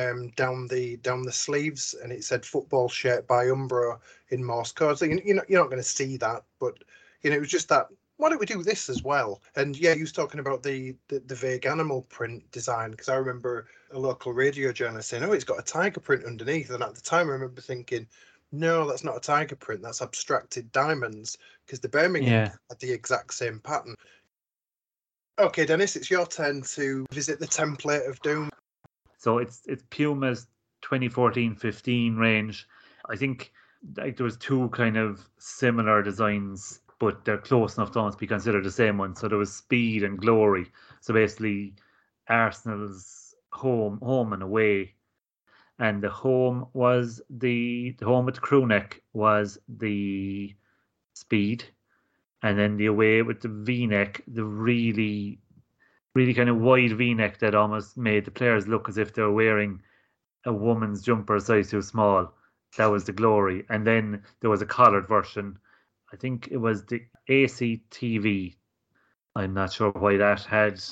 um, 0.01 0.31
down 0.31 0.67
the 0.69 0.97
down 0.99 1.23
the 1.23 1.33
sleeves, 1.33 1.95
and 2.03 2.13
it 2.13 2.25
said 2.25 2.45
"football 2.45 2.89
shirt 2.89 3.27
by 3.27 3.47
Umbro" 3.47 3.99
in 4.31 4.45
Morse 4.45 4.73
code. 4.73 4.99
So 4.99 5.05
you, 5.05 5.21
you 5.25 5.35
know 5.35 5.43
you're 5.49 5.61
not 5.61 5.71
going 5.71 5.83
to 5.83 5.89
see 5.89 6.17
that, 6.19 6.45
but 6.59 6.79
you 7.23 7.31
know 7.31 7.37
it 7.37 7.41
was 7.41 7.51
just 7.51 7.69
that. 7.69 7.89
Why 8.17 8.29
don't 8.29 8.39
we 8.39 8.47
do 8.47 8.63
this 8.63 8.91
as 8.91 9.03
well? 9.03 9.41
And 9.57 9.79
yeah, 9.79 9.95
you 9.95 10.03
was 10.03 10.13
talking 10.13 10.41
about 10.41 10.63
the 10.63 10.95
the, 11.09 11.21
the 11.21 11.35
vague 11.35 11.67
animal 11.67 12.03
print 12.03 12.51
design 12.53 12.93
because 12.93 13.09
I 13.09 13.17
remember 13.17 13.67
a 13.93 13.99
local 13.99 14.33
radio 14.33 14.73
journalist 14.73 15.09
saying, 15.11 15.25
"Oh, 15.25 15.33
it's 15.33 15.45
got 15.45 15.59
a 15.59 15.63
tiger 15.63 16.01
print 16.01 16.25
underneath," 16.25 16.71
and 16.71 16.83
at 16.83 16.95
the 16.95 17.01
time 17.01 17.29
I 17.29 17.33
remember 17.33 17.61
thinking. 17.61 18.07
No, 18.53 18.89
that's 18.89 19.05
not 19.05 19.17
a 19.17 19.21
tiger 19.21 19.55
print. 19.55 19.81
That's 19.81 20.03
abstracted 20.03 20.73
diamonds 20.73 21.39
because 21.71 21.81
the 21.81 21.89
Birmingham 21.89 22.33
yeah. 22.33 22.53
had 22.69 22.81
the 22.81 22.91
exact 22.91 23.33
same 23.33 23.61
pattern. 23.61 23.95
Okay, 25.39 25.65
Denis, 25.65 25.95
it's 25.95 26.11
your 26.11 26.27
turn 26.27 26.63
to 26.63 27.07
visit 27.13 27.39
the 27.39 27.47
template 27.47 28.09
of 28.09 28.21
Doom. 28.23 28.51
So 29.17 29.39
it's 29.39 29.63
it's 29.67 29.85
Puma's 29.91 30.49
2014-15 30.83 32.19
range. 32.19 32.67
I 33.09 33.15
think 33.15 33.53
like 33.97 34.17
there 34.17 34.25
was 34.25 34.37
two 34.37 34.69
kind 34.71 34.97
of 34.97 35.29
similar 35.39 36.03
designs, 36.03 36.81
but 36.99 37.25
they're 37.25 37.39
close 37.39 37.77
enough 37.77 37.93
to 37.93 38.01
almost 38.01 38.19
be 38.19 38.27
considered 38.27 38.65
the 38.65 38.71
same 38.71 38.99
one. 38.99 39.15
So 39.15 39.29
there 39.29 39.39
was 39.39 39.55
Speed 39.55 40.03
and 40.03 40.19
Glory. 40.19 40.67
So 41.01 41.15
basically, 41.15 41.75
Arsenal's 42.29 43.37
home, 43.53 44.01
home 44.03 44.33
and 44.33 44.43
away, 44.43 44.95
and 45.79 46.03
the 46.03 46.11
home 46.11 46.67
was 46.73 47.23
the 47.31 47.95
the 48.01 48.07
home 48.07 48.27
with 48.27 48.35
the 48.35 48.41
crew 48.41 48.67
neck 48.67 49.01
was 49.13 49.57
the 49.69 50.55
Speed, 51.21 51.65
and 52.43 52.59
then 52.59 52.77
the 52.77 52.87
away 52.87 53.23
with 53.23 53.41
the 53.41 53.49
V 53.49 53.87
neck, 53.87 54.23
the 54.27 54.45
really 54.45 55.39
really 56.15 56.35
kind 56.35 56.49
of 56.49 56.59
wide 56.59 56.91
V-neck 56.99 57.39
that 57.39 57.55
almost 57.55 57.97
made 57.97 58.25
the 58.25 58.33
players 58.33 58.67
look 58.67 58.89
as 58.89 58.99
if 58.99 59.15
they 59.15 59.23
were 59.23 59.33
wearing 59.33 59.81
a 60.45 60.53
woman's 60.53 61.03
jumper 61.03 61.39
size 61.39 61.71
too 61.71 61.81
small. 61.83 62.35
That 62.77 62.87
was 62.87 63.05
the 63.05 63.13
glory. 63.13 63.65
And 63.69 63.87
then 63.87 64.25
there 64.41 64.51
was 64.51 64.61
a 64.61 64.67
collared 64.67 65.07
version. 65.07 65.57
I 66.13 66.17
think 66.17 66.49
it 66.51 66.57
was 66.57 66.85
the 66.85 67.03
ACTV 67.29 68.57
I'm 69.37 69.55
not 69.55 69.73
sure 69.73 69.91
why 69.93 70.17
that 70.17 70.43
had 70.43 70.83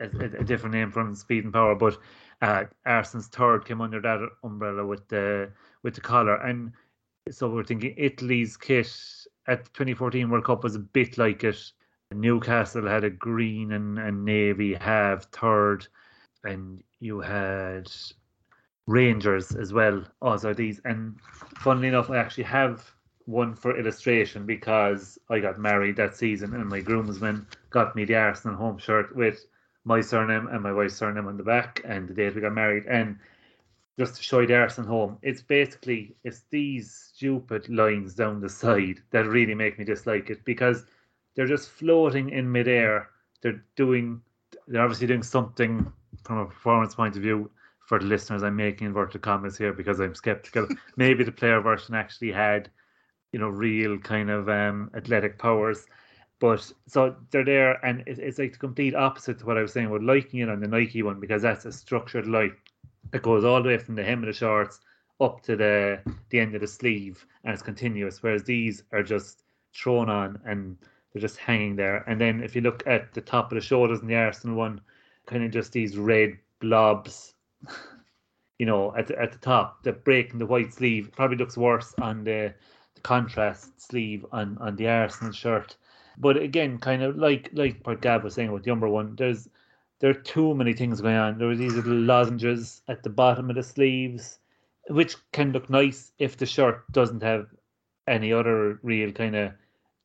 a, 0.00 0.06
a 0.40 0.44
different 0.44 0.74
name 0.74 0.90
from 0.90 1.14
Speed 1.14 1.44
and 1.44 1.52
Power, 1.52 1.74
but 1.74 1.96
uh, 2.42 2.64
Arsenal's 2.84 3.28
third 3.28 3.64
came 3.64 3.80
under 3.80 4.00
that 4.00 4.28
umbrella 4.42 4.84
with 4.84 5.06
the 5.08 5.50
with 5.82 5.94
the 5.94 6.00
collar, 6.00 6.36
and 6.36 6.72
so 7.30 7.48
we're 7.48 7.64
thinking 7.64 7.94
Italy's 7.96 8.56
kit 8.56 8.90
at 9.46 9.64
the 9.64 9.70
2014 9.70 10.30
World 10.30 10.44
Cup 10.44 10.64
was 10.64 10.74
a 10.74 10.80
bit 10.80 11.18
like 11.18 11.44
it. 11.44 11.72
Newcastle 12.12 12.86
had 12.86 13.04
a 13.04 13.10
green 13.10 13.72
and, 13.72 13.98
and 13.98 14.24
navy 14.24 14.74
have 14.74 15.24
third, 15.24 15.86
and 16.44 16.82
you 17.00 17.20
had 17.20 17.90
Rangers 18.86 19.54
as 19.54 19.72
well. 19.72 20.04
Also 20.22 20.54
these, 20.54 20.80
and 20.84 21.18
funnily 21.58 21.88
enough, 21.88 22.10
I 22.10 22.18
actually 22.18 22.44
have 22.44 22.92
one 23.26 23.54
for 23.54 23.78
illustration 23.78 24.46
because 24.46 25.18
I 25.30 25.40
got 25.40 25.58
married 25.58 25.96
that 25.96 26.16
season, 26.16 26.54
and 26.54 26.68
my 26.68 26.80
groomsman 26.80 27.46
got 27.70 27.96
me 27.96 28.04
the 28.04 28.16
Arsenal 28.16 28.56
home 28.56 28.78
shirt 28.78 29.14
with 29.16 29.46
my 29.84 30.00
surname 30.00 30.48
and 30.48 30.62
my 30.62 30.72
wife's 30.72 30.94
surname 30.94 31.26
on 31.26 31.36
the 31.36 31.42
back, 31.42 31.80
and 31.84 32.08
the 32.08 32.14
date 32.14 32.34
we 32.34 32.40
got 32.40 32.52
married, 32.54 32.86
and 32.86 33.18
just 33.98 34.16
to 34.16 34.22
show 34.22 34.40
you 34.40 34.46
the 34.46 34.84
home, 34.86 35.18
it's 35.22 35.42
basically 35.42 36.16
it's 36.24 36.42
these 36.50 36.92
stupid 36.92 37.68
lines 37.68 38.14
down 38.14 38.40
the 38.40 38.48
side 38.48 39.00
that 39.10 39.26
really 39.26 39.54
make 39.54 39.78
me 39.78 39.84
dislike 39.84 40.30
it 40.30 40.44
because 40.44 40.84
they're 41.34 41.46
just 41.46 41.70
floating 41.70 42.30
in 42.30 42.50
midair. 42.50 43.10
They're 43.40 43.62
doing, 43.76 44.20
they're 44.66 44.82
obviously 44.82 45.06
doing 45.06 45.22
something 45.22 45.92
from 46.24 46.38
a 46.38 46.46
performance 46.46 46.94
point 46.94 47.16
of 47.16 47.22
view. 47.22 47.50
For 47.86 47.98
the 47.98 48.06
listeners, 48.06 48.42
I'm 48.42 48.56
making 48.56 48.86
inverted 48.86 49.20
commas 49.20 49.58
here 49.58 49.74
because 49.74 50.00
I'm 50.00 50.14
skeptical. 50.14 50.66
Maybe 50.96 51.22
the 51.22 51.30
player 51.30 51.60
version 51.60 51.94
actually 51.94 52.32
had, 52.32 52.70
you 53.30 53.38
know, 53.38 53.50
real 53.50 53.98
kind 53.98 54.30
of 54.30 54.48
um, 54.48 54.90
athletic 54.96 55.38
powers. 55.38 55.86
But 56.40 56.72
so 56.86 57.14
they're 57.30 57.44
there, 57.44 57.84
and 57.84 58.02
it's 58.06 58.38
like 58.38 58.52
the 58.52 58.58
complete 58.58 58.94
opposite 58.94 59.38
to 59.40 59.46
what 59.46 59.58
I 59.58 59.62
was 59.62 59.72
saying 59.74 59.86
about 59.88 60.02
liking 60.02 60.40
it 60.40 60.48
on 60.48 60.60
the 60.60 60.66
Nike 60.66 61.02
one 61.02 61.20
because 61.20 61.42
that's 61.42 61.66
a 61.66 61.72
structured 61.72 62.26
light 62.26 62.54
that 63.10 63.22
goes 63.22 63.44
all 63.44 63.62
the 63.62 63.68
way 63.68 63.78
from 63.78 63.94
the 63.94 64.04
hem 64.04 64.20
of 64.20 64.26
the 64.26 64.32
shorts 64.32 64.80
up 65.20 65.42
to 65.42 65.56
the 65.56 66.00
the 66.30 66.40
end 66.40 66.54
of 66.54 66.60
the 66.60 66.66
sleeve, 66.66 67.26
and 67.44 67.52
it's 67.52 67.62
continuous. 67.62 68.22
Whereas 68.22 68.44
these 68.44 68.82
are 68.92 69.02
just 69.02 69.44
thrown 69.74 70.08
on 70.08 70.38
and 70.44 70.76
they're 71.12 71.20
just 71.20 71.38
hanging 71.38 71.76
there. 71.76 72.04
And 72.08 72.20
then 72.20 72.42
if 72.42 72.54
you 72.54 72.62
look 72.62 72.82
at 72.86 73.12
the 73.14 73.20
top 73.20 73.52
of 73.52 73.56
the 73.56 73.60
shoulders 73.64 74.00
in 74.00 74.08
the 74.08 74.16
Arsenal 74.16 74.56
one, 74.56 74.80
kind 75.26 75.44
of 75.44 75.50
just 75.50 75.72
these 75.72 75.96
red 75.96 76.36
blobs, 76.60 77.34
you 78.58 78.66
know, 78.66 78.94
at 78.96 79.06
the, 79.06 79.20
at 79.20 79.32
the 79.32 79.38
top, 79.38 79.82
the 79.82 79.92
break 79.92 80.32
in 80.32 80.38
the 80.38 80.46
white 80.46 80.72
sleeve 80.72 81.10
probably 81.16 81.36
looks 81.36 81.56
worse 81.56 81.94
on 82.00 82.24
the, 82.24 82.52
the 82.94 83.00
contrast 83.02 83.80
sleeve 83.80 84.26
on 84.32 84.58
on 84.58 84.76
the 84.76 84.88
Arsenal 84.88 85.32
shirt. 85.32 85.76
But 86.18 86.36
again, 86.36 86.78
kind 86.78 87.02
of 87.02 87.16
like 87.16 87.50
like 87.52 87.80
what 87.84 88.00
Gav 88.00 88.24
was 88.24 88.34
saying 88.34 88.52
with 88.52 88.64
the 88.64 88.70
number 88.70 88.88
one, 88.88 89.14
there's 89.16 89.48
there 90.00 90.10
are 90.10 90.14
too 90.14 90.54
many 90.54 90.72
things 90.72 91.00
going 91.00 91.16
on. 91.16 91.38
There 91.38 91.48
were 91.48 91.56
these 91.56 91.74
little 91.74 91.94
lozenges 91.94 92.82
at 92.88 93.02
the 93.02 93.10
bottom 93.10 93.50
of 93.50 93.56
the 93.56 93.62
sleeves, 93.62 94.38
which 94.88 95.16
can 95.32 95.52
look 95.52 95.70
nice 95.70 96.12
if 96.18 96.36
the 96.36 96.46
shirt 96.46 96.84
doesn't 96.92 97.22
have 97.22 97.46
any 98.06 98.32
other 98.32 98.78
real 98.82 99.12
kind 99.12 99.34
of 99.36 99.52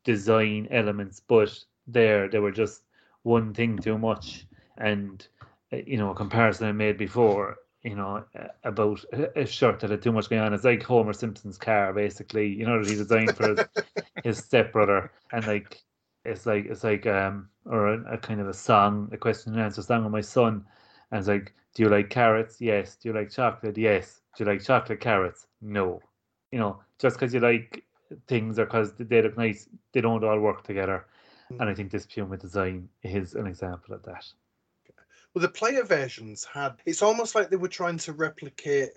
design 0.03 0.67
elements, 0.71 1.19
but 1.19 1.57
there 1.87 2.29
they 2.29 2.39
were 2.39 2.51
just 2.51 2.83
one 3.23 3.53
thing 3.53 3.77
too 3.77 3.97
much. 3.97 4.45
And 4.77 5.25
uh, 5.73 5.77
you 5.85 5.97
know, 5.97 6.11
a 6.11 6.15
comparison 6.15 6.67
I 6.67 6.71
made 6.71 6.97
before, 6.97 7.57
you 7.83 7.95
know, 7.95 8.23
about 8.63 9.03
a 9.35 9.45
shirt 9.45 9.79
that 9.81 9.89
had 9.89 10.01
too 10.01 10.11
much 10.11 10.29
going 10.29 10.41
on. 10.41 10.53
It's 10.53 10.63
like 10.63 10.83
Homer 10.83 11.13
Simpson's 11.13 11.57
car, 11.57 11.93
basically. 11.93 12.47
You 12.47 12.65
know 12.65 12.81
that 12.81 12.89
he 12.89 12.95
designed 12.95 13.35
for 13.35 13.49
his, 13.49 13.65
his 14.23 14.37
stepbrother, 14.37 15.11
and 15.31 15.45
like 15.45 15.81
it's 16.25 16.45
like 16.45 16.65
it's 16.65 16.83
like 16.83 17.05
um 17.05 17.49
or 17.69 17.93
a, 17.93 18.13
a, 18.15 18.17
kind 18.17 18.41
of 18.41 18.49
a 18.49 18.53
song, 18.53 19.09
a 19.13 19.17
question 19.17 19.53
and 19.53 19.61
answer 19.61 19.81
song 19.81 20.03
with 20.03 20.11
my 20.11 20.21
son, 20.21 20.65
and 21.11 21.19
it's 21.19 21.27
like, 21.27 21.53
do 21.73 21.83
you 21.83 21.89
like 21.89 22.09
carrots? 22.09 22.59
Yes. 22.59 22.95
Do 22.95 23.09
you 23.09 23.15
like 23.15 23.31
chocolate? 23.31 23.77
Yes. 23.77 24.21
Do 24.35 24.43
you 24.43 24.49
like 24.49 24.63
chocolate 24.63 24.99
carrots? 24.99 25.45
No. 25.61 26.01
You 26.51 26.59
know, 26.59 26.81
just 26.99 27.15
because 27.15 27.33
you 27.33 27.39
like 27.39 27.83
things 28.27 28.57
or 28.59 28.65
because 28.65 28.93
they 28.93 29.21
look 29.21 29.37
nice, 29.37 29.69
they 29.93 30.01
don't 30.01 30.23
all 30.23 30.39
work 30.39 30.63
together. 30.63 31.05
Mm. 31.51 31.61
And 31.61 31.69
I 31.69 31.73
think 31.73 31.91
this 31.91 32.05
Puma 32.05 32.37
design 32.37 32.89
is 33.03 33.35
an 33.35 33.47
example 33.47 33.93
of 33.93 34.03
that. 34.03 34.25
Well, 35.33 35.43
the 35.43 35.49
player 35.49 35.83
versions 35.83 36.43
had 36.43 36.73
it's 36.85 37.03
almost 37.03 37.35
like 37.35 37.49
they 37.49 37.55
were 37.55 37.67
trying 37.67 37.99
to 37.99 38.13
replicate 38.13 38.89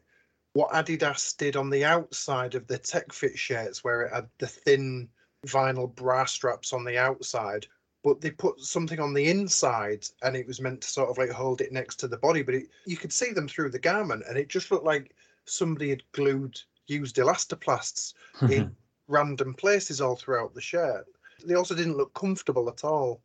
what 0.55 0.73
Adidas 0.73 1.37
did 1.37 1.57
on 1.57 1.71
the 1.71 1.85
outside 1.85 2.55
of 2.55 2.67
the 2.67 2.79
Tech 2.79 3.13
Fit 3.13 3.39
shirts, 3.39 3.85
where 3.85 4.03
it 4.03 4.13
had 4.13 4.29
the 4.39 4.47
thin 4.47 5.09
vinyl 5.47 5.95
bra 5.95 6.25
straps 6.25 6.73
on 6.73 6.85
the 6.85 6.99
outside, 6.99 7.67
but 8.03 8.21
they 8.21 8.31
put 8.31 8.61
something 8.61 9.01
on 9.01 9.15
the 9.15 9.29
inside 9.29 10.07
and 10.23 10.37
it 10.37 10.47
was 10.47 10.61
meant 10.61 10.81
to 10.81 10.89
sort 10.89 11.09
of 11.09 11.19
like 11.19 11.31
hold 11.31 11.61
it 11.61 11.73
next 11.73 11.97
to 11.97 12.09
the 12.09 12.17
body, 12.17 12.43
but 12.43 12.55
it, 12.55 12.65
you 12.87 12.97
could 12.97 13.13
see 13.13 13.33
them 13.33 13.49
through 13.49 13.71
the 13.71 13.79
garment 13.79 14.25
and 14.29 14.37
it 14.37 14.49
just 14.49 14.71
looked 14.71 14.85
like 14.85 15.15
somebody 15.45 15.91
had 15.91 16.03
glued 16.13 16.61
used 16.87 17.17
elastoplasts 17.17 18.15
hmm. 18.35 18.51
in 18.51 18.77
random 19.09 19.55
places 19.55 20.01
all 20.01 20.17
throughout 20.17 20.55
the 20.55 20.61
shirt. 20.61 21.07
They 21.45 21.55
also 21.55 21.75
didn't 21.75 21.97
look 21.97 22.13
comfortable 22.15 22.69
at 22.69 22.85
all. 22.85 23.21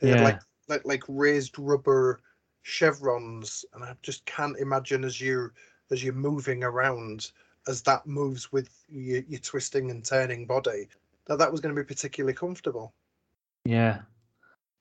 They 0.00 0.08
yeah. 0.08 0.16
had 0.16 0.24
like 0.24 0.40
like 0.68 0.84
like 0.84 1.02
raised 1.08 1.58
rubber 1.58 2.20
chevrons, 2.62 3.64
and 3.74 3.82
I 3.82 3.94
just 4.02 4.24
can't 4.24 4.58
imagine 4.58 5.04
as 5.04 5.20
you 5.20 5.50
as 5.90 6.02
you're 6.02 6.14
moving 6.14 6.64
around 6.64 7.30
as 7.68 7.82
that 7.82 8.06
moves 8.06 8.50
with 8.50 8.70
your, 8.88 9.22
your 9.28 9.40
twisting 9.40 9.90
and 9.90 10.04
turning 10.04 10.46
body 10.46 10.88
that 11.26 11.38
that 11.38 11.50
was 11.50 11.60
going 11.60 11.74
to 11.74 11.80
be 11.80 11.86
particularly 11.86 12.34
comfortable. 12.34 12.92
Yeah, 13.64 14.00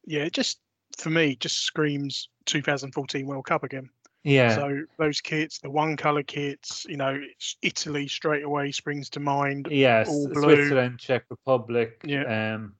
yeah. 0.06 0.24
It 0.24 0.34
just 0.34 0.60
for 0.98 1.10
me 1.10 1.36
just 1.36 1.62
screams 1.62 2.30
2014 2.46 3.26
World 3.26 3.46
Cup 3.46 3.64
again. 3.64 3.90
Yeah. 4.24 4.56
So 4.56 4.84
those 5.00 5.20
kits, 5.20 5.60
the 5.60 5.70
one 5.70 5.98
color 5.98 6.24
kits, 6.24 6.86
you 6.88 6.98
know, 6.98 7.20
Italy 7.62 8.08
straight 8.08 8.44
away 8.44 8.72
springs 8.72 9.10
to 9.12 9.20
mind. 9.20 9.68
Yes, 9.72 10.08
all 10.10 10.28
blue. 10.28 10.56
Switzerland, 10.56 11.00
Czech 11.00 11.24
Republic. 11.30 12.02
Yeah. 12.04 12.54
Um, 12.56 12.76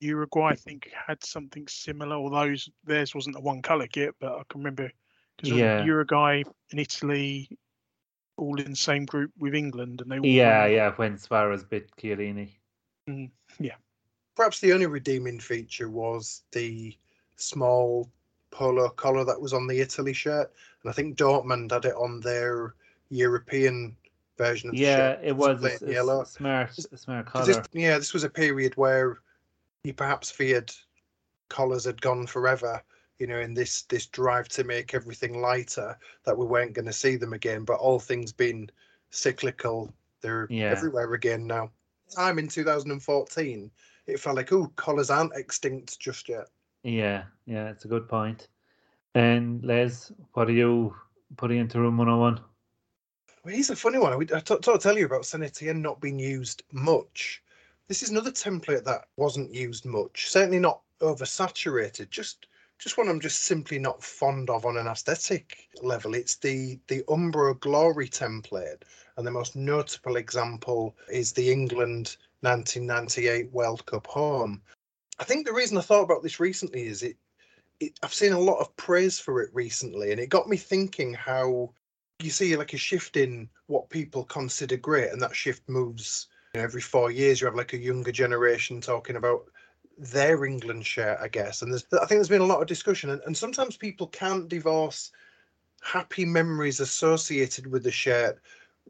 Uruguay, 0.00 0.50
I 0.50 0.54
think, 0.54 0.90
had 1.06 1.24
something 1.24 1.66
similar. 1.66 2.14
Although 2.14 2.54
theirs 2.84 3.14
wasn't 3.14 3.36
a 3.36 3.40
one 3.40 3.62
color 3.62 3.88
kit, 3.88 4.14
but 4.20 4.32
I 4.32 4.42
can 4.48 4.60
remember 4.60 4.92
because 5.36 5.58
yeah. 5.58 5.82
Uruguay 5.84 6.44
and 6.70 6.80
Italy 6.80 7.48
all 8.36 8.60
in 8.60 8.70
the 8.70 8.76
same 8.76 9.04
group 9.04 9.32
with 9.36 9.56
England, 9.56 10.00
and 10.00 10.10
they. 10.10 10.28
yeah, 10.28 10.62
won. 10.62 10.72
yeah. 10.72 10.92
When 10.94 11.18
Suarez 11.18 11.64
bit 11.64 11.90
Chiellini. 12.00 12.50
Mm, 13.08 13.30
yeah. 13.58 13.74
Perhaps 14.38 14.60
the 14.60 14.72
only 14.72 14.86
redeeming 14.86 15.40
feature 15.40 15.88
was 15.90 16.42
the 16.52 16.96
small 17.34 18.08
polo 18.52 18.88
collar 18.88 19.24
that 19.24 19.40
was 19.40 19.52
on 19.52 19.66
the 19.66 19.80
Italy 19.80 20.12
shirt, 20.12 20.52
and 20.80 20.88
I 20.88 20.92
think 20.92 21.18
Dortmund 21.18 21.72
had 21.72 21.86
it 21.86 21.96
on 21.96 22.20
their 22.20 22.76
European 23.08 23.96
version 24.36 24.68
of 24.68 24.76
the 24.76 24.80
yeah, 24.80 24.96
shirt. 24.96 25.20
it 25.24 25.36
was 25.36 25.64
a, 25.64 25.92
yellow. 25.92 26.22
smart, 26.22 26.72
smart 26.72 27.26
color. 27.26 27.46
This, 27.46 27.58
yeah, 27.72 27.98
this 27.98 28.14
was 28.14 28.22
a 28.22 28.30
period 28.30 28.76
where 28.76 29.18
you 29.82 29.92
perhaps 29.92 30.30
feared 30.30 30.72
collars 31.48 31.84
had 31.84 32.00
gone 32.00 32.24
forever. 32.24 32.80
You 33.18 33.26
know, 33.26 33.40
in 33.40 33.54
this 33.54 33.82
this 33.82 34.06
drive 34.06 34.46
to 34.50 34.62
make 34.62 34.94
everything 34.94 35.40
lighter, 35.40 35.98
that 36.22 36.38
we 36.38 36.46
weren't 36.46 36.74
going 36.74 36.86
to 36.86 36.92
see 36.92 37.16
them 37.16 37.32
again. 37.32 37.64
But 37.64 37.80
all 37.80 37.98
things 37.98 38.32
being 38.32 38.70
cyclical, 39.10 39.92
they're 40.20 40.46
yeah. 40.48 40.70
everywhere 40.70 41.12
again 41.14 41.44
now. 41.44 41.72
Time 42.14 42.38
in 42.38 42.46
2014, 42.46 43.68
it 44.08 44.20
felt 44.20 44.36
like, 44.36 44.52
oh, 44.52 44.72
collars 44.76 45.10
aren't 45.10 45.36
extinct 45.36 46.00
just 46.00 46.28
yet. 46.28 46.48
Yeah, 46.82 47.24
yeah, 47.46 47.68
it's 47.68 47.84
a 47.84 47.88
good 47.88 48.08
point. 48.08 48.48
And 49.14 49.62
Les, 49.64 50.12
what 50.32 50.48
are 50.48 50.52
you 50.52 50.94
putting 51.36 51.58
into 51.58 51.80
room 51.80 51.98
101? 51.98 52.40
Well, 53.44 53.54
he's 53.54 53.70
a 53.70 53.76
funny 53.76 53.98
one. 53.98 54.12
I 54.34 54.40
thought 54.40 54.62
to 54.62 54.78
tell 54.78 54.98
you 54.98 55.06
about 55.06 55.26
Saint 55.26 55.44
Etienne 55.44 55.82
not 55.82 56.00
being 56.00 56.18
used 56.18 56.62
much. 56.72 57.42
This 57.86 58.02
is 58.02 58.10
another 58.10 58.30
template 58.30 58.84
that 58.84 59.06
wasn't 59.16 59.54
used 59.54 59.84
much. 59.84 60.28
Certainly 60.30 60.58
not 60.58 60.82
oversaturated. 61.00 62.10
Just 62.10 62.46
just 62.78 62.96
one 62.96 63.08
I'm 63.08 63.20
just 63.20 63.44
simply 63.44 63.78
not 63.78 64.04
fond 64.04 64.50
of 64.50 64.64
on 64.64 64.76
an 64.76 64.86
aesthetic 64.86 65.68
level. 65.82 66.14
It's 66.14 66.36
the 66.36 66.78
the 66.86 67.02
Umbro 67.08 67.58
Glory 67.58 68.08
template, 68.08 68.82
and 69.16 69.26
the 69.26 69.32
most 69.32 69.56
notable 69.56 70.16
example 70.16 70.94
is 71.10 71.32
the 71.32 71.50
England 71.50 72.16
1998 72.40 73.52
World 73.52 73.84
Cup 73.86 74.06
home. 74.06 74.62
I 75.18 75.24
think 75.24 75.46
the 75.46 75.52
reason 75.52 75.76
I 75.76 75.82
thought 75.82 76.04
about 76.04 76.22
this 76.22 76.38
recently 76.38 76.86
is 76.86 77.02
it, 77.02 77.16
it, 77.80 77.98
I've 78.02 78.14
seen 78.14 78.32
a 78.32 78.38
lot 78.38 78.60
of 78.60 78.76
praise 78.76 79.18
for 79.18 79.42
it 79.42 79.50
recently, 79.52 80.12
and 80.12 80.20
it 80.20 80.28
got 80.28 80.48
me 80.48 80.56
thinking 80.56 81.14
how 81.14 81.72
you 82.20 82.30
see 82.30 82.56
like 82.56 82.74
a 82.74 82.78
shift 82.78 83.16
in 83.16 83.48
what 83.66 83.90
people 83.90 84.24
consider 84.24 84.76
great, 84.76 85.10
and 85.10 85.20
that 85.22 85.34
shift 85.34 85.68
moves 85.68 86.28
you 86.54 86.58
know, 86.60 86.64
every 86.64 86.80
four 86.80 87.10
years. 87.10 87.40
You 87.40 87.46
have 87.46 87.56
like 87.56 87.72
a 87.72 87.78
younger 87.78 88.12
generation 88.12 88.80
talking 88.80 89.16
about 89.16 89.46
their 89.98 90.44
England 90.44 90.86
shirt, 90.86 91.18
I 91.20 91.28
guess, 91.28 91.62
and 91.62 91.74
I 91.74 91.78
think 91.78 92.08
there's 92.10 92.28
been 92.28 92.40
a 92.40 92.46
lot 92.46 92.60
of 92.60 92.68
discussion, 92.68 93.10
and, 93.10 93.22
and 93.26 93.36
sometimes 93.36 93.76
people 93.76 94.06
can't 94.08 94.48
divorce 94.48 95.10
happy 95.82 96.24
memories 96.24 96.80
associated 96.80 97.66
with 97.66 97.84
the 97.84 97.90
shirt 97.90 98.40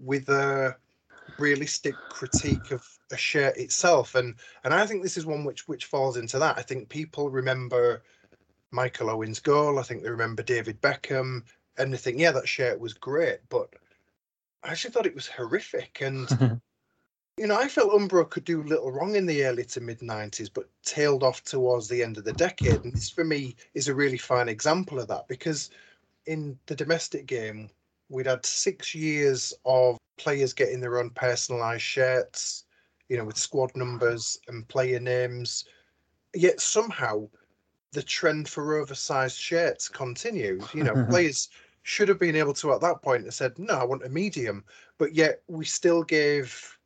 with 0.01 0.29
a 0.29 0.77
realistic 1.39 1.95
critique 2.11 2.71
of 2.71 2.87
a 3.11 3.17
shirt 3.17 3.57
itself. 3.57 4.15
And 4.15 4.35
and 4.65 4.75
I 4.75 4.87
think 4.87 5.03
this 5.03 5.17
is 5.17 5.27
one 5.27 5.45
which 5.45 5.69
which 5.69 5.87
falls 5.87 6.17
into 6.17 6.39
that. 6.39 6.59
I 6.59 6.63
think 6.63 6.89
people 6.89 7.31
remember 7.31 8.03
Michael 8.71 9.11
Owen's 9.11 9.41
goal. 9.41 9.79
I 9.79 9.83
think 9.83 10.03
they 10.03 10.11
remember 10.11 10.43
David 10.43 10.81
Beckham, 10.81 11.43
and 11.77 11.93
they 11.93 11.97
think, 11.97 12.19
yeah, 12.19 12.33
that 12.33 12.49
shirt 12.49 12.79
was 12.81 12.95
great. 12.95 13.41
But 13.49 13.75
I 14.63 14.73
actually 14.73 14.91
thought 14.93 15.07
it 15.07 15.15
was 15.15 15.27
horrific. 15.27 16.01
And 16.01 16.29
you 17.39 17.47
know, 17.47 17.59
I 17.59 17.69
felt 17.69 17.93
Umbro 17.93 18.29
could 18.29 18.45
do 18.45 18.63
little 18.63 18.91
wrong 18.91 19.15
in 19.15 19.27
the 19.27 19.45
early 19.45 19.65
to 19.65 19.81
mid 19.81 20.01
90s, 20.01 20.51
but 20.53 20.69
tailed 20.83 21.23
off 21.23 21.45
towards 21.45 21.89
the 21.89 22.03
end 22.03 22.19
of 22.19 22.25
the 22.25 22.33
decade. 22.33 22.85
And 22.85 22.93
this, 22.93 23.09
for 23.09 23.25
me, 23.25 23.57
is 23.75 23.89
a 23.89 23.95
really 23.95 24.19
fine 24.19 24.49
example 24.49 24.99
of 24.99 25.09
that 25.09 25.29
because 25.29 25.71
in 26.27 26.59
the 26.67 26.75
domestic 26.75 27.27
game, 27.27 27.71
we'd 28.09 28.27
had 28.27 28.45
six 28.45 28.95
years 28.95 29.55
of 29.65 29.99
players 30.17 30.53
getting 30.53 30.81
their 30.81 30.99
own 30.99 31.11
personalised 31.11 31.81
shirts, 31.81 32.65
you 33.09 33.17
know, 33.17 33.25
with 33.25 33.39
squad 33.39 33.71
numbers 33.75 34.39
and 34.49 34.69
player 34.69 35.01
names. 35.01 35.65
Yet 36.35 36.61
somehow 36.61 37.29
the 37.93 38.03
trend 38.03 38.49
for 38.49 38.77
oversized 38.77 39.39
shirts 39.39 39.89
continued. 39.89 40.63
You 40.75 40.85
know, 40.85 40.95
mm-hmm. 40.95 41.11
players 41.11 41.49
should 41.83 42.09
have 42.09 42.19
been 42.19 42.37
able 42.37 42.53
to 42.55 42.73
at 42.73 42.81
that 42.83 43.03
point 43.03 43.25
have 43.25 43.35
said, 43.35 43.59
no, 43.59 43.75
I 43.75 43.85
want 43.85 44.05
a 44.05 44.09
medium. 44.09 44.65
But 44.99 45.15
yet 45.15 45.43
we 45.49 45.65
still 45.65 46.03
gave 46.03 46.79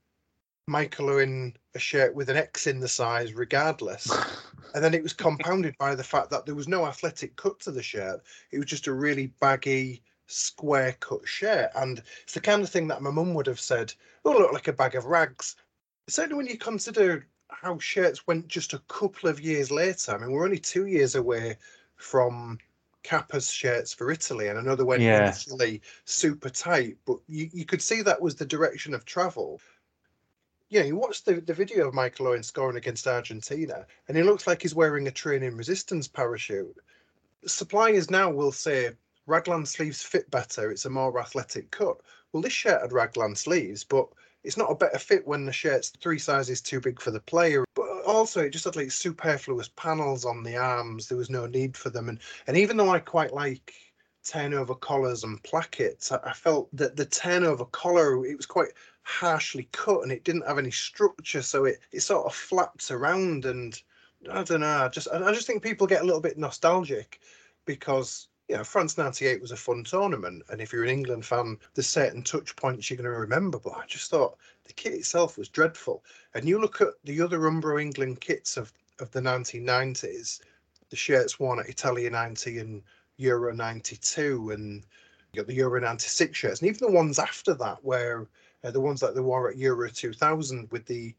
Michael 0.68 1.11
Owen 1.11 1.57
a 1.75 1.79
shirt 1.79 2.14
with 2.14 2.31
an 2.31 2.37
X 2.37 2.68
in 2.68 2.79
the 2.79 2.89
size, 2.89 3.35
regardless. 3.35 4.11
and 4.75 4.85
then 4.85 4.95
it 4.95 5.03
was 5.03 5.12
compounded 5.12 5.77
by 5.79 5.95
the 5.95 6.05
fact 6.05 6.31
that 6.31 6.47
there 6.47 6.55
was 6.55 6.68
no 6.68 6.87
athletic 6.87 7.35
cut 7.37 7.59
to 7.61 7.73
the 7.73 7.83
shirt. 7.83 8.23
It 8.53 8.59
was 8.59 8.66
just 8.66 8.87
a 8.87 8.93
really 8.93 9.29
baggy, 9.41 10.03
square 10.27 10.97
cut 11.01 11.27
shirt. 11.27 11.70
And 11.75 12.01
it's 12.23 12.35
the 12.35 12.41
kind 12.41 12.62
of 12.62 12.70
thing 12.70 12.87
that 12.89 13.03
my 13.03 13.11
mum 13.11 13.35
would 13.35 13.47
have 13.49 13.61
said, 13.61 13.93
oh, 14.25 14.31
look 14.31 14.53
like 14.53 14.68
a 14.68 14.73
bag 14.73 14.95
of 14.95 15.07
rags. 15.07 15.57
Certainly 16.09 16.36
when 16.36 16.46
you 16.46 16.59
consider 16.59 17.26
how 17.48 17.78
shirts 17.78 18.26
went 18.26 18.48
just 18.48 18.72
a 18.72 18.80
couple 18.88 19.28
of 19.28 19.40
years 19.40 19.70
later, 19.70 20.12
I 20.12 20.18
mean, 20.18 20.32
we're 20.32 20.44
only 20.44 20.59
two 20.59 20.86
years 20.86 21.14
away 21.14 21.57
from 21.96 22.59
Kappa's 23.05 23.50
shirts 23.50 23.92
for 23.92 24.11
Italy, 24.11 24.48
and 24.48 24.59
another 24.59 24.84
went 24.84 25.03
Yeah. 25.03 25.22
initially 25.24 25.80
super 26.05 26.50
tight, 26.50 26.98
but 27.05 27.18
you, 27.28 27.48
you 27.53 27.64
could 27.64 27.82
see 27.82 28.03
that 28.03 28.20
was 28.20 28.34
the 28.34 28.46
direction 28.46 28.94
of 28.94 29.05
travel. 29.05 29.61
Yeah, 30.70 30.82
you 30.82 30.96
watch 30.96 31.24
the, 31.24 31.40
the 31.40 31.55
video 31.55 31.88
of 31.88 31.94
Michael 31.94 32.28
Owen 32.28 32.42
scoring 32.42 32.76
against 32.76 33.07
Argentina, 33.07 33.86
and 34.09 34.16
he 34.16 34.22
looks 34.22 34.46
like 34.46 34.62
he's 34.62 34.74
wearing 34.74 35.07
a 35.07 35.12
training 35.12 35.57
resistance 35.57 36.09
parachute. 36.09 36.76
Suppliers 37.44 38.11
now 38.11 38.30
will 38.30 38.53
say 38.53 38.90
raglan 39.26 39.66
sleeves 39.66 40.03
fit 40.03 40.30
better, 40.30 40.70
it's 40.70 40.84
a 40.84 40.90
more 40.90 41.20
athletic 41.20 41.70
cut. 41.70 42.00
Well, 42.32 42.42
this 42.42 42.53
shirt 42.53 42.80
had 42.80 42.92
raglan 42.92 43.36
sleeves, 43.36 43.84
but 43.84 44.09
it's 44.45 44.57
not 44.57 44.70
a 44.70 44.74
better 44.74 44.99
fit 44.99 45.26
when 45.26 45.45
the 45.45 45.53
shirt's 45.53 45.90
three 45.90 46.18
sizes 46.18 46.61
too 46.61 46.80
big 46.80 47.01
for 47.01 47.11
the 47.11 47.20
player. 47.20 47.64
But 47.74 47.86
also, 48.07 48.40
it 48.40 48.51
just 48.51 48.64
had 48.64 48.76
like 48.76 48.90
superfluous 48.90 49.70
panels 49.76 50.24
on 50.24 50.43
the 50.43 50.57
arms. 50.57 51.09
There 51.09 51.18
was 51.18 51.30
no 51.30 51.47
need 51.47 51.76
for 51.76 51.90
them. 51.90 52.09
And 52.09 52.18
and 52.47 52.57
even 52.57 52.76
though 52.76 52.90
I 52.90 52.99
quite 52.99 53.32
like 53.32 53.74
turnover 54.24 54.74
collars 54.74 55.24
and 55.24 55.43
plackets, 55.43 56.12
I, 56.12 56.18
I 56.24 56.32
felt 56.32 56.68
that 56.76 56.97
the 56.97 57.07
turnover 57.07 57.64
collar 57.66 58.24
it 58.26 58.36
was 58.36 58.47
quite 58.47 58.72
harshly 59.03 59.68
cut 59.72 60.03
and 60.03 60.12
it 60.12 60.24
didn't 60.24 60.47
have 60.47 60.59
any 60.59 60.70
structure, 60.70 61.43
so 61.43 61.64
it 61.64 61.78
it 61.93 62.01
sort 62.01 62.26
of 62.26 62.34
flapped 62.34 62.90
around. 62.90 63.45
And 63.45 63.80
I 64.30 64.43
don't 64.43 64.61
know. 64.61 64.84
I 64.84 64.88
just 64.88 65.09
I 65.09 65.32
just 65.32 65.47
think 65.47 65.62
people 65.62 65.86
get 65.86 66.03
a 66.03 66.07
little 66.07 66.20
bit 66.20 66.38
nostalgic 66.38 67.20
because 67.64 68.28
you 68.49 68.57
know, 68.57 68.64
France 68.64 68.99
98 68.99 69.40
was 69.40 69.53
a 69.53 69.57
fun 69.57 69.84
tournament. 69.84 70.43
And 70.51 70.61
if 70.61 70.72
you're 70.72 70.84
an 70.84 70.90
England 70.90 71.24
fan, 71.24 71.59
there's 71.74 71.86
certain 71.86 72.22
touch 72.22 72.55
points 72.57 72.90
you're 72.90 72.97
going 72.97 73.05
to 73.05 73.20
remember. 73.20 73.59
But 73.59 73.74
I 73.76 73.86
just 73.86 74.11
thought 74.11 74.36
the 74.64 74.72
kit 74.72 74.95
itself 74.95 75.38
was 75.38 75.49
dreadful. 75.49 76.05
And 76.34 76.49
you 76.49 76.61
look 76.61 76.80
at 76.80 76.95
the 77.05 77.20
other 77.20 77.38
Umbro 77.38 77.80
England 77.80 78.20
kits 78.20 78.57
of, 78.57 78.72
of 79.01 79.11
the 79.12 79.20
1990s, 79.20 80.40
the 80.90 80.97
shirts 80.97 81.40
worn 81.40 81.61
at 81.61 81.68
Italia 81.68 82.11
90 82.11 82.59
and 82.59 82.82
Euro 83.16 83.55
92, 83.55 84.51
and 84.51 84.84
you 85.32 85.40
got 85.40 85.47
the 85.47 85.55
Euro 85.55 85.80
96 85.80 86.36
shirts, 86.36 86.61
and 86.61 86.68
even 86.68 86.86
the 86.86 86.93
ones 86.93 87.18
after 87.18 87.55
that, 87.55 87.82
where 87.82 88.26
uh, 88.64 88.70
the 88.70 88.80
ones 88.80 89.01
that 89.01 89.14
they 89.14 89.20
wore 89.20 89.51
at 89.51 89.57
Euro 89.57 89.88
2000 89.88 90.70
with 90.70 90.84
the 90.86 91.14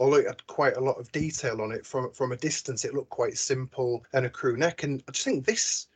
although 0.00 0.16
it 0.16 0.26
had 0.26 0.46
quite 0.46 0.76
a 0.76 0.80
lot 0.80 0.98
of 0.98 1.10
detail 1.12 1.60
on 1.60 1.72
it 1.72 1.84
from 1.84 2.10
from 2.12 2.32
a 2.32 2.36
distance 2.36 2.84
it 2.84 2.94
looked 2.94 3.10
quite 3.10 3.36
simple 3.36 4.04
and 4.12 4.24
a 4.24 4.30
crew 4.30 4.56
neck 4.56 4.84
and 4.84 5.02
i 5.08 5.10
just 5.10 5.24
think 5.24 5.44
this 5.44 5.88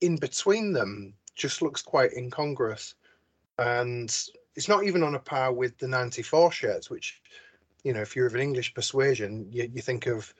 in 0.00 0.16
between 0.16 0.72
them 0.72 1.14
just 1.34 1.62
looks 1.62 1.82
quite 1.82 2.12
incongruous. 2.12 2.94
And 3.58 4.10
it's 4.56 4.68
not 4.68 4.84
even 4.84 5.02
on 5.02 5.14
a 5.14 5.18
par 5.18 5.52
with 5.52 5.78
the 5.78 5.88
94 5.88 6.52
shirts, 6.52 6.90
which, 6.90 7.20
you 7.84 7.92
know, 7.92 8.00
if 8.00 8.16
you're 8.16 8.26
of 8.26 8.34
an 8.34 8.40
English 8.40 8.74
persuasion, 8.74 9.46
you, 9.50 9.70
you 9.72 9.82
think 9.82 10.06
of 10.06 10.32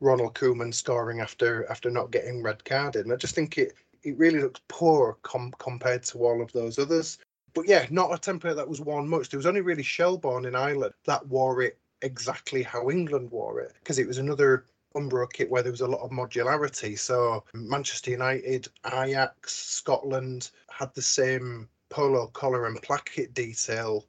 Ronald 0.00 0.34
Koeman 0.34 0.74
scoring 0.74 1.20
after 1.20 1.68
after 1.70 1.90
not 1.90 2.10
getting 2.10 2.42
red 2.42 2.64
carded. 2.64 3.06
And 3.06 3.12
I 3.12 3.16
just 3.16 3.34
think 3.34 3.58
it 3.58 3.74
it 4.02 4.16
really 4.18 4.40
looks 4.40 4.60
poor 4.68 5.16
com- 5.22 5.54
compared 5.58 6.04
to 6.04 6.18
all 6.18 6.42
of 6.42 6.52
those 6.52 6.78
others. 6.78 7.18
But 7.54 7.66
yeah, 7.66 7.86
not 7.90 8.12
a 8.12 8.18
template 8.18 8.56
that 8.56 8.68
was 8.68 8.80
worn 8.80 9.08
much. 9.08 9.30
There 9.30 9.38
was 9.38 9.46
only 9.46 9.62
really 9.62 9.82
Shelbourne 9.82 10.44
in 10.44 10.54
Ireland 10.54 10.94
that 11.06 11.26
wore 11.26 11.62
it 11.62 11.78
exactly 12.02 12.62
how 12.62 12.90
England 12.90 13.30
wore 13.30 13.60
it 13.60 13.72
because 13.80 13.98
it 13.98 14.06
was 14.06 14.18
another 14.18 14.66
Umbro 14.96 15.30
kit 15.30 15.50
where 15.50 15.62
there 15.62 15.72
was 15.72 15.82
a 15.82 15.86
lot 15.86 16.00
of 16.00 16.10
modularity. 16.10 16.98
So 16.98 17.44
Manchester 17.52 18.10
United, 18.10 18.68
Ajax, 18.86 19.54
Scotland 19.54 20.50
had 20.70 20.94
the 20.94 21.02
same 21.02 21.68
polo 21.90 22.28
collar 22.28 22.66
and 22.66 22.80
placket 22.82 23.34
detail, 23.34 24.06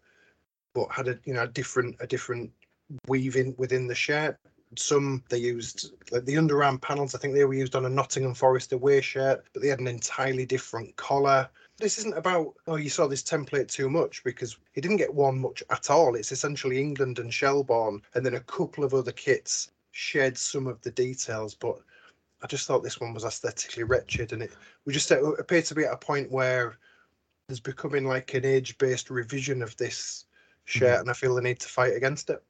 but 0.74 0.90
had 0.90 1.10
a 1.10 1.20
you 1.26 1.34
know 1.34 1.44
a 1.44 1.48
different 1.48 1.98
a 2.00 2.08
different 2.08 2.52
weaving 3.08 3.54
within 3.58 3.88
the 3.88 3.96
shirt. 3.96 4.38
Some 4.78 5.24
they 5.30 5.38
used 5.38 5.92
like 6.12 6.26
the 6.26 6.36
underarm 6.36 6.82
panels. 6.82 7.14
I 7.14 7.20
think 7.20 7.34
they 7.34 7.46
were 7.46 7.54
used 7.54 7.76
on 7.76 7.86
a 7.86 7.90
Nottingham 7.90 8.34
Forest 8.34 8.72
away 8.74 9.02
shirt, 9.02 9.46
but 9.54 9.62
they 9.62 9.70
had 9.70 9.80
an 9.80 9.88
entirely 9.88 10.46
different 10.46 10.96
collar. 10.96 11.50
This 11.78 11.98
isn't 12.00 12.18
about 12.18 12.54
oh 12.68 12.76
you 12.78 12.90
saw 12.90 13.08
this 13.08 13.24
template 13.24 13.68
too 13.68 13.90
much 13.90 14.24
because 14.24 14.58
it 14.76 14.82
didn't 14.82 14.98
get 14.98 15.14
worn 15.14 15.40
much 15.40 15.64
at 15.70 15.90
all. 15.90 16.16
It's 16.16 16.32
essentially 16.32 16.80
England 16.80 17.20
and 17.20 17.34
Shelbourne, 17.34 18.02
and 18.14 18.26
then 18.26 18.36
a 18.36 18.42
couple 18.42 18.84
of 18.84 18.94
other 18.94 19.12
kits 19.12 19.70
shared 19.98 20.38
some 20.38 20.68
of 20.68 20.80
the 20.82 20.92
details, 20.92 21.56
but 21.56 21.76
I 22.44 22.48
just 22.48 22.68
thought 22.68 22.84
this 22.84 23.00
one 23.00 23.16
was 23.16 23.26
aesthetically 23.26 23.84
wretched, 23.84 24.32
and 24.32 24.44
it 24.44 24.52
we 24.86 24.94
just 24.94 25.12
uh, 25.12 25.24
appear 25.34 25.64
to 25.64 25.76
be 25.76 25.86
at 25.86 25.94
a 25.94 25.98
point 25.98 26.32
where 26.32 26.78
there's 27.48 27.60
becoming 27.60 28.06
like 28.06 28.34
an 28.36 28.46
age-based 28.46 29.10
revision 29.10 29.64
of 29.64 29.76
this 29.78 30.26
shirt, 30.66 31.00
and 31.00 31.10
I 31.10 31.14
feel 31.14 31.34
the 31.34 31.42
need 31.42 31.60
to 31.62 31.68
fight 31.68 31.96
against 31.96 32.30
it. 32.30 32.44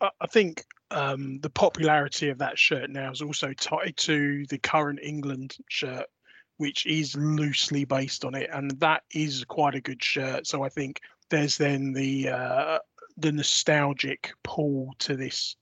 I 0.00 0.10
I 0.20 0.26
think 0.26 0.64
um, 0.90 1.38
the 1.40 1.50
popularity 1.50 2.30
of 2.30 2.38
that 2.38 2.58
shirt 2.58 2.90
now 2.90 3.12
is 3.12 3.22
also 3.22 3.52
tied 3.52 3.96
to 3.98 4.44
the 4.46 4.58
current 4.58 4.98
England 5.02 5.56
shirt, 5.68 6.06
which 6.56 6.84
is 6.84 7.14
loosely 7.14 7.84
based 7.84 8.24
on 8.24 8.34
it, 8.34 8.50
and 8.52 8.72
that 8.80 9.04
is 9.12 9.44
quite 9.44 9.76
a 9.76 9.80
good 9.80 10.02
shirt. 10.02 10.48
So 10.48 10.64
I 10.64 10.68
think 10.68 11.00
there's 11.30 11.56
then 11.56 11.92
the 11.92 12.28
uh, 12.28 12.78
the 13.18 13.30
nostalgic 13.30 14.32
pull 14.42 14.94
to 14.98 15.14
this 15.14 15.54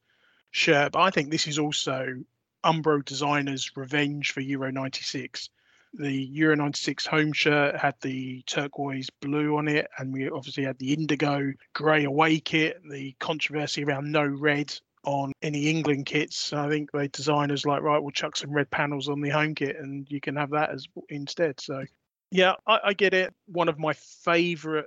shirt, 0.52 0.92
but 0.92 1.00
I 1.00 1.10
think 1.10 1.30
this 1.30 1.48
is 1.48 1.58
also 1.58 2.22
Umbro 2.64 3.04
designers' 3.04 3.76
revenge 3.76 4.30
for 4.30 4.40
Euro 4.40 4.70
'96. 4.70 5.50
The 5.94 6.10
Euro 6.10 6.54
'96 6.54 7.04
home 7.04 7.32
shirt 7.32 7.76
had 7.76 7.96
the 8.00 8.42
turquoise 8.46 9.10
blue 9.10 9.56
on 9.56 9.66
it, 9.66 9.88
and 9.98 10.12
we 10.12 10.30
obviously 10.30 10.64
had 10.64 10.78
the 10.78 10.92
indigo 10.92 11.52
grey 11.74 12.04
away 12.04 12.38
kit. 12.38 12.80
The 12.88 13.12
controversy 13.18 13.84
around 13.84 14.12
no 14.12 14.24
red 14.24 14.72
on 15.04 15.32
any 15.42 15.68
England 15.68 16.06
kits. 16.06 16.52
I 16.52 16.68
think 16.68 16.92
the 16.92 17.08
designers 17.08 17.66
like 17.66 17.82
right, 17.82 18.00
we'll 18.00 18.12
chuck 18.12 18.36
some 18.36 18.52
red 18.52 18.70
panels 18.70 19.08
on 19.08 19.20
the 19.20 19.30
home 19.30 19.54
kit, 19.54 19.76
and 19.76 20.08
you 20.08 20.20
can 20.20 20.36
have 20.36 20.50
that 20.50 20.70
as 20.70 20.86
instead. 21.08 21.60
So, 21.60 21.84
yeah, 22.30 22.54
I, 22.66 22.78
I 22.84 22.92
get 22.92 23.12
it. 23.12 23.34
One 23.46 23.68
of 23.68 23.78
my 23.78 23.94
favourite 23.94 24.86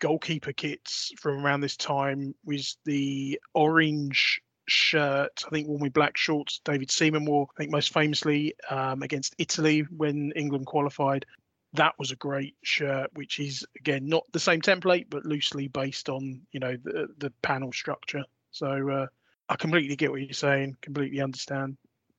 goalkeeper 0.00 0.52
kits 0.52 1.12
from 1.18 1.44
around 1.44 1.62
this 1.62 1.76
time 1.76 2.34
was 2.44 2.76
the 2.84 3.40
orange 3.54 4.42
shirt. 4.66 5.44
I 5.46 5.50
think 5.50 5.68
worn 5.68 5.80
with 5.80 5.92
black 5.92 6.16
shorts. 6.16 6.60
David 6.64 6.90
Seaman 6.90 7.24
wore, 7.24 7.48
I 7.56 7.58
think 7.58 7.70
most 7.70 7.92
famously 7.92 8.54
um, 8.70 9.02
against 9.02 9.34
Italy 9.38 9.80
when 9.96 10.32
England 10.32 10.66
qualified. 10.66 11.26
That 11.74 11.94
was 11.98 12.12
a 12.12 12.16
great 12.16 12.56
shirt, 12.62 13.10
which 13.14 13.40
is 13.40 13.66
again 13.78 14.06
not 14.06 14.24
the 14.32 14.40
same 14.40 14.60
template, 14.60 15.06
but 15.10 15.26
loosely 15.26 15.68
based 15.68 16.08
on 16.08 16.40
you 16.52 16.60
know 16.60 16.76
the 16.82 17.08
the 17.18 17.32
panel 17.42 17.72
structure. 17.72 18.24
So 18.52 18.90
uh, 18.90 19.06
I 19.48 19.56
completely 19.56 19.96
get 19.96 20.10
what 20.10 20.20
you're 20.20 20.32
saying. 20.32 20.76
Completely 20.82 21.20
understand. 21.20 21.76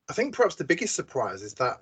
I 0.10 0.14
think 0.14 0.36
perhaps 0.36 0.56
the 0.56 0.66
biggest 0.66 0.96
surprise 0.96 1.42
is 1.42 1.54
that 1.56 1.80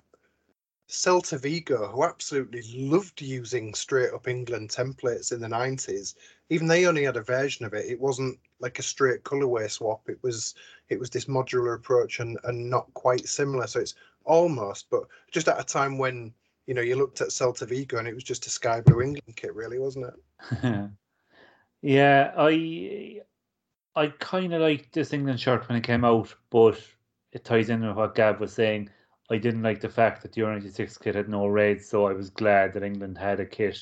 Celta 0.88 1.40
Vigo, 1.40 1.88
who 1.88 2.04
absolutely 2.04 2.62
loved 2.74 3.20
using 3.22 3.74
straight 3.74 4.12
up 4.12 4.28
England 4.28 4.70
templates 4.70 5.32
in 5.32 5.40
the 5.40 5.48
90s, 5.48 6.14
even 6.50 6.66
they 6.66 6.86
only 6.86 7.04
had 7.04 7.16
a 7.16 7.22
version 7.22 7.64
of 7.64 7.72
it. 7.72 7.86
It 7.86 8.00
wasn't 8.00 8.38
like 8.60 8.78
a 8.78 8.82
straight 8.82 9.24
colorway 9.24 9.70
swap. 9.70 10.08
It 10.08 10.22
was 10.22 10.54
it 10.90 11.00
was 11.00 11.10
this 11.10 11.24
modular 11.24 11.74
approach 11.74 12.20
and 12.20 12.38
and 12.44 12.68
not 12.68 12.92
quite 12.94 13.26
similar. 13.26 13.66
So 13.66 13.80
it's 13.80 13.94
almost, 14.24 14.90
but 14.90 15.04
just 15.30 15.48
at 15.48 15.60
a 15.60 15.64
time 15.64 15.96
when 15.96 16.32
you 16.66 16.74
know 16.74 16.82
you 16.82 16.96
looked 16.96 17.20
at 17.20 17.28
Celta 17.28 17.66
Vigo 17.66 17.98
and 17.98 18.06
it 18.06 18.14
was 18.14 18.24
just 18.24 18.46
a 18.46 18.50
sky 18.50 18.80
blue 18.80 19.00
England 19.00 19.36
kit, 19.36 19.54
really, 19.54 19.78
wasn't 19.78 20.06
it? 20.06 20.90
Yeah, 21.84 22.32
I 22.34 23.20
I 23.94 24.06
kind 24.18 24.54
of 24.54 24.62
liked 24.62 24.94
this 24.94 25.12
England 25.12 25.38
shirt 25.38 25.68
when 25.68 25.76
it 25.76 25.84
came 25.84 26.02
out, 26.02 26.34
but 26.48 26.80
it 27.32 27.44
ties 27.44 27.68
in 27.68 27.86
with 27.86 27.94
what 27.94 28.14
Gav 28.14 28.40
was 28.40 28.54
saying. 28.54 28.88
I 29.30 29.38
didn't 29.38 29.62
like 29.62 29.80
the 29.80 29.88
fact 29.88 30.22
that 30.22 30.32
the 30.32 30.40
Euro 30.40 30.52
96 30.52 30.98
kit 30.98 31.14
had 31.14 31.28
no 31.28 31.46
red, 31.46 31.82
so 31.82 32.06
I 32.06 32.12
was 32.12 32.30
glad 32.30 32.72
that 32.72 32.82
England 32.82 33.18
had 33.18 33.40
a 33.40 33.46
kit 33.46 33.78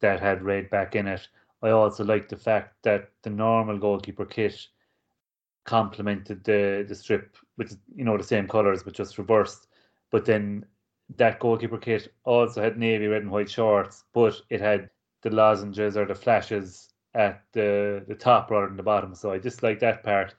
that 0.00 0.20
had 0.20 0.42
red 0.42 0.70
back 0.70 0.94
in 0.96 1.06
it. 1.06 1.28
I 1.62 1.70
also 1.70 2.04
liked 2.04 2.30
the 2.30 2.36
fact 2.36 2.82
that 2.82 3.10
the 3.22 3.30
normal 3.30 3.78
goalkeeper 3.78 4.26
kit 4.26 4.68
complemented 5.64 6.42
the 6.44 6.84
the 6.88 6.94
strip 6.94 7.36
with 7.58 7.78
you 7.94 8.04
know 8.04 8.16
the 8.16 8.24
same 8.24 8.48
colours 8.48 8.82
but 8.82 8.94
just 8.94 9.18
reversed. 9.18 9.68
But 10.10 10.24
then 10.24 10.64
that 11.16 11.40
goalkeeper 11.40 11.78
kit 11.78 12.12
also 12.24 12.62
had 12.62 12.78
navy 12.78 13.06
red 13.06 13.22
and 13.22 13.30
white 13.30 13.50
shorts, 13.50 14.04
but 14.14 14.40
it 14.50 14.60
had 14.60 14.90
the 15.22 15.30
lozenges 15.30 15.96
or 15.96 16.06
the 16.06 16.14
flashes 16.14 16.94
at 17.14 17.42
the 17.52 18.04
the 18.08 18.14
top 18.14 18.50
rather 18.50 18.66
than 18.68 18.76
the 18.76 18.82
bottom. 18.82 19.14
So 19.14 19.32
I 19.32 19.38
dislike 19.38 19.80
that 19.80 20.04
part. 20.04 20.34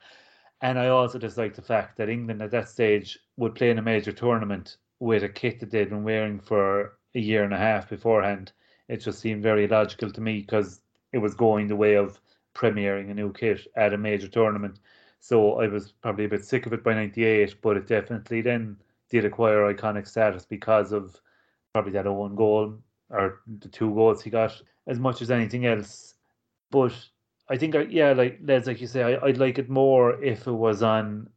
And 0.62 0.78
I 0.78 0.88
also 0.88 1.18
dislike 1.18 1.54
the 1.54 1.62
fact 1.62 1.96
that 1.96 2.08
England 2.08 2.42
at 2.42 2.50
that 2.50 2.68
stage 2.68 3.18
would 3.36 3.54
play 3.54 3.70
in 3.70 3.78
a 3.78 3.82
major 3.82 4.12
tournament 4.12 4.76
with 4.98 5.24
a 5.24 5.28
kit 5.28 5.60
that 5.60 5.70
they'd 5.70 5.88
been 5.88 6.04
wearing 6.04 6.38
for 6.38 6.98
a 7.14 7.18
year 7.18 7.44
and 7.44 7.54
a 7.54 7.58
half 7.58 7.88
beforehand. 7.88 8.52
It 8.88 8.98
just 8.98 9.20
seemed 9.20 9.42
very 9.42 9.66
logical 9.66 10.10
to 10.10 10.20
me 10.20 10.40
because 10.40 10.82
it 11.12 11.18
was 11.18 11.34
going 11.34 11.66
the 11.66 11.76
way 11.76 11.94
of 11.94 12.20
premiering 12.54 13.10
a 13.10 13.14
new 13.14 13.32
kit 13.32 13.66
at 13.76 13.94
a 13.94 13.98
major 13.98 14.28
tournament. 14.28 14.80
So 15.20 15.60
I 15.60 15.68
was 15.68 15.92
probably 15.92 16.26
a 16.26 16.28
bit 16.28 16.44
sick 16.44 16.66
of 16.66 16.72
it 16.72 16.84
by 16.84 16.94
98, 16.94 17.56
but 17.62 17.76
it 17.76 17.86
definitely 17.86 18.42
then 18.42 18.76
did 19.08 19.24
acquire 19.24 19.72
iconic 19.72 20.06
status 20.06 20.44
because 20.44 20.92
of 20.92 21.20
probably 21.72 21.92
that 21.92 22.06
one 22.06 22.34
goal 22.34 22.78
or 23.10 23.40
the 23.60 23.68
two 23.68 23.94
goals 23.94 24.22
he 24.22 24.30
got 24.30 24.60
as 24.86 24.98
much 24.98 25.22
as 25.22 25.30
anything 25.30 25.66
else. 25.66 26.14
But 26.70 26.94
I 27.50 27.56
think, 27.56 27.74
I, 27.74 27.82
yeah, 27.82 28.12
like 28.12 28.38
Les, 28.42 28.66
like 28.66 28.80
you 28.80 28.86
say, 28.86 29.02
I, 29.02 29.24
would 29.24 29.38
like 29.38 29.58
it 29.58 29.68
more 29.68 30.22
if 30.22 30.46
it 30.46 30.52
was 30.52 30.82
on 30.82 31.28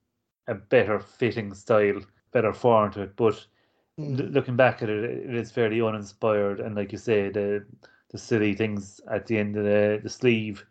a 0.47 0.53
better 0.53 0.99
fitting 0.99 1.53
style, 1.53 2.01
better 2.32 2.53
form 2.53 2.91
to 2.91 3.01
it. 3.01 3.16
But 3.16 3.45
mm. 3.99 4.32
looking 4.32 4.55
back 4.55 4.84
at 4.84 4.89
it, 4.89 5.03
it 5.03 5.36
is 5.36 5.51
fairly 5.51 5.82
uninspired. 5.82 6.59
And 6.59 6.76
like 6.76 6.91
you 6.91 6.97
say, 6.97 7.30
the 7.30 7.66
the 8.11 8.20
silly 8.20 8.53
things 8.53 9.01
at 9.11 9.26
the 9.26 9.39
end 9.39 9.57
of 9.57 9.64
the, 9.64 9.99
the 10.03 10.09
sleeve 10.09 10.64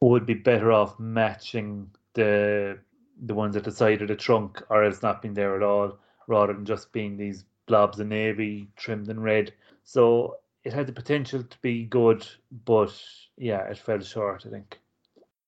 would 0.00 0.26
be 0.26 0.34
better 0.34 0.72
off 0.72 0.98
matching 0.98 1.88
the 2.14 2.76
the 3.24 3.34
ones 3.34 3.54
at 3.54 3.62
the 3.62 3.70
side 3.70 4.02
of 4.02 4.08
the 4.08 4.16
trunk 4.16 4.60
or 4.68 4.82
else 4.82 5.00
not 5.00 5.22
being 5.22 5.34
there 5.34 5.54
at 5.54 5.62
all 5.62 5.96
rather 6.26 6.52
than 6.52 6.64
just 6.64 6.92
being 6.92 7.16
these 7.16 7.44
blobs 7.66 8.00
of 8.00 8.08
navy 8.08 8.68
trimmed 8.76 9.08
in 9.08 9.20
red. 9.20 9.52
So 9.84 10.38
it 10.64 10.72
had 10.72 10.86
the 10.86 10.92
potential 10.92 11.42
to 11.42 11.58
be 11.60 11.84
good, 11.84 12.26
but 12.64 12.94
yeah, 13.36 13.62
it 13.68 13.78
fell 13.78 14.00
short, 14.00 14.44
I 14.46 14.50
think. 14.50 14.78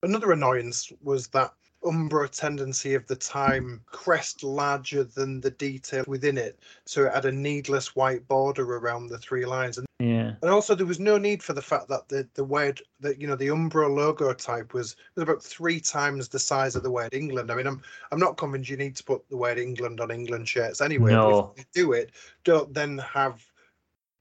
Another 0.02 0.32
annoyance 0.32 0.92
was 1.02 1.28
that 1.28 1.52
Umbro 1.84 2.28
tendency 2.30 2.94
of 2.94 3.06
the 3.06 3.16
time 3.16 3.80
crest 3.86 4.42
larger 4.42 5.04
than 5.04 5.40
the 5.40 5.50
detail 5.50 6.02
within 6.06 6.38
it 6.38 6.58
so 6.86 7.04
it 7.04 7.12
had 7.12 7.26
a 7.26 7.32
needless 7.32 7.94
white 7.94 8.26
border 8.26 8.76
around 8.76 9.08
the 9.08 9.18
three 9.18 9.44
lines 9.44 9.76
and 9.76 9.86
yeah 10.00 10.32
and 10.40 10.50
also 10.50 10.74
there 10.74 10.86
was 10.86 10.98
no 10.98 11.18
need 11.18 11.42
for 11.42 11.52
the 11.52 11.62
fact 11.62 11.88
that 11.88 12.08
the 12.08 12.26
the 12.34 12.44
word 12.44 12.80
that 13.00 13.20
you 13.20 13.26
know 13.26 13.36
the 13.36 13.48
umbro 13.48 13.94
logo 13.94 14.32
type 14.32 14.72
was 14.72 14.96
was 15.14 15.22
about 15.22 15.42
three 15.42 15.78
times 15.78 16.26
the 16.28 16.38
size 16.38 16.74
of 16.74 16.82
the 16.82 16.90
word 16.90 17.12
england 17.12 17.50
i 17.50 17.54
mean 17.54 17.66
i'm 17.66 17.82
i'm 18.10 18.18
not 18.18 18.38
convinced 18.38 18.70
you 18.70 18.78
need 18.78 18.96
to 18.96 19.04
put 19.04 19.28
the 19.28 19.36
word 19.36 19.58
england 19.58 20.00
on 20.00 20.10
england 20.10 20.48
shirts 20.48 20.80
anyway 20.80 21.12
no. 21.12 21.52
if 21.56 21.58
you 21.58 21.82
do 21.82 21.92
it 21.92 22.12
don't 22.44 22.72
then 22.72 22.96
have 22.98 23.44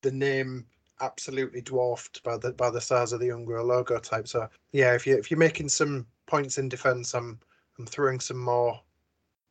the 0.01 0.11
name 0.11 0.65
absolutely 1.03 1.61
dwarfed 1.61 2.23
by 2.23 2.37
the 2.37 2.51
by 2.53 2.69
the 2.69 2.81
size 2.81 3.13
of 3.13 3.19
the 3.19 3.27
umbro 3.27 3.63
logo 3.65 3.99
type 3.99 4.27
so 4.27 4.47
yeah 4.71 4.93
if 4.93 5.05
you 5.05 5.17
if 5.17 5.29
you're 5.29 5.37
making 5.37 5.69
some 5.69 6.05
points 6.25 6.57
in 6.57 6.69
defense 6.69 7.13
i'm 7.13 7.39
I'm 7.79 7.85
throwing 7.85 8.19
some 8.19 8.37
more 8.37 8.79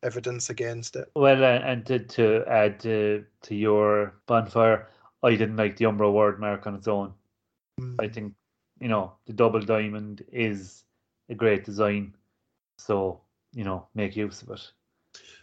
evidence 0.01 0.49
against 0.49 0.95
it. 0.95 1.09
Well, 1.15 1.43
uh, 1.43 1.59
and 1.59 1.85
to, 1.87 1.99
to 1.99 2.43
add 2.47 2.79
to, 2.81 3.25
to 3.43 3.55
your 3.55 4.15
bonfire, 4.27 4.89
I 5.23 5.31
didn't 5.31 5.55
like 5.55 5.77
the 5.77 5.85
Umbro 5.85 6.11
word 6.13 6.39
mark 6.39 6.67
on 6.67 6.75
its 6.75 6.87
own. 6.87 7.13
Mm. 7.79 7.95
I 7.99 8.07
think, 8.07 8.33
you 8.79 8.87
know, 8.87 9.13
the 9.25 9.33
double 9.33 9.61
diamond 9.61 10.23
is 10.31 10.83
a 11.29 11.35
great 11.35 11.63
design. 11.63 12.15
So, 12.77 13.21
you 13.53 13.63
know, 13.63 13.87
make 13.95 14.15
use 14.15 14.41
of 14.41 14.49
it. 14.51 14.71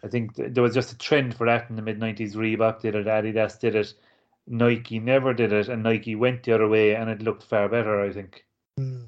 I 0.03 0.09
think 0.09 0.35
th- 0.35 0.53
there 0.53 0.63
was 0.63 0.75
just 0.75 0.93
a 0.93 0.99
trend 0.99 1.35
for 1.35 1.47
that 1.47 1.71
in 1.71 1.77
the 1.77 1.83
mid 1.83 1.99
90s. 1.99 2.35
Reebok 2.35 2.81
did 2.81 2.95
it, 2.95 3.07
Adidas 3.07 3.59
did 3.59 3.75
it, 3.75 3.95
Nike 4.51 4.99
never 4.99 5.33
did 5.33 5.53
it, 5.53 5.69
and 5.69 5.85
Nike 5.85 6.17
went 6.17 6.43
the 6.43 6.53
other 6.53 6.67
way 6.67 6.97
and 6.97 7.09
it 7.09 7.23
looked 7.23 7.45
far 7.45 7.69
better, 7.69 8.01
I 8.01 8.13
think. 8.13 8.45
Mm. 8.79 9.07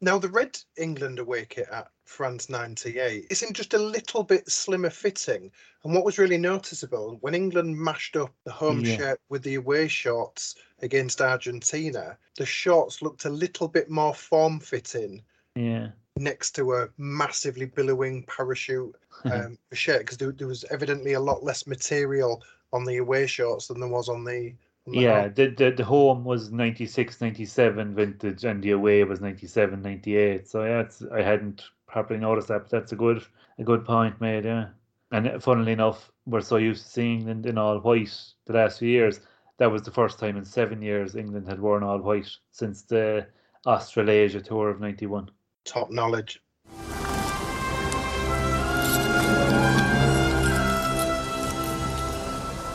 Now, 0.00 0.18
the 0.18 0.30
red 0.30 0.58
England 0.78 1.18
away 1.18 1.44
kit 1.44 1.68
at 1.70 1.90
France 2.06 2.48
98 2.48 3.26
isn't 3.28 3.52
just 3.52 3.74
a 3.74 3.78
little 3.78 4.24
bit 4.24 4.50
slimmer 4.50 4.88
fitting. 4.88 5.52
And 5.84 5.94
what 5.94 6.06
was 6.06 6.16
really 6.16 6.38
noticeable 6.38 7.18
when 7.20 7.34
England 7.34 7.76
mashed 7.76 8.16
up 8.16 8.32
the 8.44 8.52
home 8.52 8.80
yeah. 8.80 8.96
shirt 8.96 9.20
with 9.28 9.42
the 9.42 9.56
away 9.56 9.86
shorts 9.86 10.54
against 10.80 11.20
Argentina, 11.20 12.16
the 12.38 12.46
shorts 12.46 13.02
looked 13.02 13.26
a 13.26 13.30
little 13.30 13.68
bit 13.68 13.90
more 13.90 14.14
form 14.14 14.60
fitting. 14.60 15.22
Yeah. 15.54 15.88
Next 16.16 16.52
to 16.52 16.72
a 16.72 16.88
massively 16.96 17.66
billowing 17.66 18.22
parachute 18.22 18.96
um, 19.30 19.58
shirt, 19.74 20.00
because 20.00 20.16
there, 20.16 20.32
there 20.32 20.48
was 20.48 20.64
evidently 20.70 21.12
a 21.12 21.20
lot 21.20 21.44
less 21.44 21.66
material 21.66 22.42
on 22.72 22.86
the 22.86 22.96
away 22.96 23.26
shorts 23.26 23.66
than 23.66 23.78
there 23.78 23.88
was 23.90 24.08
on 24.08 24.24
the 24.24 24.54
yeah, 24.86 25.28
the, 25.28 25.48
the 25.48 25.70
the 25.70 25.84
home 25.84 26.24
was 26.24 26.50
96, 26.50 27.20
97 27.20 27.94
vintage, 27.94 28.44
and 28.44 28.62
the 28.62 28.72
away 28.72 29.04
was 29.04 29.20
97, 29.20 29.82
98. 29.82 30.48
So 30.48 30.64
yeah, 30.64 30.80
it's, 30.80 31.02
I 31.12 31.22
hadn't 31.22 31.64
properly 31.86 32.20
noticed 32.20 32.48
that, 32.48 32.62
but 32.62 32.70
that's 32.70 32.92
a 32.92 32.96
good 32.96 33.24
a 33.58 33.64
good 33.64 33.84
point 33.84 34.20
made. 34.20 34.44
Yeah, 34.44 34.68
and 35.10 35.28
uh, 35.28 35.38
funnily 35.38 35.72
enough, 35.72 36.10
we're 36.26 36.40
so 36.40 36.56
used 36.56 36.84
to 36.84 36.90
seeing 36.90 37.20
England 37.20 37.46
in 37.46 37.58
all 37.58 37.78
white 37.80 38.16
the 38.46 38.54
last 38.54 38.78
few 38.78 38.88
years. 38.88 39.20
That 39.58 39.70
was 39.70 39.82
the 39.82 39.90
first 39.90 40.18
time 40.18 40.36
in 40.36 40.44
seven 40.44 40.80
years 40.80 41.16
England 41.16 41.46
had 41.46 41.60
worn 41.60 41.82
all 41.82 41.98
white 41.98 42.30
since 42.50 42.82
the 42.82 43.26
Australasia 43.66 44.40
tour 44.40 44.70
of 44.70 44.80
'91. 44.80 45.30
Top 45.64 45.90
knowledge. 45.90 46.42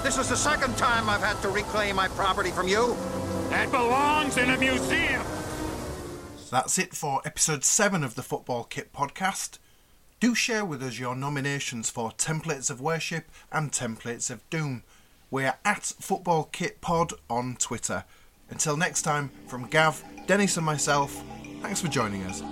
This 0.05 0.19
is 0.19 0.29
the 0.29 0.37
second 0.37 0.77
time 0.77 1.09
I've 1.09 1.23
had 1.23 1.41
to 1.41 1.49
reclaim 1.49 1.95
my 1.95 2.07
property 2.09 2.51
from 2.51 2.67
you. 2.67 2.95
That 3.49 3.71
belongs 3.71 4.37
in 4.37 4.51
a 4.51 4.57
museum. 4.57 5.23
That's 6.51 6.77
it 6.77 6.93
for 6.93 7.21
episode 7.25 7.63
7 7.63 8.03
of 8.03 8.13
the 8.13 8.21
Football 8.21 8.65
Kit 8.65 8.93
podcast. 8.93 9.57
Do 10.19 10.35
share 10.35 10.63
with 10.63 10.83
us 10.83 10.99
your 10.99 11.15
nominations 11.15 11.89
for 11.89 12.11
Templates 12.11 12.69
of 12.69 12.79
Worship 12.79 13.31
and 13.51 13.71
Templates 13.71 14.29
of 14.29 14.47
Doom. 14.51 14.83
We're 15.31 15.55
at 15.65 15.85
Football 15.99 16.49
Kit 16.51 16.81
Pod 16.81 17.13
on 17.27 17.55
Twitter. 17.55 18.03
Until 18.51 18.77
next 18.77 19.01
time, 19.01 19.31
from 19.47 19.65
Gav, 19.65 20.03
Denis, 20.27 20.55
and 20.55 20.67
myself, 20.67 21.19
thanks 21.63 21.81
for 21.81 21.87
joining 21.87 22.21
us. 22.25 22.43